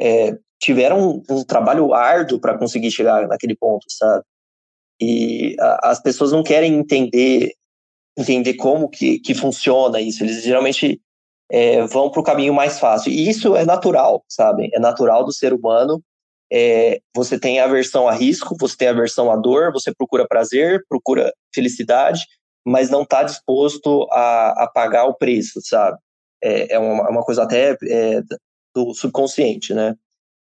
é, 0.00 0.38
tiveram 0.60 1.16
um, 1.16 1.22
um, 1.28 1.44
trabalho 1.44 1.92
árduo 1.92 2.38
para 2.38 2.56
conseguir 2.56 2.92
chegar 2.92 3.26
naquele 3.26 3.56
ponto, 3.56 3.84
sabe? 3.88 4.22
E 5.00 5.56
a, 5.58 5.90
as 5.90 6.00
pessoas 6.00 6.30
não 6.30 6.44
querem 6.44 6.74
entender 6.74 7.50
entender 8.16 8.54
como 8.54 8.88
que, 8.88 9.18
que 9.18 9.34
funciona 9.34 10.00
isso. 10.00 10.22
Eles 10.22 10.44
geralmente 10.44 11.00
é, 11.50 11.84
vão 11.88 12.08
para 12.08 12.20
o 12.20 12.24
caminho 12.24 12.54
mais 12.54 12.78
fácil. 12.78 13.10
E 13.10 13.28
isso 13.28 13.56
é 13.56 13.64
natural, 13.64 14.22
sabe? 14.28 14.70
É 14.72 14.78
natural 14.78 15.24
do 15.24 15.32
ser 15.32 15.52
humano. 15.52 16.00
É, 16.52 17.00
você 17.14 17.38
tem 17.38 17.60
aversão 17.60 18.06
a 18.06 18.12
risco, 18.12 18.56
você 18.60 18.76
tem 18.76 18.88
aversão 18.88 19.30
à 19.30 19.36
dor, 19.36 19.72
você 19.72 19.92
procura 19.94 20.28
prazer, 20.28 20.84
procura 20.88 21.32
felicidade, 21.54 22.26
mas 22.64 22.90
não 22.90 23.02
está 23.02 23.22
disposto 23.22 24.06
a, 24.12 24.64
a 24.64 24.70
pagar 24.72 25.06
o 25.06 25.14
preço, 25.14 25.60
sabe? 25.62 25.96
é, 26.42 26.74
é 26.74 26.78
uma, 26.78 27.08
uma, 27.08 27.24
coisa 27.24 27.44
até 27.44 27.76
é, 27.88 28.20
do 28.74 28.92
subconsciente, 28.94 29.72
né? 29.72 29.94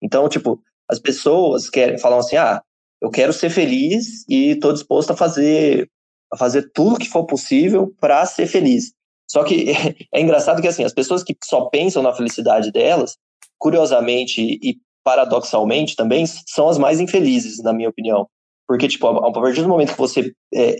Então, 0.01 0.29
tipo, 0.29 0.61
as 0.89 0.97
pessoas 0.97 1.69
querem 1.69 1.97
falam 1.97 2.19
assim, 2.19 2.37
ah, 2.37 2.61
eu 3.01 3.09
quero 3.09 3.33
ser 3.33 3.49
feliz 3.49 4.25
e 4.27 4.51
estou 4.51 4.71
disposto 4.71 5.11
a 5.11 5.17
fazer 5.17 5.89
a 6.31 6.37
fazer 6.37 6.69
tudo 6.73 6.99
que 6.99 7.09
for 7.09 7.25
possível 7.25 7.93
para 7.99 8.25
ser 8.25 8.45
feliz. 8.45 8.93
Só 9.29 9.43
que 9.43 9.71
é 10.13 10.21
engraçado 10.21 10.61
que 10.61 10.67
assim, 10.67 10.83
as 10.83 10.93
pessoas 10.93 11.23
que 11.23 11.35
só 11.43 11.65
pensam 11.65 12.01
na 12.01 12.13
felicidade 12.13 12.71
delas, 12.71 13.17
curiosamente 13.57 14.41
e 14.41 14.77
paradoxalmente 15.03 15.95
também, 15.95 16.25
são 16.25 16.69
as 16.69 16.77
mais 16.77 16.99
infelizes, 16.99 17.61
na 17.63 17.73
minha 17.73 17.89
opinião. 17.89 18.27
Porque, 18.67 18.87
tipo, 18.87 19.07
a 19.07 19.31
partir 19.31 19.61
do 19.61 19.67
momento 19.67 19.93
que 19.93 19.97
você, 19.97 20.31
é, 20.53 20.77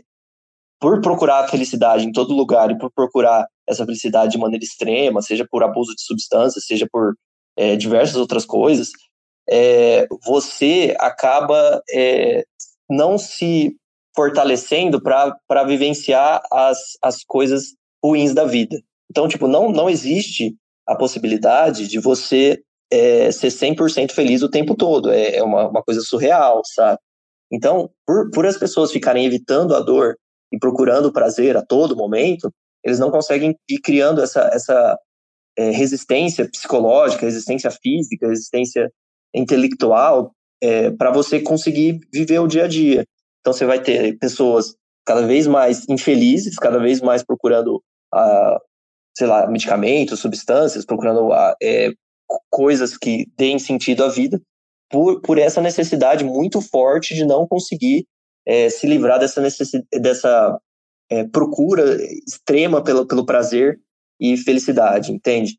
por 0.79 1.01
procurar 1.01 1.43
a 1.43 1.47
felicidade 1.47 2.05
em 2.05 2.11
todo 2.11 2.35
lugar 2.35 2.69
e 2.71 2.77
por 2.77 2.91
procurar 2.91 3.47
essa 3.67 3.85
felicidade 3.85 4.33
de 4.33 4.37
maneira 4.37 4.63
extrema, 4.63 5.21
seja 5.21 5.45
por 5.49 5.63
abuso 5.63 5.93
de 5.95 6.03
substâncias, 6.03 6.65
seja 6.65 6.87
por 6.91 7.15
é, 7.57 7.75
diversas 7.75 8.15
outras 8.15 8.45
coisas, 8.45 8.89
é, 9.49 10.07
você 10.25 10.95
acaba 10.99 11.81
é, 11.91 12.43
não 12.89 13.17
se 13.17 13.75
fortalecendo 14.15 15.01
para 15.01 15.63
vivenciar 15.65 16.41
as, 16.51 16.77
as 17.01 17.23
coisas 17.23 17.75
ruins 18.03 18.33
da 18.33 18.45
vida. 18.45 18.79
Então, 19.09 19.27
tipo, 19.27 19.47
não, 19.47 19.71
não 19.71 19.89
existe 19.89 20.55
a 20.87 20.95
possibilidade 20.95 21.87
de 21.87 21.99
você 21.99 22.61
é, 22.91 23.31
ser 23.31 23.47
100% 23.47 24.11
feliz 24.11 24.41
o 24.41 24.49
tempo 24.49 24.75
todo. 24.75 25.11
É, 25.11 25.37
é 25.37 25.43
uma, 25.43 25.67
uma 25.67 25.83
coisa 25.83 26.01
surreal, 26.01 26.61
sabe? 26.65 26.99
Então, 27.51 27.89
por, 28.05 28.29
por 28.31 28.45
as 28.45 28.57
pessoas 28.57 28.91
ficarem 28.91 29.25
evitando 29.25 29.75
a 29.75 29.79
dor 29.79 30.15
e 30.51 30.57
procurando 30.57 31.11
prazer 31.11 31.57
a 31.57 31.65
todo 31.65 31.95
momento, 31.95 32.51
eles 32.83 32.99
não 32.99 33.11
conseguem 33.11 33.55
ir 33.69 33.79
criando 33.79 34.21
essa, 34.21 34.49
essa 34.53 34.97
é, 35.57 35.71
resistência 35.71 36.49
psicológica, 36.49 37.25
resistência 37.25 37.71
física, 37.71 38.27
resistência 38.27 38.91
intelectual 39.33 40.31
é, 40.61 40.91
para 40.91 41.11
você 41.11 41.39
conseguir 41.39 41.99
viver 42.13 42.39
o 42.39 42.47
dia 42.47 42.65
a 42.65 42.67
dia. 42.67 43.05
Então 43.41 43.53
você 43.53 43.65
vai 43.65 43.81
ter 43.81 44.17
pessoas 44.17 44.75
cada 45.05 45.25
vez 45.25 45.47
mais 45.47 45.87
infelizes, 45.89 46.55
cada 46.55 46.77
vez 46.77 47.01
mais 47.01 47.23
procurando, 47.23 47.81
ah, 48.13 48.59
sei 49.17 49.27
lá, 49.27 49.47
medicamentos, 49.47 50.19
substâncias, 50.19 50.85
procurando 50.85 51.31
ah, 51.33 51.55
é, 51.61 51.91
coisas 52.49 52.97
que 52.97 53.27
deem 53.37 53.59
sentido 53.59 54.03
à 54.03 54.09
vida, 54.09 54.41
por, 54.89 55.21
por 55.21 55.37
essa 55.37 55.61
necessidade 55.61 56.23
muito 56.23 56.61
forte 56.61 57.13
de 57.13 57.25
não 57.25 57.47
conseguir 57.47 58.05
é, 58.45 58.69
se 58.69 58.87
livrar 58.87 59.19
dessa, 59.19 59.41
necessidade, 59.41 59.87
dessa 59.93 60.59
é, 61.09 61.23
procura 61.25 61.97
extrema 62.27 62.83
pelo, 62.83 63.05
pelo 63.05 63.25
prazer 63.25 63.79
e 64.19 64.35
felicidade, 64.37 65.11
entende? 65.11 65.57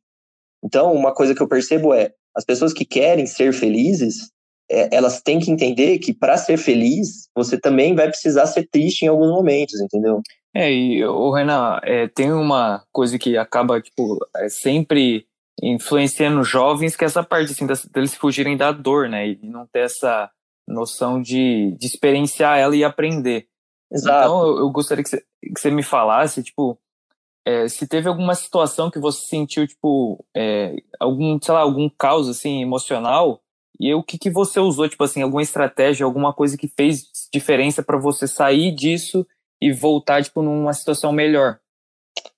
Então, 0.63 0.93
uma 0.93 1.15
coisa 1.15 1.35
que 1.35 1.41
eu 1.41 1.49
percebo 1.49 1.95
é, 1.95 2.13
as 2.37 2.45
pessoas 2.45 2.73
que 2.73 2.85
querem 2.85 3.27
ser 3.27 3.53
felizes, 3.53 4.31
é, 4.71 4.95
elas 4.95 5.21
têm 5.21 5.39
que 5.39 5.51
entender 5.51 5.99
que 5.99 6.13
para 6.13 6.37
ser 6.37 6.57
feliz, 6.57 7.29
você 7.35 7.59
também 7.59 7.95
vai 7.95 8.09
precisar 8.09 8.47
ser 8.47 8.69
triste 8.71 9.03
em 9.03 9.09
alguns 9.09 9.31
momentos, 9.31 9.81
entendeu? 9.81 10.21
É, 10.55 10.73
e 10.73 11.05
o 11.05 11.31
Renan, 11.31 11.81
é, 11.83 12.09
tem 12.09 12.33
uma 12.33 12.85
coisa 12.93 13.19
que 13.19 13.37
acaba, 13.37 13.81
tipo, 13.81 14.19
é, 14.37 14.49
sempre 14.49 15.27
influenciando 15.63 16.43
jovens, 16.43 16.97
que 16.97 17.05
é 17.05 17.07
essa 17.07 17.23
parte, 17.23 17.53
assim, 17.53 17.67
deles 17.93 18.15
fugirem 18.15 18.57
da 18.57 18.73
dor, 18.73 19.09
né, 19.09 19.29
e 19.29 19.39
não 19.43 19.67
ter 19.67 19.81
essa 19.81 20.31
noção 20.67 21.21
de, 21.21 21.77
de 21.79 21.87
experienciar 21.87 22.59
ela 22.59 22.75
e 22.75 22.85
aprender. 22.85 23.49
Exato. 23.93 24.25
Então, 24.25 24.47
eu, 24.47 24.59
eu 24.59 24.71
gostaria 24.71 25.05
que 25.05 25.11
você, 25.59 25.71
me 25.71 25.83
falasse, 25.83 26.43
tipo, 26.43 26.79
é, 27.45 27.69
se 27.69 27.87
teve 27.87 28.09
alguma 28.09 28.35
situação 28.35 28.91
que 28.91 28.99
você 28.99 29.27
sentiu, 29.27 29.67
tipo, 29.67 30.25
é, 30.35 30.77
algum, 30.99 31.39
sei 31.43 31.55
lá, 31.55 31.61
algum 31.61 31.89
caos, 31.89 32.29
assim, 32.29 32.63
emocional, 32.63 33.43
e 33.79 33.93
o 33.95 34.03
que, 34.03 34.19
que 34.19 34.31
você 34.31 34.61
usou, 34.61 34.89
tipo 34.89 35.03
assim, 35.03 35.23
alguma 35.23 35.43
estratégia, 35.43 36.05
alguma 36.05 36.33
coisa 36.35 36.57
que 36.57 36.69
fez 36.69 37.11
diferença 37.33 37.83
para 37.83 37.99
você 37.99 38.29
sair 38.29 38.73
disso 38.75 39.27
e 39.61 39.73
voltar, 39.73 40.23
tipo, 40.23 40.43
numa 40.43 40.73
situação 40.75 41.13
melhor? 41.13 41.59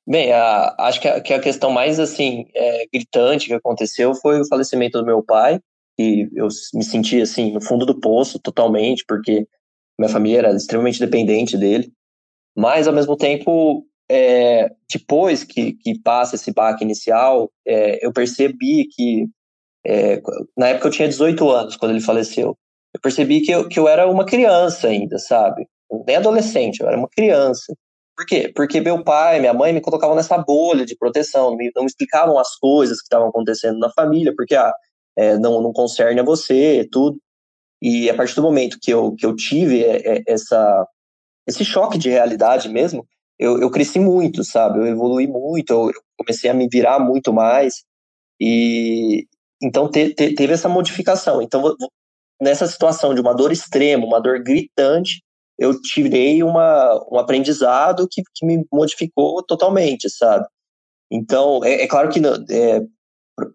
Bem, 0.07 0.33
a, 0.33 0.75
acho 0.81 1.01
que 1.01 1.09
a, 1.09 1.21
que 1.21 1.33
a, 1.33 1.41
questão 1.41 1.71
mais, 1.71 2.01
assim, 2.01 2.47
é, 2.55 2.87
gritante 2.93 3.47
que 3.47 3.55
aconteceu 3.55 4.15
foi 4.15 4.41
o 4.41 4.49
falecimento 4.49 4.99
do 4.99 5.07
meu 5.07 5.23
pai, 5.23 5.61
e 5.99 6.29
eu 6.35 6.49
me 6.75 6.83
senti, 6.83 7.21
assim, 7.21 7.53
no 7.53 7.61
fundo 7.61 7.87
do 7.87 8.01
poço 8.01 8.39
totalmente, 8.41 9.05
porque 9.07 9.47
minha 9.99 10.09
família 10.09 10.39
era 10.39 10.57
extremamente 10.57 10.99
dependente 10.99 11.57
dele, 11.57 11.93
mas 12.57 12.89
ao 12.89 12.95
mesmo 12.95 13.17
tempo, 13.17 13.87
é, 14.11 14.71
depois 14.93 15.45
que, 15.45 15.75
que 15.75 15.99
passa 16.01 16.35
esse 16.35 16.53
baque 16.53 16.85
inicial, 16.85 17.51
é, 17.67 18.05
eu 18.05 18.13
percebi 18.13 18.89
que, 18.91 19.29
é, 19.87 20.21
na 20.57 20.69
época 20.69 20.89
eu 20.89 20.93
tinha 20.93 21.09
18 21.09 21.49
anos, 21.49 21.77
quando 21.77 21.93
ele 21.93 22.01
faleceu, 22.01 22.59
eu 22.95 23.01
percebi 23.01 23.41
que 23.41 23.53
eu, 23.53 23.69
que 23.69 23.79
eu 23.79 23.89
era 23.89 24.11
uma 24.11 24.27
criança 24.27 24.89
ainda, 24.89 25.19
sabe? 25.19 25.67
Nem 26.07 26.17
adolescente, 26.17 26.81
eu 26.81 26.89
era 26.89 26.99
uma 26.99 27.09
criança. 27.09 27.75
Por 28.23 28.27
quê? 28.27 28.53
Porque 28.55 28.81
meu 28.81 29.03
pai, 29.03 29.41
minha 29.41 29.53
mãe 29.53 29.73
me 29.73 29.81
colocavam 29.81 30.15
nessa 30.15 30.39
bolha 30.39 30.87
de 30.87 30.97
proteção, 30.97 31.57
me, 31.57 31.73
não 31.75 31.83
me 31.83 31.89
explicavam 31.89 32.39
as 32.39 32.57
coisas 32.57 32.99
que 32.99 33.05
estavam 33.05 33.29
acontecendo 33.29 33.79
na 33.81 33.91
família, 33.91 34.33
porque 34.37 34.55
ah, 34.55 34.73
é, 35.17 35.37
não, 35.39 35.61
não 35.61 35.73
concerne 35.73 36.21
a 36.21 36.23
você, 36.23 36.89
tudo. 36.91 37.19
E 37.83 38.09
a 38.09 38.15
partir 38.15 38.37
do 38.37 38.43
momento 38.43 38.79
que 38.81 38.93
eu, 38.93 39.13
que 39.17 39.27
eu 39.27 39.35
tive 39.35 39.83
é, 39.83 40.19
é, 40.19 40.23
essa, 40.29 40.87
esse 41.49 41.65
choque 41.65 41.99
de 41.99 42.11
realidade 42.11 42.69
mesmo, 42.69 43.05
eu, 43.41 43.61
eu 43.61 43.69
cresci 43.71 43.99
muito, 43.99 44.45
sabe? 44.45 44.79
Eu 44.79 44.87
evolui 44.87 45.27
muito, 45.27 45.73
eu, 45.73 45.93
comecei 46.17 46.49
a 46.49 46.55
me 46.55 46.69
virar 46.69 47.01
muito 47.01 47.33
mais. 47.33 47.83
E 48.41 49.27
então 49.61 49.91
te, 49.91 50.15
te, 50.15 50.33
teve 50.33 50.53
essa 50.53 50.69
modificação. 50.69 51.43
Então, 51.43 51.75
nessa 52.41 52.69
situação 52.69 53.15
de 53.15 53.21
uma 53.21 53.35
dor 53.35 53.51
extrema, 53.51 54.07
uma 54.07 54.21
dor 54.21 54.41
gritante, 54.45 55.25
eu 55.59 55.81
tirei 55.81 56.43
uma, 56.43 56.95
um 57.11 57.19
aprendizado 57.19 58.09
que, 58.11 58.23
que 58.35 58.45
me 58.47 58.67
modificou 58.73 59.43
totalmente, 59.43 60.09
sabe? 60.11 60.47
Então, 61.11 61.63
é, 61.65 61.83
é 61.83 61.87
claro 61.87 62.09
que 62.09 62.21
é, 62.51 62.81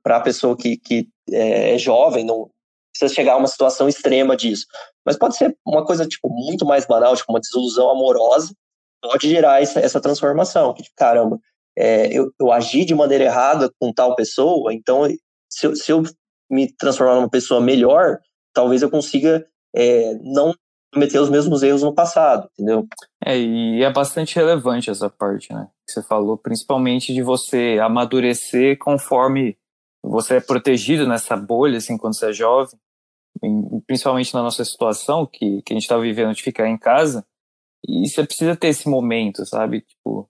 para 0.03 0.17
a 0.17 0.21
pessoa 0.21 0.55
que, 0.55 0.77
que 0.77 1.07
é, 1.31 1.75
é 1.75 1.77
jovem, 1.77 2.23
não, 2.23 2.49
precisa 2.91 3.13
chegar 3.13 3.33
a 3.33 3.37
uma 3.37 3.47
situação 3.47 3.87
extrema 3.87 4.35
disso. 4.35 4.65
Mas 5.05 5.17
pode 5.17 5.35
ser 5.37 5.55
uma 5.65 5.85
coisa, 5.85 6.07
tipo, 6.07 6.29
muito 6.29 6.65
mais 6.65 6.85
banal, 6.85 7.15
tipo, 7.15 7.31
uma 7.31 7.39
desilusão 7.39 7.89
amorosa, 7.89 8.53
pode 9.01 9.29
gerar 9.29 9.61
essa, 9.61 9.79
essa 9.79 10.01
transformação. 10.01 10.73
Que, 10.73 10.83
caramba, 10.95 11.39
é, 11.77 12.07
eu, 12.11 12.31
eu 12.39 12.51
agi 12.51 12.83
de 12.83 12.95
maneira 12.95 13.25
errada 13.25 13.71
com 13.79 13.93
tal 13.93 14.15
pessoa, 14.15 14.73
então 14.73 15.07
se 15.49 15.67
eu, 15.67 15.75
se 15.75 15.91
eu 15.91 16.03
me 16.49 16.71
transformar 16.75 17.15
numa 17.15 17.29
pessoa 17.29 17.61
melhor, 17.61 18.19
talvez 18.53 18.81
eu 18.81 18.89
consiga 18.89 19.45
é, 19.75 20.15
não 20.21 20.53
cometer 20.93 21.19
os 21.19 21.29
mesmos 21.29 21.63
erros 21.63 21.83
no 21.83 21.93
passado, 21.93 22.49
entendeu? 22.53 22.87
É, 23.23 23.37
e 23.37 23.83
é 23.83 23.91
bastante 23.91 24.35
relevante 24.35 24.89
essa 24.89 25.09
parte, 25.09 25.53
né? 25.53 25.67
Que 25.85 25.93
você 25.93 26.03
falou, 26.03 26.37
principalmente 26.37 27.13
de 27.13 27.21
você 27.21 27.77
amadurecer 27.81 28.77
conforme 28.77 29.57
você 30.03 30.35
é 30.35 30.41
protegido 30.41 31.07
nessa 31.07 31.35
bolha, 31.35 31.77
assim, 31.77 31.97
quando 31.97 32.17
você 32.17 32.29
é 32.29 32.33
jovem, 32.33 32.79
principalmente 33.85 34.33
na 34.33 34.41
nossa 34.41 34.63
situação, 34.63 35.25
que, 35.25 35.61
que 35.61 35.73
a 35.73 35.75
gente 35.75 35.83
está 35.83 35.97
vivendo 35.97 36.33
de 36.33 36.43
ficar 36.43 36.67
em 36.67 36.77
casa, 36.77 37.25
e 37.87 38.07
você 38.07 38.25
precisa 38.25 38.55
ter 38.55 38.69
esse 38.69 38.89
momento, 38.89 39.45
sabe? 39.45 39.81
Tipo, 39.81 40.29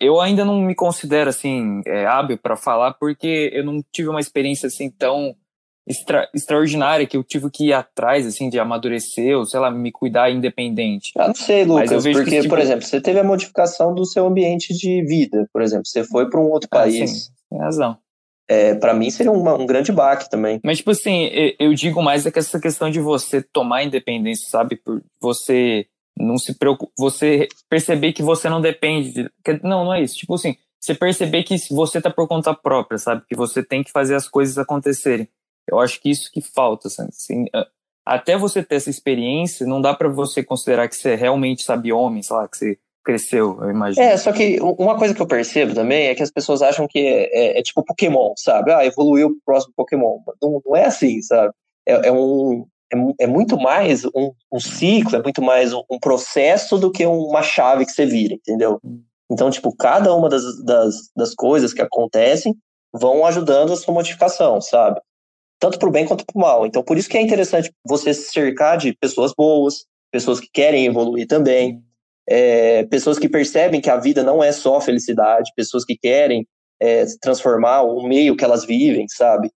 eu 0.00 0.20
ainda 0.20 0.44
não 0.44 0.60
me 0.60 0.74
considero, 0.74 1.30
assim, 1.30 1.80
é, 1.86 2.06
hábil 2.06 2.38
para 2.38 2.56
falar, 2.56 2.94
porque 2.94 3.50
eu 3.52 3.64
não 3.64 3.82
tive 3.92 4.08
uma 4.08 4.20
experiência, 4.20 4.66
assim, 4.66 4.90
tão 4.90 5.34
extra, 5.88 6.28
extraordinária 6.34 7.06
que 7.06 7.16
eu 7.16 7.24
tive 7.24 7.50
que 7.50 7.68
ir 7.68 7.72
atrás, 7.72 8.26
assim, 8.26 8.48
de 8.48 8.58
amadurecer, 8.58 9.36
ou 9.36 9.44
sei 9.44 9.60
lá, 9.60 9.70
me 9.70 9.90
cuidar 9.90 10.30
independente. 10.30 11.12
Ah, 11.16 11.28
não 11.28 11.34
sei, 11.34 11.64
Lucas, 11.64 12.02
porque, 12.04 12.24
que, 12.24 12.36
tipo... 12.42 12.48
por 12.48 12.58
exemplo, 12.58 12.84
você 12.84 13.00
teve 13.00 13.18
a 13.18 13.24
modificação 13.24 13.94
do 13.94 14.04
seu 14.04 14.26
ambiente 14.26 14.74
de 14.74 15.04
vida, 15.04 15.48
por 15.52 15.62
exemplo, 15.62 15.86
você 15.86 16.04
foi 16.04 16.28
para 16.28 16.40
um 16.40 16.50
outro 16.50 16.68
ah, 16.72 16.78
país. 16.78 17.10
Sim, 17.10 17.32
tem 17.50 17.58
razão. 17.58 17.98
É, 18.48 18.74
para 18.74 18.92
mim 18.92 19.10
seria 19.10 19.32
uma, 19.32 19.54
um 19.54 19.64
grande 19.64 19.92
baque 19.92 20.28
também. 20.28 20.60
Mas, 20.62 20.78
tipo 20.78 20.90
assim, 20.90 21.30
eu 21.58 21.72
digo 21.74 22.02
mais 22.02 22.26
é 22.26 22.30
que 22.30 22.38
essa 22.38 22.60
questão 22.60 22.90
de 22.90 23.00
você 23.00 23.40
tomar 23.40 23.84
independência, 23.84 24.48
sabe? 24.50 24.76
Por 24.76 25.02
você 25.20 25.86
não 26.18 26.36
se 26.36 26.58
preocupa, 26.58 26.92
você 26.98 27.48
perceber 27.70 28.12
que 28.12 28.22
você 28.22 28.50
não 28.50 28.60
depende 28.60 29.12
de, 29.12 29.30
não, 29.62 29.86
não 29.86 29.94
é 29.94 30.02
isso. 30.02 30.16
Tipo 30.16 30.34
assim, 30.34 30.56
você 30.78 30.94
perceber 30.94 31.44
que 31.44 31.56
você 31.70 32.00
tá 32.00 32.10
por 32.10 32.28
conta 32.28 32.52
própria, 32.52 32.98
sabe? 32.98 33.22
Que 33.26 33.36
você 33.36 33.62
tem 33.62 33.82
que 33.82 33.90
fazer 33.90 34.16
as 34.16 34.28
coisas 34.28 34.58
acontecerem. 34.58 35.28
Eu 35.68 35.78
acho 35.78 36.00
que 36.00 36.10
isso 36.10 36.30
que 36.32 36.40
falta, 36.40 36.88
assim, 36.88 37.46
até 38.04 38.36
você 38.36 38.62
ter 38.62 38.76
essa 38.76 38.90
experiência, 38.90 39.66
não 39.66 39.80
dá 39.80 39.94
para 39.94 40.08
você 40.08 40.42
considerar 40.42 40.88
que 40.88 40.96
você 40.96 41.14
realmente 41.14 41.62
sabe 41.62 41.92
homem, 41.92 42.22
sei 42.22 42.36
lá, 42.36 42.48
que 42.48 42.56
você 42.56 42.78
cresceu, 43.04 43.58
eu 43.62 43.70
imagino. 43.70 44.04
É, 44.04 44.16
só 44.16 44.32
que 44.32 44.60
uma 44.60 44.96
coisa 44.96 45.14
que 45.14 45.20
eu 45.20 45.26
percebo 45.26 45.74
também 45.74 46.06
é 46.06 46.14
que 46.14 46.22
as 46.22 46.30
pessoas 46.30 46.62
acham 46.62 46.86
que 46.86 46.98
é, 46.98 47.56
é, 47.56 47.58
é 47.58 47.62
tipo 47.62 47.84
Pokémon, 47.84 48.32
sabe? 48.36 48.72
Ah, 48.72 48.84
evoluiu 48.84 49.30
pro 49.30 49.40
próximo 49.44 49.74
Pokémon. 49.76 50.18
Não, 50.40 50.62
não 50.64 50.76
é 50.76 50.84
assim, 50.86 51.20
sabe? 51.22 51.52
É, 51.86 52.08
é 52.08 52.12
um, 52.12 52.64
é, 52.92 53.24
é, 53.24 53.26
muito 53.26 53.56
mais 53.56 54.04
um, 54.04 54.32
um, 54.52 54.60
ciclo, 54.60 55.16
é 55.16 55.22
muito 55.22 55.42
mais 55.42 55.72
um, 55.72 55.82
um, 55.90 55.98
processo 55.98 56.78
do 56.78 56.92
que 56.92 57.04
uma 57.04 57.42
chave 57.42 57.84
que 57.84 57.92
você 57.92 58.06
vira, 58.06 58.34
entendeu? 58.34 58.78
Hum. 58.84 59.02
Então, 59.30 59.50
tipo, 59.50 59.74
cada 59.74 60.14
uma 60.14 60.28
das, 60.28 60.42
das, 60.64 60.94
das 61.16 61.34
coisas 61.34 61.72
que 61.72 61.82
acontecem 61.82 62.54
vão 62.92 63.24
ajudando 63.24 63.72
a 63.72 63.76
sua 63.76 63.94
modificação, 63.94 64.60
sabe? 64.60 65.00
Tanto 65.62 65.78
para 65.78 65.88
o 65.88 65.92
bem 65.92 66.04
quanto 66.04 66.26
para 66.26 66.36
o 66.36 66.40
mal. 66.40 66.66
Então, 66.66 66.82
por 66.82 66.98
isso 66.98 67.08
que 67.08 67.16
é 67.16 67.20
interessante 67.20 67.72
você 67.86 68.12
se 68.12 68.32
cercar 68.32 68.76
de 68.76 68.96
pessoas 68.96 69.32
boas, 69.32 69.86
pessoas 70.10 70.40
que 70.40 70.48
querem 70.52 70.86
evoluir 70.86 71.28
também, 71.28 71.80
é, 72.28 72.84
pessoas 72.86 73.16
que 73.16 73.28
percebem 73.28 73.80
que 73.80 73.88
a 73.88 73.96
vida 73.96 74.24
não 74.24 74.42
é 74.42 74.50
só 74.50 74.80
felicidade, 74.80 75.52
pessoas 75.54 75.84
que 75.84 75.96
querem 75.96 76.44
é, 76.80 77.04
transformar 77.20 77.82
o 77.82 78.02
meio 78.08 78.36
que 78.36 78.44
elas 78.44 78.64
vivem, 78.64 79.06
sabe? 79.08 79.52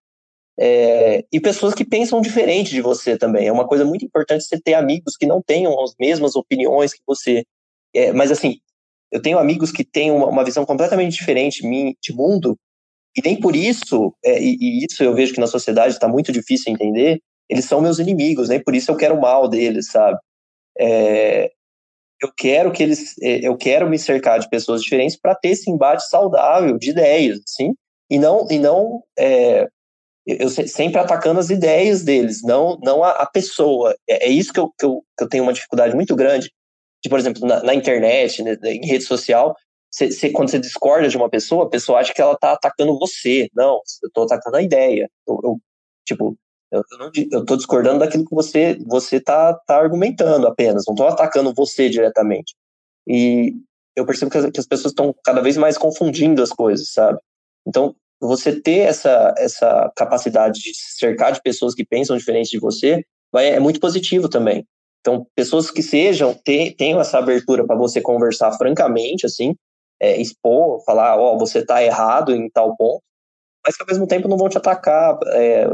É, 0.60 1.26
e 1.34 1.40
pessoas 1.40 1.74
que 1.74 1.84
pensam 1.84 2.22
diferente 2.22 2.70
de 2.70 2.82
você 2.82 3.18
também. 3.18 3.48
É 3.48 3.52
uma 3.52 3.68
coisa 3.68 3.84
muito 3.84 4.06
importante 4.06 4.44
você 4.44 4.62
ter 4.62 4.76
amigos 4.76 5.18
que 5.18 5.26
não 5.26 5.42
tenham 5.42 5.84
as 5.84 5.96
mesmas 6.00 6.36
opiniões 6.36 6.94
que 6.94 7.02
você. 7.08 7.44
É, 7.96 8.14
mas 8.14 8.30
assim, 8.30 8.60
eu 9.12 9.20
tenho 9.20 9.40
amigos 9.40 9.72
que 9.72 9.84
têm 9.84 10.12
uma, 10.12 10.28
uma 10.28 10.46
visão 10.46 10.68
completamente 10.68 11.18
diferente 11.18 11.64
de 11.64 12.14
mundo 12.14 12.56
e 13.16 13.22
nem 13.24 13.40
por 13.40 13.56
isso, 13.56 14.14
é, 14.24 14.42
e, 14.42 14.58
e, 14.60 14.86
isso 14.86 15.04
eu 15.04 15.14
vejo 15.14 15.34
que 15.34 15.40
na 15.40 15.48
sociedade 15.48 15.94
está 15.94 16.08
muito 16.08 16.32
difícil 16.32 16.74
entender, 16.74 17.22
eles 17.50 17.66
são 17.66 17.82
meus 17.82 18.00
inimigos, 18.00 18.50
nem 18.50 18.62
por 18.62 18.76
isso 18.76 18.92
eu 18.92 18.98
quero 18.98 19.16
o 19.16 19.22
mal 19.22 19.48
deles, 19.48 19.92
sabe? 19.92 20.18
É, 20.78 21.52
eu 22.22 22.32
quero 22.36 22.72
que 22.72 22.84
eles, 22.84 23.16
é, 23.22 23.48
eu 23.48 23.56
quero 23.56 23.90
me 23.90 24.00
cercar 24.00 24.40
de 24.40 24.50
pessoas 24.50 24.82
diferentes 24.82 25.18
para 25.18 25.36
ter 25.36 25.50
esse 25.50 25.70
embate 25.70 26.08
saudável 26.10 26.78
de 26.78 26.90
ideias, 26.90 27.40
assim, 27.48 27.74
e 28.10 28.20
não, 28.20 28.48
e 28.50 28.60
não 28.60 29.02
é, 29.18 29.68
eu 30.26 30.50
sempre 30.50 31.00
atacando 31.00 31.40
as 31.40 31.52
ideias 31.52 32.04
deles, 32.04 32.42
não, 32.42 32.80
não 32.82 33.04
a, 33.04 33.12
a 33.12 33.26
pessoa. 33.28 33.96
É, 34.10 34.28
é, 34.28 34.30
isso 34.30 34.52
que 34.52 34.60
eu, 34.60 34.72
que 34.78 34.86
eu, 34.86 35.04
que, 35.18 35.24
eu, 35.24 35.30
tenho 35.30 35.44
uma 35.44 35.54
dificuldade 35.54 35.96
muito 35.96 36.16
grande, 36.16 36.52
de, 37.04 37.10
por 37.10 37.20
exemplo, 37.20 37.46
na, 37.48 37.62
na 37.62 37.76
internet, 37.76 38.42
né, 38.42 38.58
em 38.64 38.88
rede 38.88 39.04
social, 39.04 39.56
Cê, 39.96 40.12
cê, 40.12 40.30
quando 40.30 40.50
você 40.52 40.60
discorda 40.60 41.08
de 41.08 41.16
uma 41.16 41.30
pessoa, 41.30 41.64
a 41.64 41.70
pessoa 41.70 42.00
acha 42.00 42.14
que 42.14 42.22
ela 42.22 42.36
tá 42.38 42.52
atacando 42.52 43.00
você. 43.00 43.48
Não, 43.56 43.80
eu 44.04 44.12
tô 44.12 44.24
atacando 44.24 44.58
a 44.58 44.62
ideia. 44.62 45.10
Eu, 45.26 45.40
eu 45.42 45.58
tipo, 46.06 46.38
eu, 46.70 46.84
eu, 46.92 46.98
não, 46.98 47.12
eu 47.32 47.46
tô 47.46 47.56
discordando 47.56 48.00
daquilo 48.00 48.26
que 48.26 48.36
você 48.36 48.78
você 48.86 49.22
tá, 49.22 49.54
tá 49.66 49.78
argumentando 49.78 50.48
apenas. 50.48 50.84
Não 50.86 50.96
tô 50.96 51.08
atacando 51.08 51.54
você 51.56 51.88
diretamente. 51.88 52.54
E 53.08 53.54
eu 53.96 54.06
percebo 54.06 54.30
que 54.30 54.38
as, 54.38 54.52
que 54.52 54.60
as 54.60 54.68
pessoas 54.68 54.92
estão 54.92 55.16
cada 55.24 55.42
vez 55.42 55.56
mais 55.56 55.78
confundindo 55.78 56.44
as 56.44 56.50
coisas, 56.50 56.92
sabe? 56.92 57.18
Então, 57.66 57.96
você 58.20 58.60
ter 58.60 58.80
essa, 58.80 59.34
essa 59.38 59.90
capacidade 59.96 60.60
de 60.60 60.76
se 60.76 60.98
cercar 60.98 61.32
de 61.32 61.42
pessoas 61.42 61.74
que 61.74 61.86
pensam 61.86 62.18
diferente 62.18 62.52
de 62.52 62.60
você 62.60 63.02
vai, 63.32 63.48
é 63.48 63.62
muito 63.62 63.80
positivo 63.80 64.28
também. 64.28 64.68
Então, 65.00 65.26
pessoas 65.34 65.72
que 65.72 65.82
sejam, 65.82 66.34
tenham 66.44 67.00
essa 67.00 67.18
abertura 67.18 67.66
para 67.66 67.78
você 67.78 68.02
conversar 68.02 68.52
francamente, 68.58 69.26
assim, 69.26 69.56
é, 70.02 70.20
expor, 70.20 70.84
falar, 70.84 71.18
ó, 71.18 71.36
oh, 71.36 71.38
você 71.38 71.60
está 71.60 71.84
errado 71.84 72.34
em 72.34 72.50
tal 72.50 72.76
ponto, 72.76 73.02
mas 73.66 73.76
que 73.76 73.84
ao 73.84 73.88
mesmo 73.88 74.08
tempo 74.08 74.28
não 74.28 74.38
vão 74.38 74.50
te 74.50 74.58
atacar 74.58 75.18
é, 75.28 75.68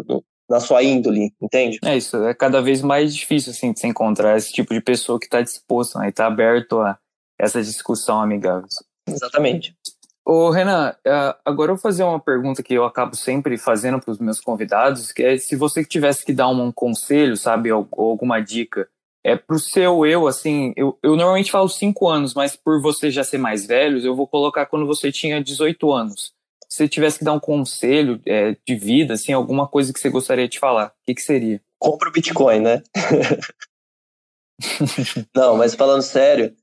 na 0.49 0.59
sua 0.59 0.83
índole, 0.83 1.33
entende? 1.41 1.79
É 1.83 1.97
isso, 1.97 2.17
é 2.25 2.33
cada 2.33 2.61
vez 2.61 2.81
mais 2.81 3.15
difícil, 3.15 3.51
assim, 3.51 3.71
de 3.71 3.79
se 3.79 3.87
encontrar 3.87 4.37
esse 4.37 4.51
tipo 4.51 4.73
de 4.73 4.81
pessoa 4.81 5.19
que 5.19 5.25
está 5.25 5.41
disposto, 5.41 5.97
né, 5.97 6.09
está 6.09 6.27
aberto 6.27 6.79
a 6.79 6.97
essa 7.39 7.61
discussão 7.61 8.21
amigável. 8.21 8.67
Exatamente. 9.07 9.75
Ô, 10.23 10.51
Renan, 10.51 10.93
é, 11.05 11.35
agora 11.43 11.71
eu 11.71 11.75
vou 11.75 11.81
fazer 11.81 12.03
uma 12.03 12.19
pergunta 12.19 12.61
que 12.61 12.75
eu 12.75 12.85
acabo 12.85 13.15
sempre 13.15 13.57
fazendo 13.57 13.99
para 13.99 14.11
os 14.11 14.19
meus 14.19 14.39
convidados, 14.39 15.11
que 15.11 15.23
é 15.23 15.37
se 15.37 15.55
você 15.55 15.83
tivesse 15.83 16.23
que 16.23 16.31
dar 16.31 16.47
um 16.49 16.71
conselho, 16.71 17.35
sabe, 17.35 17.71
ou 17.71 17.87
alguma 17.97 18.39
dica 18.39 18.87
é 19.23 19.35
pro 19.35 19.59
seu 19.59 20.05
eu, 20.05 20.27
assim, 20.27 20.73
eu, 20.75 20.97
eu 21.03 21.15
normalmente 21.15 21.51
falo 21.51 21.69
cinco 21.69 22.07
anos, 22.07 22.33
mas 22.33 22.55
por 22.55 22.81
você 22.81 23.11
já 23.11 23.23
ser 23.23 23.37
mais 23.37 23.65
velho, 23.65 24.03
eu 24.03 24.15
vou 24.15 24.27
colocar 24.27 24.65
quando 24.65 24.87
você 24.87 25.11
tinha 25.11 25.43
18 25.43 25.91
anos. 25.91 26.33
Se 26.67 26.77
você 26.77 26.87
tivesse 26.87 27.19
que 27.19 27.25
dar 27.25 27.33
um 27.33 27.39
conselho 27.39 28.19
é, 28.25 28.55
de 28.65 28.75
vida, 28.75 29.13
assim, 29.13 29.33
alguma 29.33 29.67
coisa 29.67 29.93
que 29.93 29.99
você 29.99 30.09
gostaria 30.09 30.47
de 30.47 30.57
falar, 30.57 30.87
o 30.87 30.91
que, 31.05 31.15
que 31.15 31.21
seria? 31.21 31.61
Compra 31.77 32.09
o 32.09 32.11
Bitcoin, 32.11 32.61
né? 32.61 32.81
Não, 35.35 35.57
mas 35.57 35.75
falando 35.75 36.01
sério, 36.01 36.55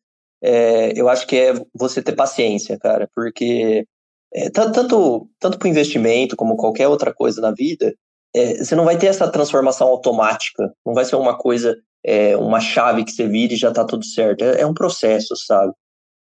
é, 0.43 0.99
eu 0.99 1.09
acho 1.09 1.27
que 1.27 1.37
é 1.37 1.55
você 1.75 2.03
ter 2.03 2.13
paciência, 2.13 2.79
cara, 2.79 3.09
porque 3.15 3.87
é, 4.33 4.51
tanto, 4.51 5.29
tanto 5.39 5.59
para 5.59 5.67
o 5.67 5.71
investimento 5.71 6.37
como 6.37 6.57
qualquer 6.57 6.89
outra 6.89 7.13
coisa 7.13 7.41
na 7.41 7.53
vida, 7.53 7.95
é, 8.35 8.63
você 8.63 8.75
não 8.75 8.85
vai 8.85 8.99
ter 8.99 9.07
essa 9.07 9.31
transformação 9.31 9.89
automática, 9.89 10.73
não 10.85 10.95
vai 10.95 11.05
ser 11.05 11.17
uma 11.17 11.37
coisa 11.37 11.77
é, 12.05 12.37
uma 12.37 12.61
chave 12.61 13.05
que 13.05 13.13
você 13.13 13.27
vira 13.27 13.53
e 13.53 13.57
já 13.57 13.73
tá 13.73 13.85
tudo 13.85 14.05
certo. 14.05 14.43
É, 14.43 14.63
é 14.63 14.67
um 14.67 14.75
processo, 14.75 15.35
sabe? 15.37 15.73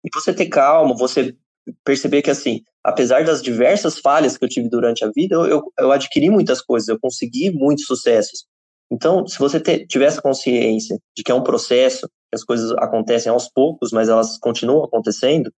E 0.04 0.10
você 0.14 0.34
ter 0.34 0.48
calma, 0.48 0.96
você 0.96 1.36
perceber 1.84 2.22
que, 2.22 2.32
assim, 2.32 2.62
apesar 2.84 3.24
das 3.24 3.42
diversas 3.42 4.00
falhas 4.00 4.38
que 4.38 4.46
eu 4.46 4.50
tive 4.50 4.70
durante 4.70 5.04
a 5.04 5.12
vida, 5.14 5.36
eu, 5.36 5.46
eu, 5.46 5.74
eu 5.80 5.92
adquiri 5.92 6.30
muitas 6.30 6.62
coisas, 6.62 6.88
eu 6.88 7.00
consegui 7.00 7.52
muitos 7.52 7.86
sucessos. 7.86 8.46
Então, 8.90 9.28
se 9.28 9.38
você 9.38 9.60
tivesse 9.86 10.22
consciência 10.22 10.98
de 11.16 11.24
que 11.24 11.32
é 11.32 11.36
um 11.36 11.44
processo, 11.44 12.08
que 12.08 12.36
as 12.36 12.44
coisas 12.44 12.72
acontecem 12.78 13.30
aos 13.30 13.50
poucos, 13.50 13.92
mas 13.92 14.08
elas 14.08 14.38
continuam 14.38 14.86
acontecendo, 14.86 15.52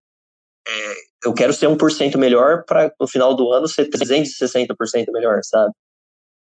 é, 0.68 0.94
eu 1.26 1.34
quero 1.34 1.54
ser 1.54 1.68
1% 1.68 2.18
melhor 2.18 2.64
para 2.66 2.92
no 3.00 3.08
final 3.08 3.36
do 3.36 3.52
ano 3.52 3.68
ser 3.68 3.88
360% 3.90 5.12
melhor, 5.12 5.40
sabe? 5.44 5.72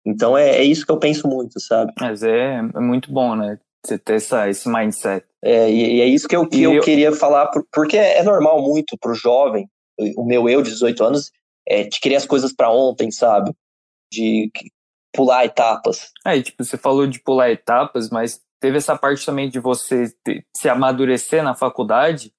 Então 0.06 0.36
é, 0.36 0.58
é 0.58 0.62
isso 0.62 0.84
que 0.84 0.92
eu 0.92 0.98
penso 0.98 1.26
muito, 1.26 1.58
sabe? 1.60 1.92
Mas 1.98 2.22
é, 2.22 2.58
é 2.58 2.80
muito 2.80 3.12
bom, 3.12 3.34
né? 3.34 3.58
Você 3.84 3.98
ter 3.98 4.14
essa, 4.14 4.48
esse 4.48 4.68
mindset. 4.68 5.26
É, 5.42 5.70
e, 5.70 5.96
e 5.96 6.00
é 6.00 6.06
isso 6.06 6.28
que 6.28 6.36
eu, 6.36 6.46
que 6.48 6.62
eu, 6.62 6.74
eu, 6.74 6.82
queria 6.82 7.12
falar, 7.12 7.50
porque 7.72 7.96
é 7.96 8.22
normal 8.22 8.62
muito 8.62 8.96
pro 8.98 9.14
jovem, 9.14 9.68
o 10.16 10.24
meu 10.24 10.48
eu 10.48 10.62
de 10.62 10.70
18 10.70 11.04
anos, 11.04 11.30
é, 11.68 11.84
de 11.84 12.00
querer 12.00 12.16
as 12.16 12.26
coisas 12.26 12.52
para 12.52 12.70
ontem, 12.70 13.10
sabe? 13.10 13.52
De 14.12 14.50
pular 15.14 15.44
etapas. 15.44 16.10
É, 16.26 16.40
tipo, 16.40 16.64
você 16.64 16.76
falou 16.76 17.06
de 17.06 17.20
pular 17.20 17.50
etapas, 17.50 18.10
mas 18.10 18.40
teve 18.60 18.78
essa 18.78 18.96
parte 18.96 19.24
também 19.24 19.48
de 19.48 19.60
você 19.60 20.12
se 20.56 20.68
amadurecer 20.68 21.42
na 21.42 21.54
faculdade. 21.54 22.32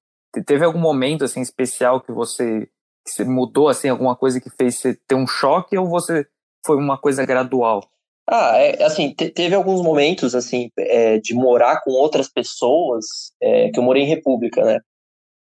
Teve 0.45 0.65
algum 0.65 0.79
momento 0.79 1.23
assim 1.23 1.41
especial 1.41 2.01
que 2.01 2.11
você, 2.11 2.67
que 3.05 3.11
você 3.13 3.23
mudou 3.23 3.69
assim 3.69 3.87
alguma 3.87 4.15
coisa 4.15 4.41
que 4.41 4.49
fez 4.49 4.77
você 4.77 4.99
ter 5.07 5.15
um 5.15 5.27
choque 5.27 5.77
ou 5.77 5.87
você 5.87 6.27
foi 6.65 6.77
uma 6.77 6.97
coisa 6.97 7.25
gradual? 7.25 7.87
Ah, 8.27 8.57
é, 8.57 8.83
assim, 8.83 9.13
te, 9.13 9.29
teve 9.29 9.53
alguns 9.53 9.81
momentos, 9.83 10.33
assim, 10.33 10.71
é, 10.77 11.19
de 11.19 11.33
morar 11.35 11.81
com 11.81 11.91
outras 11.91 12.27
pessoas, 12.27 13.05
é, 13.41 13.69
que 13.69 13.79
eu 13.79 13.83
morei 13.83 14.03
em 14.03 14.07
república, 14.07 14.63
né? 14.63 14.79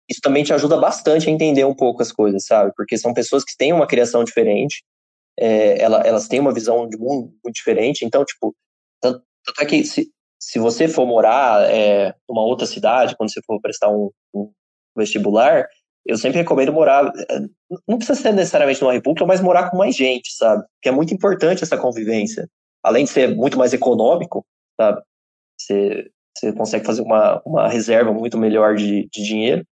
Isso 0.09 0.19
também 0.21 0.43
te 0.43 0.53
ajuda 0.53 0.77
bastante 0.77 1.29
a 1.29 1.31
entender 1.31 1.65
um 1.65 1.75
pouco 1.75 2.01
as 2.01 2.11
coisas, 2.11 2.45
sabe? 2.45 2.71
Porque 2.75 2.97
são 2.97 3.13
pessoas 3.13 3.43
que 3.43 3.55
têm 3.55 3.71
uma 3.71 3.87
criação 3.87 4.23
diferente, 4.23 4.83
é, 5.39 5.81
ela, 5.81 6.01
elas 6.01 6.27
têm 6.27 6.39
uma 6.39 6.53
visão 6.53 6.87
de 6.87 6.97
mundo 6.97 7.33
muito 7.43 7.55
diferente, 7.55 8.05
então, 8.05 8.25
tipo, 8.25 8.55
tanto, 9.01 9.23
tanto 9.45 9.61
é 9.61 9.65
que 9.65 9.83
se, 9.85 10.11
se 10.39 10.59
você 10.59 10.87
for 10.87 11.05
morar 11.05 11.69
é, 11.71 12.13
numa 12.27 12.43
outra 12.43 12.65
cidade, 12.65 13.15
quando 13.15 13.31
você 13.31 13.41
for 13.45 13.61
prestar 13.61 13.89
um, 13.89 14.11
um 14.33 14.51
vestibular, 14.95 15.67
eu 16.05 16.17
sempre 16.17 16.39
recomendo 16.39 16.73
morar, 16.73 17.11
é, 17.29 17.39
não 17.87 17.97
precisa 17.97 18.19
ser 18.19 18.33
necessariamente 18.33 18.81
numa 18.81 18.93
república, 18.93 19.25
mas 19.25 19.41
morar 19.41 19.69
com 19.69 19.77
mais 19.77 19.95
gente, 19.95 20.33
sabe? 20.33 20.63
Que 20.81 20.89
é 20.89 20.91
muito 20.91 21.13
importante 21.13 21.63
essa 21.63 21.77
convivência 21.77 22.47
além 22.83 23.05
de 23.05 23.11
ser 23.11 23.33
muito 23.33 23.57
mais 23.57 23.73
econômico, 23.73 24.45
sabe? 24.79 25.01
Você, 25.57 26.11
você 26.37 26.53
consegue 26.53 26.85
fazer 26.85 27.01
uma, 27.01 27.41
uma 27.45 27.69
reserva 27.69 28.11
muito 28.11 28.37
melhor 28.37 28.75
de, 28.75 29.07
de 29.09 29.23
dinheiro. 29.23 29.65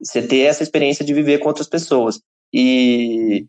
Você 0.00 0.26
ter 0.26 0.42
essa 0.42 0.62
experiência 0.62 1.04
de 1.04 1.12
viver 1.12 1.38
com 1.38 1.48
outras 1.48 1.68
pessoas. 1.68 2.20
E 2.52 3.46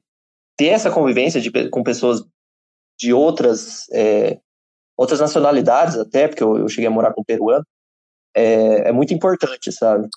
ter 0.57 0.67
essa 0.67 0.89
convivência 0.89 1.39
de, 1.39 1.69
com 1.69 1.83
pessoas 1.83 2.23
de 2.97 3.13
outras, 3.13 3.87
é, 3.91 4.39
outras 4.97 5.19
nacionalidades, 5.19 5.95
até, 5.97 6.27
porque 6.27 6.41
eu, 6.41 6.57
eu, 6.57 6.67
cheguei 6.67 6.87
a 6.87 6.91
morar 6.91 7.13
com 7.13 7.21
um 7.21 7.25
peruano, 7.25 7.63
é, 8.35 8.89
é 8.89 8.91
muito 8.91 9.13
importante, 9.13 9.71
sabe? 9.71 10.07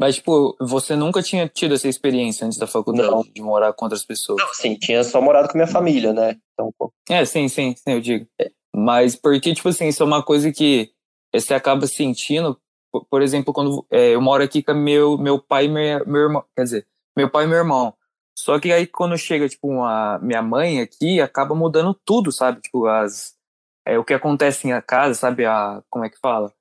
Mas, 0.00 0.16
tipo, 0.16 0.56
você 0.60 0.96
nunca 0.96 1.22
tinha 1.22 1.48
tido 1.48 1.74
essa 1.74 1.88
experiência 1.88 2.46
antes 2.46 2.58
da 2.58 2.66
faculdade 2.66 3.10
Não. 3.10 3.22
de 3.22 3.40
morar 3.42 3.72
com 3.72 3.84
outras 3.84 4.04
pessoas? 4.04 4.42
Não, 4.42 4.52
sim, 4.54 4.74
tinha 4.76 5.04
só 5.04 5.20
morado 5.20 5.48
com 5.48 5.56
minha 5.56 5.66
família, 5.66 6.12
né? 6.12 6.36
Então, 6.52 6.72
pô. 6.76 6.92
É, 7.08 7.24
sim, 7.24 7.48
sim, 7.48 7.74
sim, 7.76 7.92
eu 7.92 8.00
digo. 8.00 8.26
Mas 8.74 9.14
porque, 9.14 9.54
tipo 9.54 9.68
assim, 9.68 9.88
isso 9.88 10.02
é 10.02 10.06
uma 10.06 10.22
coisa 10.22 10.50
que 10.50 10.90
você 11.32 11.54
acaba 11.54 11.86
sentindo, 11.86 12.58
por, 13.10 13.22
exemplo, 13.22 13.52
quando 13.52 13.86
é, 13.90 14.14
eu 14.14 14.20
moro 14.20 14.42
aqui 14.42 14.62
com 14.62 14.74
meu, 14.74 15.16
meu 15.18 15.38
pai 15.38 15.66
e 15.66 15.68
meu, 15.68 16.06
meu 16.06 16.22
irmão, 16.22 16.44
quer 16.56 16.64
dizer, 16.64 16.86
meu 17.16 17.30
pai 17.30 17.44
e 17.44 17.48
meu 17.48 17.58
irmão. 17.58 17.94
Só 18.36 18.58
que 18.58 18.72
aí 18.72 18.86
quando 18.86 19.16
chega, 19.16 19.48
tipo, 19.48 19.68
uma, 19.68 20.18
minha 20.18 20.42
mãe 20.42 20.80
aqui, 20.80 21.20
acaba 21.20 21.54
mudando 21.54 21.94
tudo, 22.04 22.32
sabe? 22.32 22.60
Tipo, 22.60 22.86
as, 22.86 23.34
é, 23.86 23.98
o 23.98 24.04
que 24.04 24.14
acontece 24.14 24.68
em 24.68 24.80
casa, 24.82 25.14
sabe? 25.14 25.44
A, 25.44 25.82
como 25.90 26.04
é 26.04 26.10
que 26.10 26.18
fala? 26.18 26.52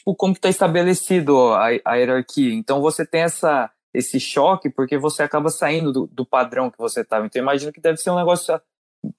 Tipo, 0.00 0.14
como 0.14 0.34
que 0.34 0.40
tá 0.40 0.48
estabelecido 0.48 1.52
a, 1.52 1.68
a 1.84 1.94
hierarquia. 1.96 2.54
Então 2.54 2.80
você 2.80 3.06
tem 3.06 3.22
essa, 3.22 3.70
esse 3.94 4.18
choque 4.18 4.70
porque 4.70 4.98
você 4.98 5.22
acaba 5.22 5.50
saindo 5.50 5.92
do, 5.92 6.06
do 6.06 6.26
padrão 6.26 6.70
que 6.70 6.78
você 6.78 7.02
estava. 7.02 7.26
Então 7.26 7.40
imagino 7.40 7.72
que 7.72 7.80
deve 7.80 7.98
ser 7.98 8.10
um 8.10 8.16
negócio 8.16 8.60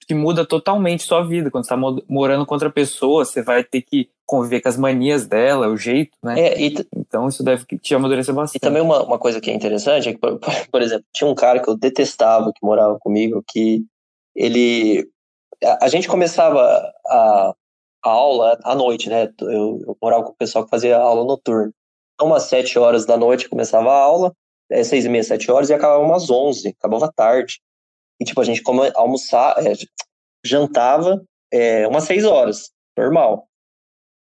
que 0.07 0.13
muda 0.13 0.45
totalmente 0.45 1.03
sua 1.03 1.25
vida. 1.25 1.49
Quando 1.49 1.65
você 1.65 1.73
está 1.73 2.03
morando 2.07 2.45
com 2.45 2.53
outra 2.53 2.69
pessoa, 2.69 3.25
você 3.25 3.41
vai 3.41 3.63
ter 3.63 3.81
que 3.81 4.09
conviver 4.25 4.61
com 4.61 4.69
as 4.69 4.77
manias 4.77 5.25
dela, 5.25 5.67
o 5.67 5.75
jeito, 5.75 6.17
né? 6.23 6.39
É, 6.39 6.61
e 6.61 6.73
então 6.95 7.27
isso 7.27 7.43
deve 7.43 7.65
te 7.65 7.93
amadurecer 7.93 8.33
bastante. 8.33 8.57
E 8.57 8.59
também 8.59 8.81
uma, 8.81 9.03
uma 9.03 9.19
coisa 9.19 9.41
que 9.41 9.51
é 9.51 9.53
interessante 9.53 10.07
é 10.07 10.13
que, 10.13 10.19
por, 10.19 10.39
por, 10.71 10.81
exemplo, 10.81 11.05
tinha 11.13 11.29
um 11.29 11.35
cara 11.35 11.59
que 11.59 11.69
eu 11.69 11.75
detestava 11.75 12.51
que 12.53 12.65
morava 12.65 12.97
comigo, 12.99 13.43
que 13.47 13.83
ele. 14.35 15.09
A, 15.63 15.85
a 15.85 15.87
gente 15.89 16.07
começava 16.07 16.61
a 17.07 17.53
aula 18.03 18.57
à 18.63 18.75
noite, 18.75 19.09
né? 19.09 19.31
Eu, 19.41 19.81
eu 19.87 19.97
morava 20.01 20.23
com 20.23 20.31
o 20.31 20.35
pessoal 20.35 20.63
que 20.63 20.69
fazia 20.69 20.97
aula 20.97 21.25
noturna. 21.25 21.71
Então, 22.15 22.27
umas 22.27 22.43
sete 22.43 22.77
horas 22.77 23.05
da 23.05 23.17
noite 23.17 23.49
começava 23.49 23.89
a 23.89 23.99
aula, 23.99 24.33
é, 24.69 24.83
seis 24.83 25.05
e 25.05 25.09
meia, 25.09 25.23
sete 25.23 25.51
horas, 25.51 25.69
e 25.69 25.73
acabava 25.73 26.03
umas 26.03 26.29
onze, 26.29 26.69
acabava 26.69 27.11
tarde. 27.11 27.59
E, 28.19 28.25
tipo, 28.25 28.39
a 28.39 28.43
gente 28.43 28.61
come, 28.61 28.91
almoçar, 28.95 29.55
é, 29.65 29.73
jantava 30.45 31.21
é, 31.51 31.87
umas 31.87 32.03
seis 32.03 32.23
horas, 32.23 32.71
normal. 32.97 33.47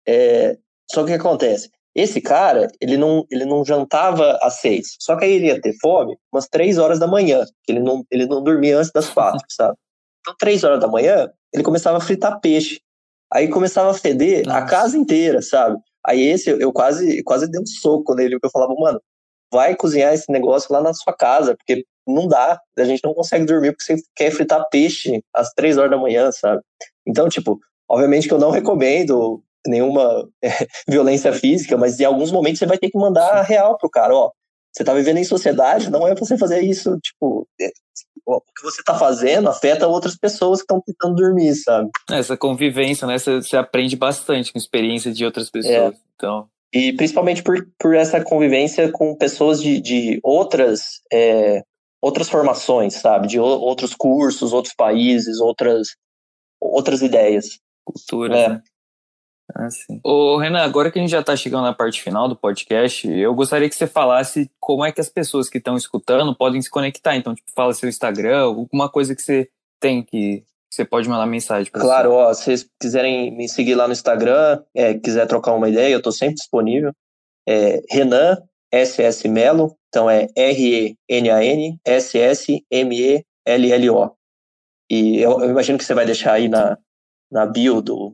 É, 0.07 0.57
só 0.91 1.03
que 1.03 1.11
o 1.11 1.15
que 1.15 1.21
acontece? 1.21 1.69
Esse 1.95 2.19
cara, 2.19 2.67
ele 2.81 2.97
não, 2.97 3.25
ele 3.31 3.45
não 3.45 3.63
jantava 3.63 4.37
às 4.41 4.55
seis. 4.55 4.97
Só 4.99 5.15
que 5.15 5.23
aí 5.23 5.31
ele 5.31 5.47
ia 5.47 5.61
ter 5.61 5.73
fome 5.79 6.17
umas 6.31 6.47
três 6.47 6.77
horas 6.77 6.99
da 6.99 7.07
manhã, 7.07 7.45
que 7.63 7.71
ele 7.71 7.79
não, 7.79 8.03
ele 8.11 8.25
não 8.25 8.43
dormia 8.43 8.77
antes 8.77 8.91
das 8.91 9.09
quatro, 9.09 9.45
sabe? 9.49 9.77
Então, 10.19 10.35
três 10.37 10.63
horas 10.63 10.79
da 10.81 10.87
manhã, 10.87 11.31
ele 11.53 11.63
começava 11.63 11.97
a 11.97 12.01
fritar 12.01 12.39
peixe. 12.41 12.81
Aí 13.35 13.49
começava 13.49 13.91
a 13.91 13.93
feder 13.93 14.45
Nossa. 14.45 14.59
a 14.59 14.65
casa 14.65 14.97
inteira, 14.97 15.41
sabe? 15.41 15.77
Aí 16.07 16.21
esse 16.21 16.49
eu, 16.49 16.71
quase 16.71 17.21
quase 17.23 17.51
dei 17.51 17.59
um 17.59 17.65
soco 17.65 18.15
nele, 18.15 18.35
porque 18.35 18.47
eu 18.47 18.51
falava, 18.51 18.73
mano, 18.79 19.01
vai 19.51 19.75
cozinhar 19.75 20.13
esse 20.13 20.31
negócio 20.31 20.71
lá 20.71 20.81
na 20.81 20.93
sua 20.93 21.13
casa, 21.13 21.53
porque 21.53 21.83
não 22.07 22.29
dá, 22.29 22.57
a 22.77 22.83
gente 22.85 23.03
não 23.03 23.13
consegue 23.13 23.43
dormir 23.43 23.73
porque 23.73 23.83
você 23.83 24.01
quer 24.15 24.31
fritar 24.31 24.65
peixe 24.71 25.21
às 25.33 25.49
três 25.51 25.77
horas 25.77 25.91
da 25.91 25.97
manhã, 25.97 26.31
sabe? 26.31 26.61
Então, 27.05 27.27
tipo, 27.27 27.59
obviamente 27.89 28.25
que 28.25 28.33
eu 28.33 28.39
não 28.39 28.51
recomendo 28.51 29.43
nenhuma 29.67 30.25
violência 30.87 31.33
física, 31.33 31.75
mas 31.75 31.99
em 31.99 32.05
alguns 32.05 32.31
momentos 32.31 32.59
você 32.59 32.65
vai 32.65 32.77
ter 32.77 32.89
que 32.89 32.97
mandar 32.97 33.31
a 33.33 33.41
real 33.41 33.77
pro 33.77 33.89
cara, 33.89 34.15
ó, 34.15 34.31
você 34.71 34.85
tá 34.85 34.93
vivendo 34.93 35.17
em 35.17 35.25
sociedade, 35.25 35.91
não 35.91 36.07
é 36.07 36.15
pra 36.15 36.23
você 36.23 36.37
fazer 36.37 36.61
isso, 36.61 36.97
tipo, 36.99 37.45
é, 37.59 37.69
o 38.25 38.41
que 38.41 38.63
você 38.63 38.81
está 38.81 38.95
fazendo 38.95 39.49
afeta 39.49 39.87
outras 39.87 40.15
pessoas 40.15 40.59
que 40.59 40.63
estão 40.63 40.81
tentando 40.81 41.15
dormir, 41.15 41.53
sabe? 41.55 41.89
Essa 42.09 42.35
convivência, 42.35 43.05
né? 43.07 43.17
Você, 43.17 43.35
você 43.35 43.57
aprende 43.57 43.95
bastante 43.95 44.51
com 44.51 44.57
a 44.57 44.61
experiência 44.61 45.11
de 45.11 45.23
outras 45.23 45.49
pessoas. 45.49 45.93
É. 45.93 45.97
Então. 46.15 46.47
E 46.73 46.91
principalmente 46.93 47.43
por, 47.43 47.67
por 47.79 47.95
essa 47.95 48.23
convivência 48.23 48.91
com 48.91 49.15
pessoas 49.15 49.61
de, 49.61 49.79
de 49.79 50.19
outras, 50.23 51.01
é, 51.13 51.63
outras 52.01 52.27
formações, 52.27 52.95
sabe? 52.95 53.27
De 53.27 53.39
outros 53.39 53.93
cursos, 53.93 54.51
outros 54.51 54.73
países, 54.73 55.39
outras, 55.39 55.89
outras 56.59 57.01
ideias. 57.01 57.59
Cultura. 57.85 58.37
É. 58.37 58.49
Né? 58.49 58.61
Ah, 59.53 59.69
sim. 59.69 59.99
Ô, 60.03 60.37
Renan, 60.37 60.63
agora 60.63 60.89
que 60.89 60.97
a 60.97 61.01
gente 61.01 61.11
já 61.11 61.19
está 61.19 61.35
chegando 61.35 61.63
na 61.63 61.73
parte 61.73 62.01
final 62.01 62.27
do 62.27 62.35
podcast, 62.35 63.07
eu 63.07 63.33
gostaria 63.35 63.69
que 63.69 63.75
você 63.75 63.85
falasse 63.85 64.49
como 64.59 64.83
é 64.83 64.91
que 64.91 64.99
as 64.99 65.09
pessoas 65.09 65.49
que 65.49 65.59
estão 65.59 65.77
escutando 65.77 66.35
podem 66.35 66.59
se 66.61 66.69
conectar. 66.69 67.15
Então, 67.15 67.35
tipo, 67.35 67.51
fala 67.51 67.73
seu 67.73 67.87
Instagram, 67.87 68.39
alguma 68.39 68.89
coisa 68.89 69.15
que 69.15 69.21
você 69.21 69.47
tem 69.79 70.01
que 70.03 70.43
você 70.71 70.83
pode 70.83 71.07
mandar 71.07 71.25
mensagem 71.25 71.71
para 71.71 71.79
Claro, 71.79 72.09
você. 72.09 72.15
ó, 72.15 72.33
se 72.33 72.43
vocês 72.43 72.69
quiserem 72.81 73.31
me 73.31 73.47
seguir 73.47 73.75
lá 73.75 73.87
no 73.87 73.93
Instagram, 73.93 74.61
é, 74.73 74.93
quiser 74.95 75.25
trocar 75.25 75.53
uma 75.53 75.69
ideia, 75.69 75.93
eu 75.93 75.99
estou 75.99 76.11
sempre 76.11 76.35
disponível. 76.35 76.91
É, 77.47 77.81
Renan 77.89 78.41
SS 78.73 79.25
Melo, 79.29 79.77
então 79.87 80.09
é 80.09 80.27
R-E-N-A-N 80.35 81.79
S-S-M-E-L-L-O. 81.85 83.25
E 84.89 85.21
eu, 85.21 85.39
eu 85.41 85.49
imagino 85.49 85.77
que 85.77 85.85
você 85.85 85.93
vai 85.93 86.05
deixar 86.05 86.33
aí 86.33 86.49
na, 86.49 86.77
na 87.31 87.45
bio 87.45 87.81
do, 87.81 88.13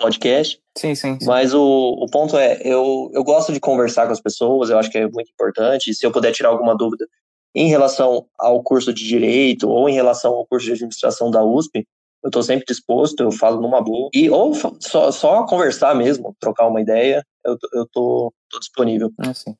podcast. 0.00 0.60
Sim, 0.76 0.94
sim. 0.94 1.18
sim. 1.20 1.26
Mas 1.26 1.52
o, 1.52 1.60
o 1.62 2.06
ponto 2.10 2.36
é, 2.36 2.60
eu, 2.64 3.10
eu 3.12 3.22
gosto 3.22 3.52
de 3.52 3.60
conversar 3.60 4.06
com 4.06 4.12
as 4.12 4.20
pessoas, 4.20 4.70
eu 4.70 4.78
acho 4.78 4.90
que 4.90 4.98
é 4.98 5.08
muito 5.08 5.30
importante. 5.30 5.94
Se 5.94 6.04
eu 6.04 6.10
puder 6.10 6.32
tirar 6.32 6.48
alguma 6.48 6.76
dúvida 6.76 7.06
em 7.54 7.68
relação 7.68 8.26
ao 8.38 8.62
curso 8.62 8.92
de 8.92 9.06
Direito 9.06 9.68
ou 9.68 9.88
em 9.88 9.94
relação 9.94 10.32
ao 10.32 10.46
curso 10.46 10.66
de 10.66 10.72
Administração 10.72 11.30
da 11.30 11.44
USP, 11.44 11.86
eu 12.22 12.28
estou 12.28 12.42
sempre 12.42 12.64
disposto, 12.66 13.20
eu 13.20 13.32
falo 13.32 13.60
numa 13.60 13.80
boa. 13.80 14.10
E, 14.14 14.28
ou 14.28 14.54
só, 14.80 15.10
só 15.10 15.46
conversar 15.46 15.94
mesmo, 15.94 16.34
trocar 16.38 16.68
uma 16.68 16.80
ideia, 16.80 17.24
eu, 17.44 17.56
eu 17.72 17.86
tô, 17.90 18.32
tô 18.48 18.58
disponível. 18.58 19.10
É 19.20 19.32
sim. 19.32 19.54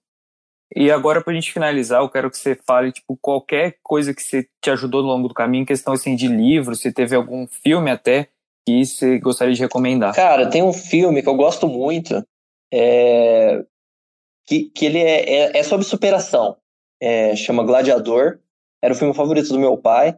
E 0.76 0.90
agora, 0.90 1.20
para 1.20 1.32
a 1.32 1.34
gente 1.34 1.52
finalizar, 1.52 2.00
eu 2.00 2.08
quero 2.08 2.30
que 2.30 2.38
você 2.38 2.54
fale, 2.54 2.92
tipo, 2.92 3.18
qualquer 3.20 3.78
coisa 3.82 4.14
que 4.14 4.22
você 4.22 4.46
te 4.62 4.70
ajudou 4.70 5.00
ao 5.00 5.06
longo 5.06 5.26
do 5.26 5.34
caminho, 5.34 5.66
questão, 5.66 5.94
assim, 5.94 6.14
de 6.14 6.28
livro, 6.28 6.76
se 6.76 6.92
teve 6.92 7.16
algum 7.16 7.46
filme 7.48 7.90
até, 7.90 8.28
que 8.64 8.84
você 8.84 9.18
gostaria 9.18 9.54
de 9.54 9.60
recomendar? 9.60 10.14
Cara, 10.14 10.48
tem 10.48 10.62
um 10.62 10.72
filme 10.72 11.22
que 11.22 11.28
eu 11.28 11.34
gosto 11.34 11.66
muito, 11.68 12.24
é... 12.72 13.64
que, 14.46 14.70
que 14.70 14.86
ele 14.86 14.98
é, 14.98 15.30
é, 15.30 15.58
é 15.58 15.62
sobre 15.62 15.86
superação. 15.86 16.56
É, 17.02 17.34
chama 17.34 17.64
Gladiador. 17.64 18.38
Era 18.82 18.94
o 18.94 18.96
filme 18.96 19.14
favorito 19.14 19.48
do 19.48 19.58
meu 19.58 19.76
pai. 19.76 20.16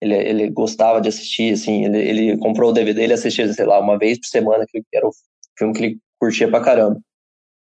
Ele, 0.00 0.14
ele 0.14 0.50
gostava 0.50 1.00
de 1.00 1.08
assistir, 1.08 1.52
assim, 1.52 1.84
ele, 1.84 1.98
ele 1.98 2.38
comprou 2.38 2.70
o 2.70 2.72
DVD, 2.72 3.02
ele 3.02 3.12
assistia, 3.12 3.52
sei 3.52 3.66
lá, 3.66 3.78
uma 3.78 3.98
vez 3.98 4.18
por 4.18 4.26
semana, 4.26 4.64
que 4.66 4.82
era 4.94 5.06
o 5.06 5.12
filme 5.58 5.74
que 5.74 5.84
ele 5.84 5.98
curtia 6.18 6.48
pra 6.48 6.62
caramba. 6.62 6.98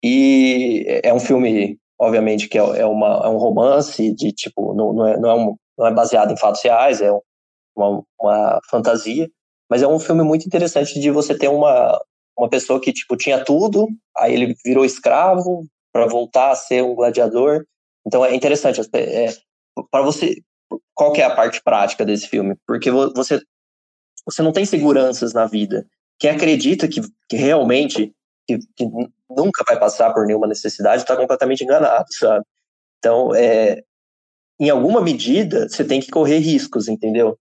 E 0.02 1.00
é 1.02 1.12
um 1.12 1.18
filme, 1.18 1.78
obviamente, 1.98 2.48
que 2.48 2.56
é, 2.56 2.60
é, 2.60 2.86
uma, 2.86 3.22
é 3.24 3.28
um 3.28 3.38
romance 3.38 4.14
de, 4.14 4.32
tipo, 4.32 4.72
não, 4.74 4.92
não, 4.92 5.06
é, 5.06 5.18
não, 5.18 5.30
é 5.30 5.34
um, 5.34 5.56
não 5.76 5.86
é 5.86 5.92
baseado 5.92 6.32
em 6.32 6.36
fatos 6.36 6.62
reais, 6.62 7.00
é 7.00 7.10
uma, 7.76 8.04
uma 8.20 8.60
fantasia. 8.70 9.28
Mas 9.68 9.82
é 9.82 9.86
um 9.86 9.98
filme 9.98 10.22
muito 10.22 10.46
interessante 10.46 10.98
de 10.98 11.10
você 11.10 11.36
ter 11.36 11.48
uma, 11.48 12.00
uma 12.36 12.48
pessoa 12.48 12.80
que, 12.80 12.92
tipo, 12.92 13.16
tinha 13.16 13.44
tudo, 13.44 13.88
aí 14.16 14.32
ele 14.32 14.54
virou 14.64 14.84
escravo 14.84 15.66
para 15.92 16.06
voltar 16.06 16.50
a 16.50 16.56
ser 16.56 16.82
um 16.82 16.94
gladiador. 16.94 17.64
Então 18.06 18.24
é 18.24 18.34
interessante. 18.34 18.80
É, 18.94 19.34
para 19.90 20.02
você, 20.02 20.40
qual 20.94 21.14
é 21.16 21.22
a 21.22 21.34
parte 21.34 21.62
prática 21.62 22.04
desse 22.04 22.28
filme? 22.28 22.56
Porque 22.66 22.90
você, 22.90 23.40
você 24.24 24.42
não 24.42 24.52
tem 24.52 24.64
seguranças 24.64 25.32
na 25.32 25.46
vida. 25.46 25.86
Quem 26.18 26.30
acredita 26.30 26.88
que, 26.88 27.00
que 27.28 27.36
realmente 27.36 28.12
que, 28.46 28.58
que 28.74 28.84
nunca 29.28 29.62
vai 29.66 29.78
passar 29.78 30.12
por 30.12 30.26
nenhuma 30.26 30.46
necessidade 30.46 31.02
está 31.02 31.16
completamente 31.16 31.62
enganado, 31.62 32.06
sabe? 32.10 32.44
Então, 32.98 33.34
é, 33.34 33.82
em 34.58 34.70
alguma 34.70 35.00
medida, 35.00 35.68
você 35.68 35.84
tem 35.84 36.00
que 36.00 36.10
correr 36.10 36.38
riscos, 36.38 36.88
entendeu? 36.88 37.38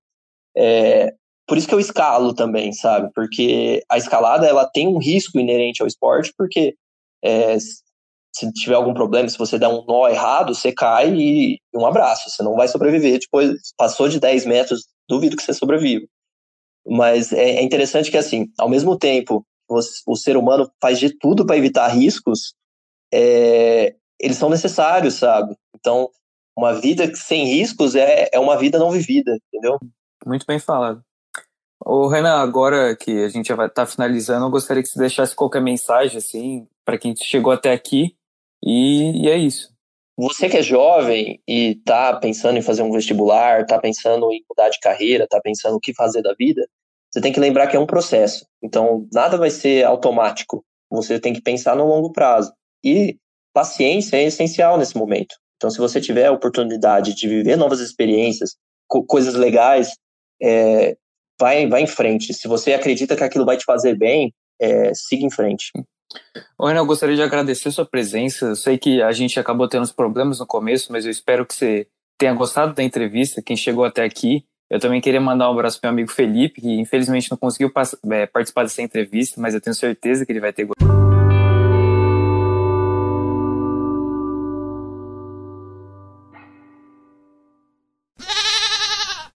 É, 0.55 1.15
por 1.47 1.57
isso 1.57 1.67
que 1.67 1.73
eu 1.73 1.79
escalo 1.79 2.33
também, 2.33 2.73
sabe? 2.73 3.09
Porque 3.15 3.81
a 3.89 3.97
escalada 3.97 4.45
ela 4.45 4.65
tem 4.65 4.87
um 4.87 4.97
risco 4.97 5.39
inerente 5.39 5.81
ao 5.81 5.87
esporte, 5.87 6.33
porque 6.37 6.75
é, 7.23 7.57
se 7.59 8.51
tiver 8.53 8.75
algum 8.75 8.93
problema, 8.93 9.29
se 9.29 9.37
você 9.37 9.57
der 9.57 9.69
um 9.69 9.83
nó 9.85 10.07
errado, 10.07 10.53
você 10.53 10.71
cai 10.71 11.13
e 11.13 11.59
um 11.73 11.85
abraço, 11.85 12.29
você 12.29 12.43
não 12.43 12.55
vai 12.55 12.67
sobreviver. 12.67 13.19
Depois, 13.19 13.51
passou 13.77 14.09
de 14.09 14.19
10 14.19 14.45
metros, 14.45 14.87
duvido 15.09 15.37
que 15.37 15.43
você 15.43 15.53
sobreviva. 15.53 16.05
Mas 16.85 17.31
é, 17.31 17.55
é 17.55 17.63
interessante 17.63 18.11
que, 18.11 18.17
assim, 18.17 18.47
ao 18.57 18.69
mesmo 18.69 18.97
tempo, 18.97 19.45
o 19.69 20.15
ser 20.15 20.37
humano 20.37 20.69
faz 20.81 20.99
de 20.99 21.17
tudo 21.17 21.45
para 21.45 21.57
evitar 21.57 21.87
riscos, 21.87 22.53
é, 23.13 23.95
eles 24.19 24.37
são 24.37 24.49
necessários, 24.49 25.15
sabe? 25.15 25.55
Então, 25.75 26.09
uma 26.57 26.73
vida 26.73 27.13
sem 27.15 27.45
riscos 27.45 27.95
é, 27.95 28.29
é 28.31 28.39
uma 28.39 28.57
vida 28.57 28.79
não 28.79 28.91
vivida, 28.91 29.37
entendeu? 29.47 29.77
Muito 30.25 30.45
bem 30.45 30.59
falado. 30.59 31.06
Ô, 31.89 32.09
Renan, 32.09 32.41
agora 32.41 32.97
que 32.97 33.23
a 33.23 33.29
gente 33.29 33.47
já 33.47 33.55
vai 33.55 33.67
estar 33.67 33.85
tá 33.85 33.89
finalizando, 33.89 34.45
eu 34.45 34.49
gostaria 34.49 34.83
que 34.83 34.89
você 34.89 34.99
deixasse 34.99 35.33
qualquer 35.33 35.61
mensagem, 35.61 36.17
assim, 36.17 36.67
para 36.83 36.97
quem 36.97 37.15
chegou 37.15 37.53
até 37.53 37.71
aqui, 37.71 38.13
e, 38.61 39.23
e, 39.23 39.29
é 39.29 39.37
isso. 39.37 39.73
Você 40.17 40.49
que 40.49 40.57
é 40.57 40.61
jovem 40.61 41.41
e 41.47 41.77
está 41.77 42.13
pensando 42.17 42.57
em 42.57 42.61
fazer 42.61 42.81
um 42.81 42.91
vestibular, 42.91 43.61
está 43.61 43.79
pensando 43.79 44.29
em 44.33 44.43
mudar 44.49 44.67
de 44.67 44.81
carreira, 44.81 45.23
está 45.23 45.39
pensando 45.39 45.77
o 45.77 45.79
que 45.79 45.93
fazer 45.93 46.21
da 46.21 46.33
vida, 46.33 46.67
você 47.09 47.21
tem 47.21 47.31
que 47.31 47.39
lembrar 47.39 47.67
que 47.67 47.77
é 47.77 47.79
um 47.79 47.85
processo. 47.85 48.45
Então, 48.61 49.07
nada 49.13 49.37
vai 49.37 49.49
ser 49.49 49.85
automático. 49.85 50.65
Você 50.91 51.21
tem 51.21 51.31
que 51.31 51.41
pensar 51.41 51.73
no 51.73 51.87
longo 51.87 52.11
prazo. 52.11 52.51
E 52.83 53.17
paciência 53.53 54.17
é 54.17 54.23
essencial 54.23 54.77
nesse 54.77 54.97
momento. 54.97 55.37
Então, 55.55 55.69
se 55.69 55.77
você 55.77 56.01
tiver 56.01 56.25
a 56.25 56.33
oportunidade 56.33 57.15
de 57.15 57.29
viver 57.29 57.55
novas 57.55 57.79
experiências, 57.79 58.57
co 58.89 59.05
coisas 59.05 59.35
legais, 59.35 59.93
é, 60.41 60.97
vai, 61.39 61.67
vai 61.67 61.81
em 61.81 61.87
frente. 61.87 62.33
Se 62.33 62.47
você 62.47 62.73
acredita 62.73 63.15
que 63.15 63.23
aquilo 63.23 63.45
vai 63.45 63.57
te 63.57 63.65
fazer 63.65 63.95
bem, 63.95 64.33
é, 64.59 64.91
siga 64.93 65.25
em 65.25 65.31
frente. 65.31 65.71
Ana, 66.59 66.79
eu 66.79 66.85
gostaria 66.85 67.15
de 67.15 67.21
agradecer 67.21 67.71
sua 67.71 67.85
presença. 67.85 68.47
Eu 68.47 68.55
sei 68.55 68.77
que 68.77 69.01
a 69.01 69.11
gente 69.11 69.39
acabou 69.39 69.67
tendo 69.67 69.83
uns 69.83 69.91
problemas 69.91 70.39
no 70.39 70.47
começo, 70.47 70.91
mas 70.91 71.05
eu 71.05 71.11
espero 71.11 71.45
que 71.45 71.53
você 71.53 71.87
tenha 72.17 72.33
gostado 72.33 72.73
da 72.73 72.83
entrevista, 72.83 73.41
quem 73.41 73.55
chegou 73.55 73.85
até 73.85 74.03
aqui. 74.03 74.43
Eu 74.69 74.79
também 74.79 74.99
queria 74.99 75.21
mandar 75.21 75.49
um 75.49 75.53
abraço 75.53 75.79
para 75.79 75.89
meu 75.89 75.95
amigo 75.95 76.11
Felipe, 76.11 76.59
que 76.59 76.79
infelizmente 76.79 77.31
não 77.31 77.37
conseguiu 77.37 77.71
é, 78.11 78.25
participar 78.25 78.63
dessa 78.63 78.81
entrevista, 78.81 79.39
mas 79.39 79.53
eu 79.53 79.61
tenho 79.61 79.73
certeza 79.73 80.25
que 80.25 80.31
ele 80.31 80.41
vai 80.41 80.51
ter 80.51 80.65
gostado. 80.65 81.06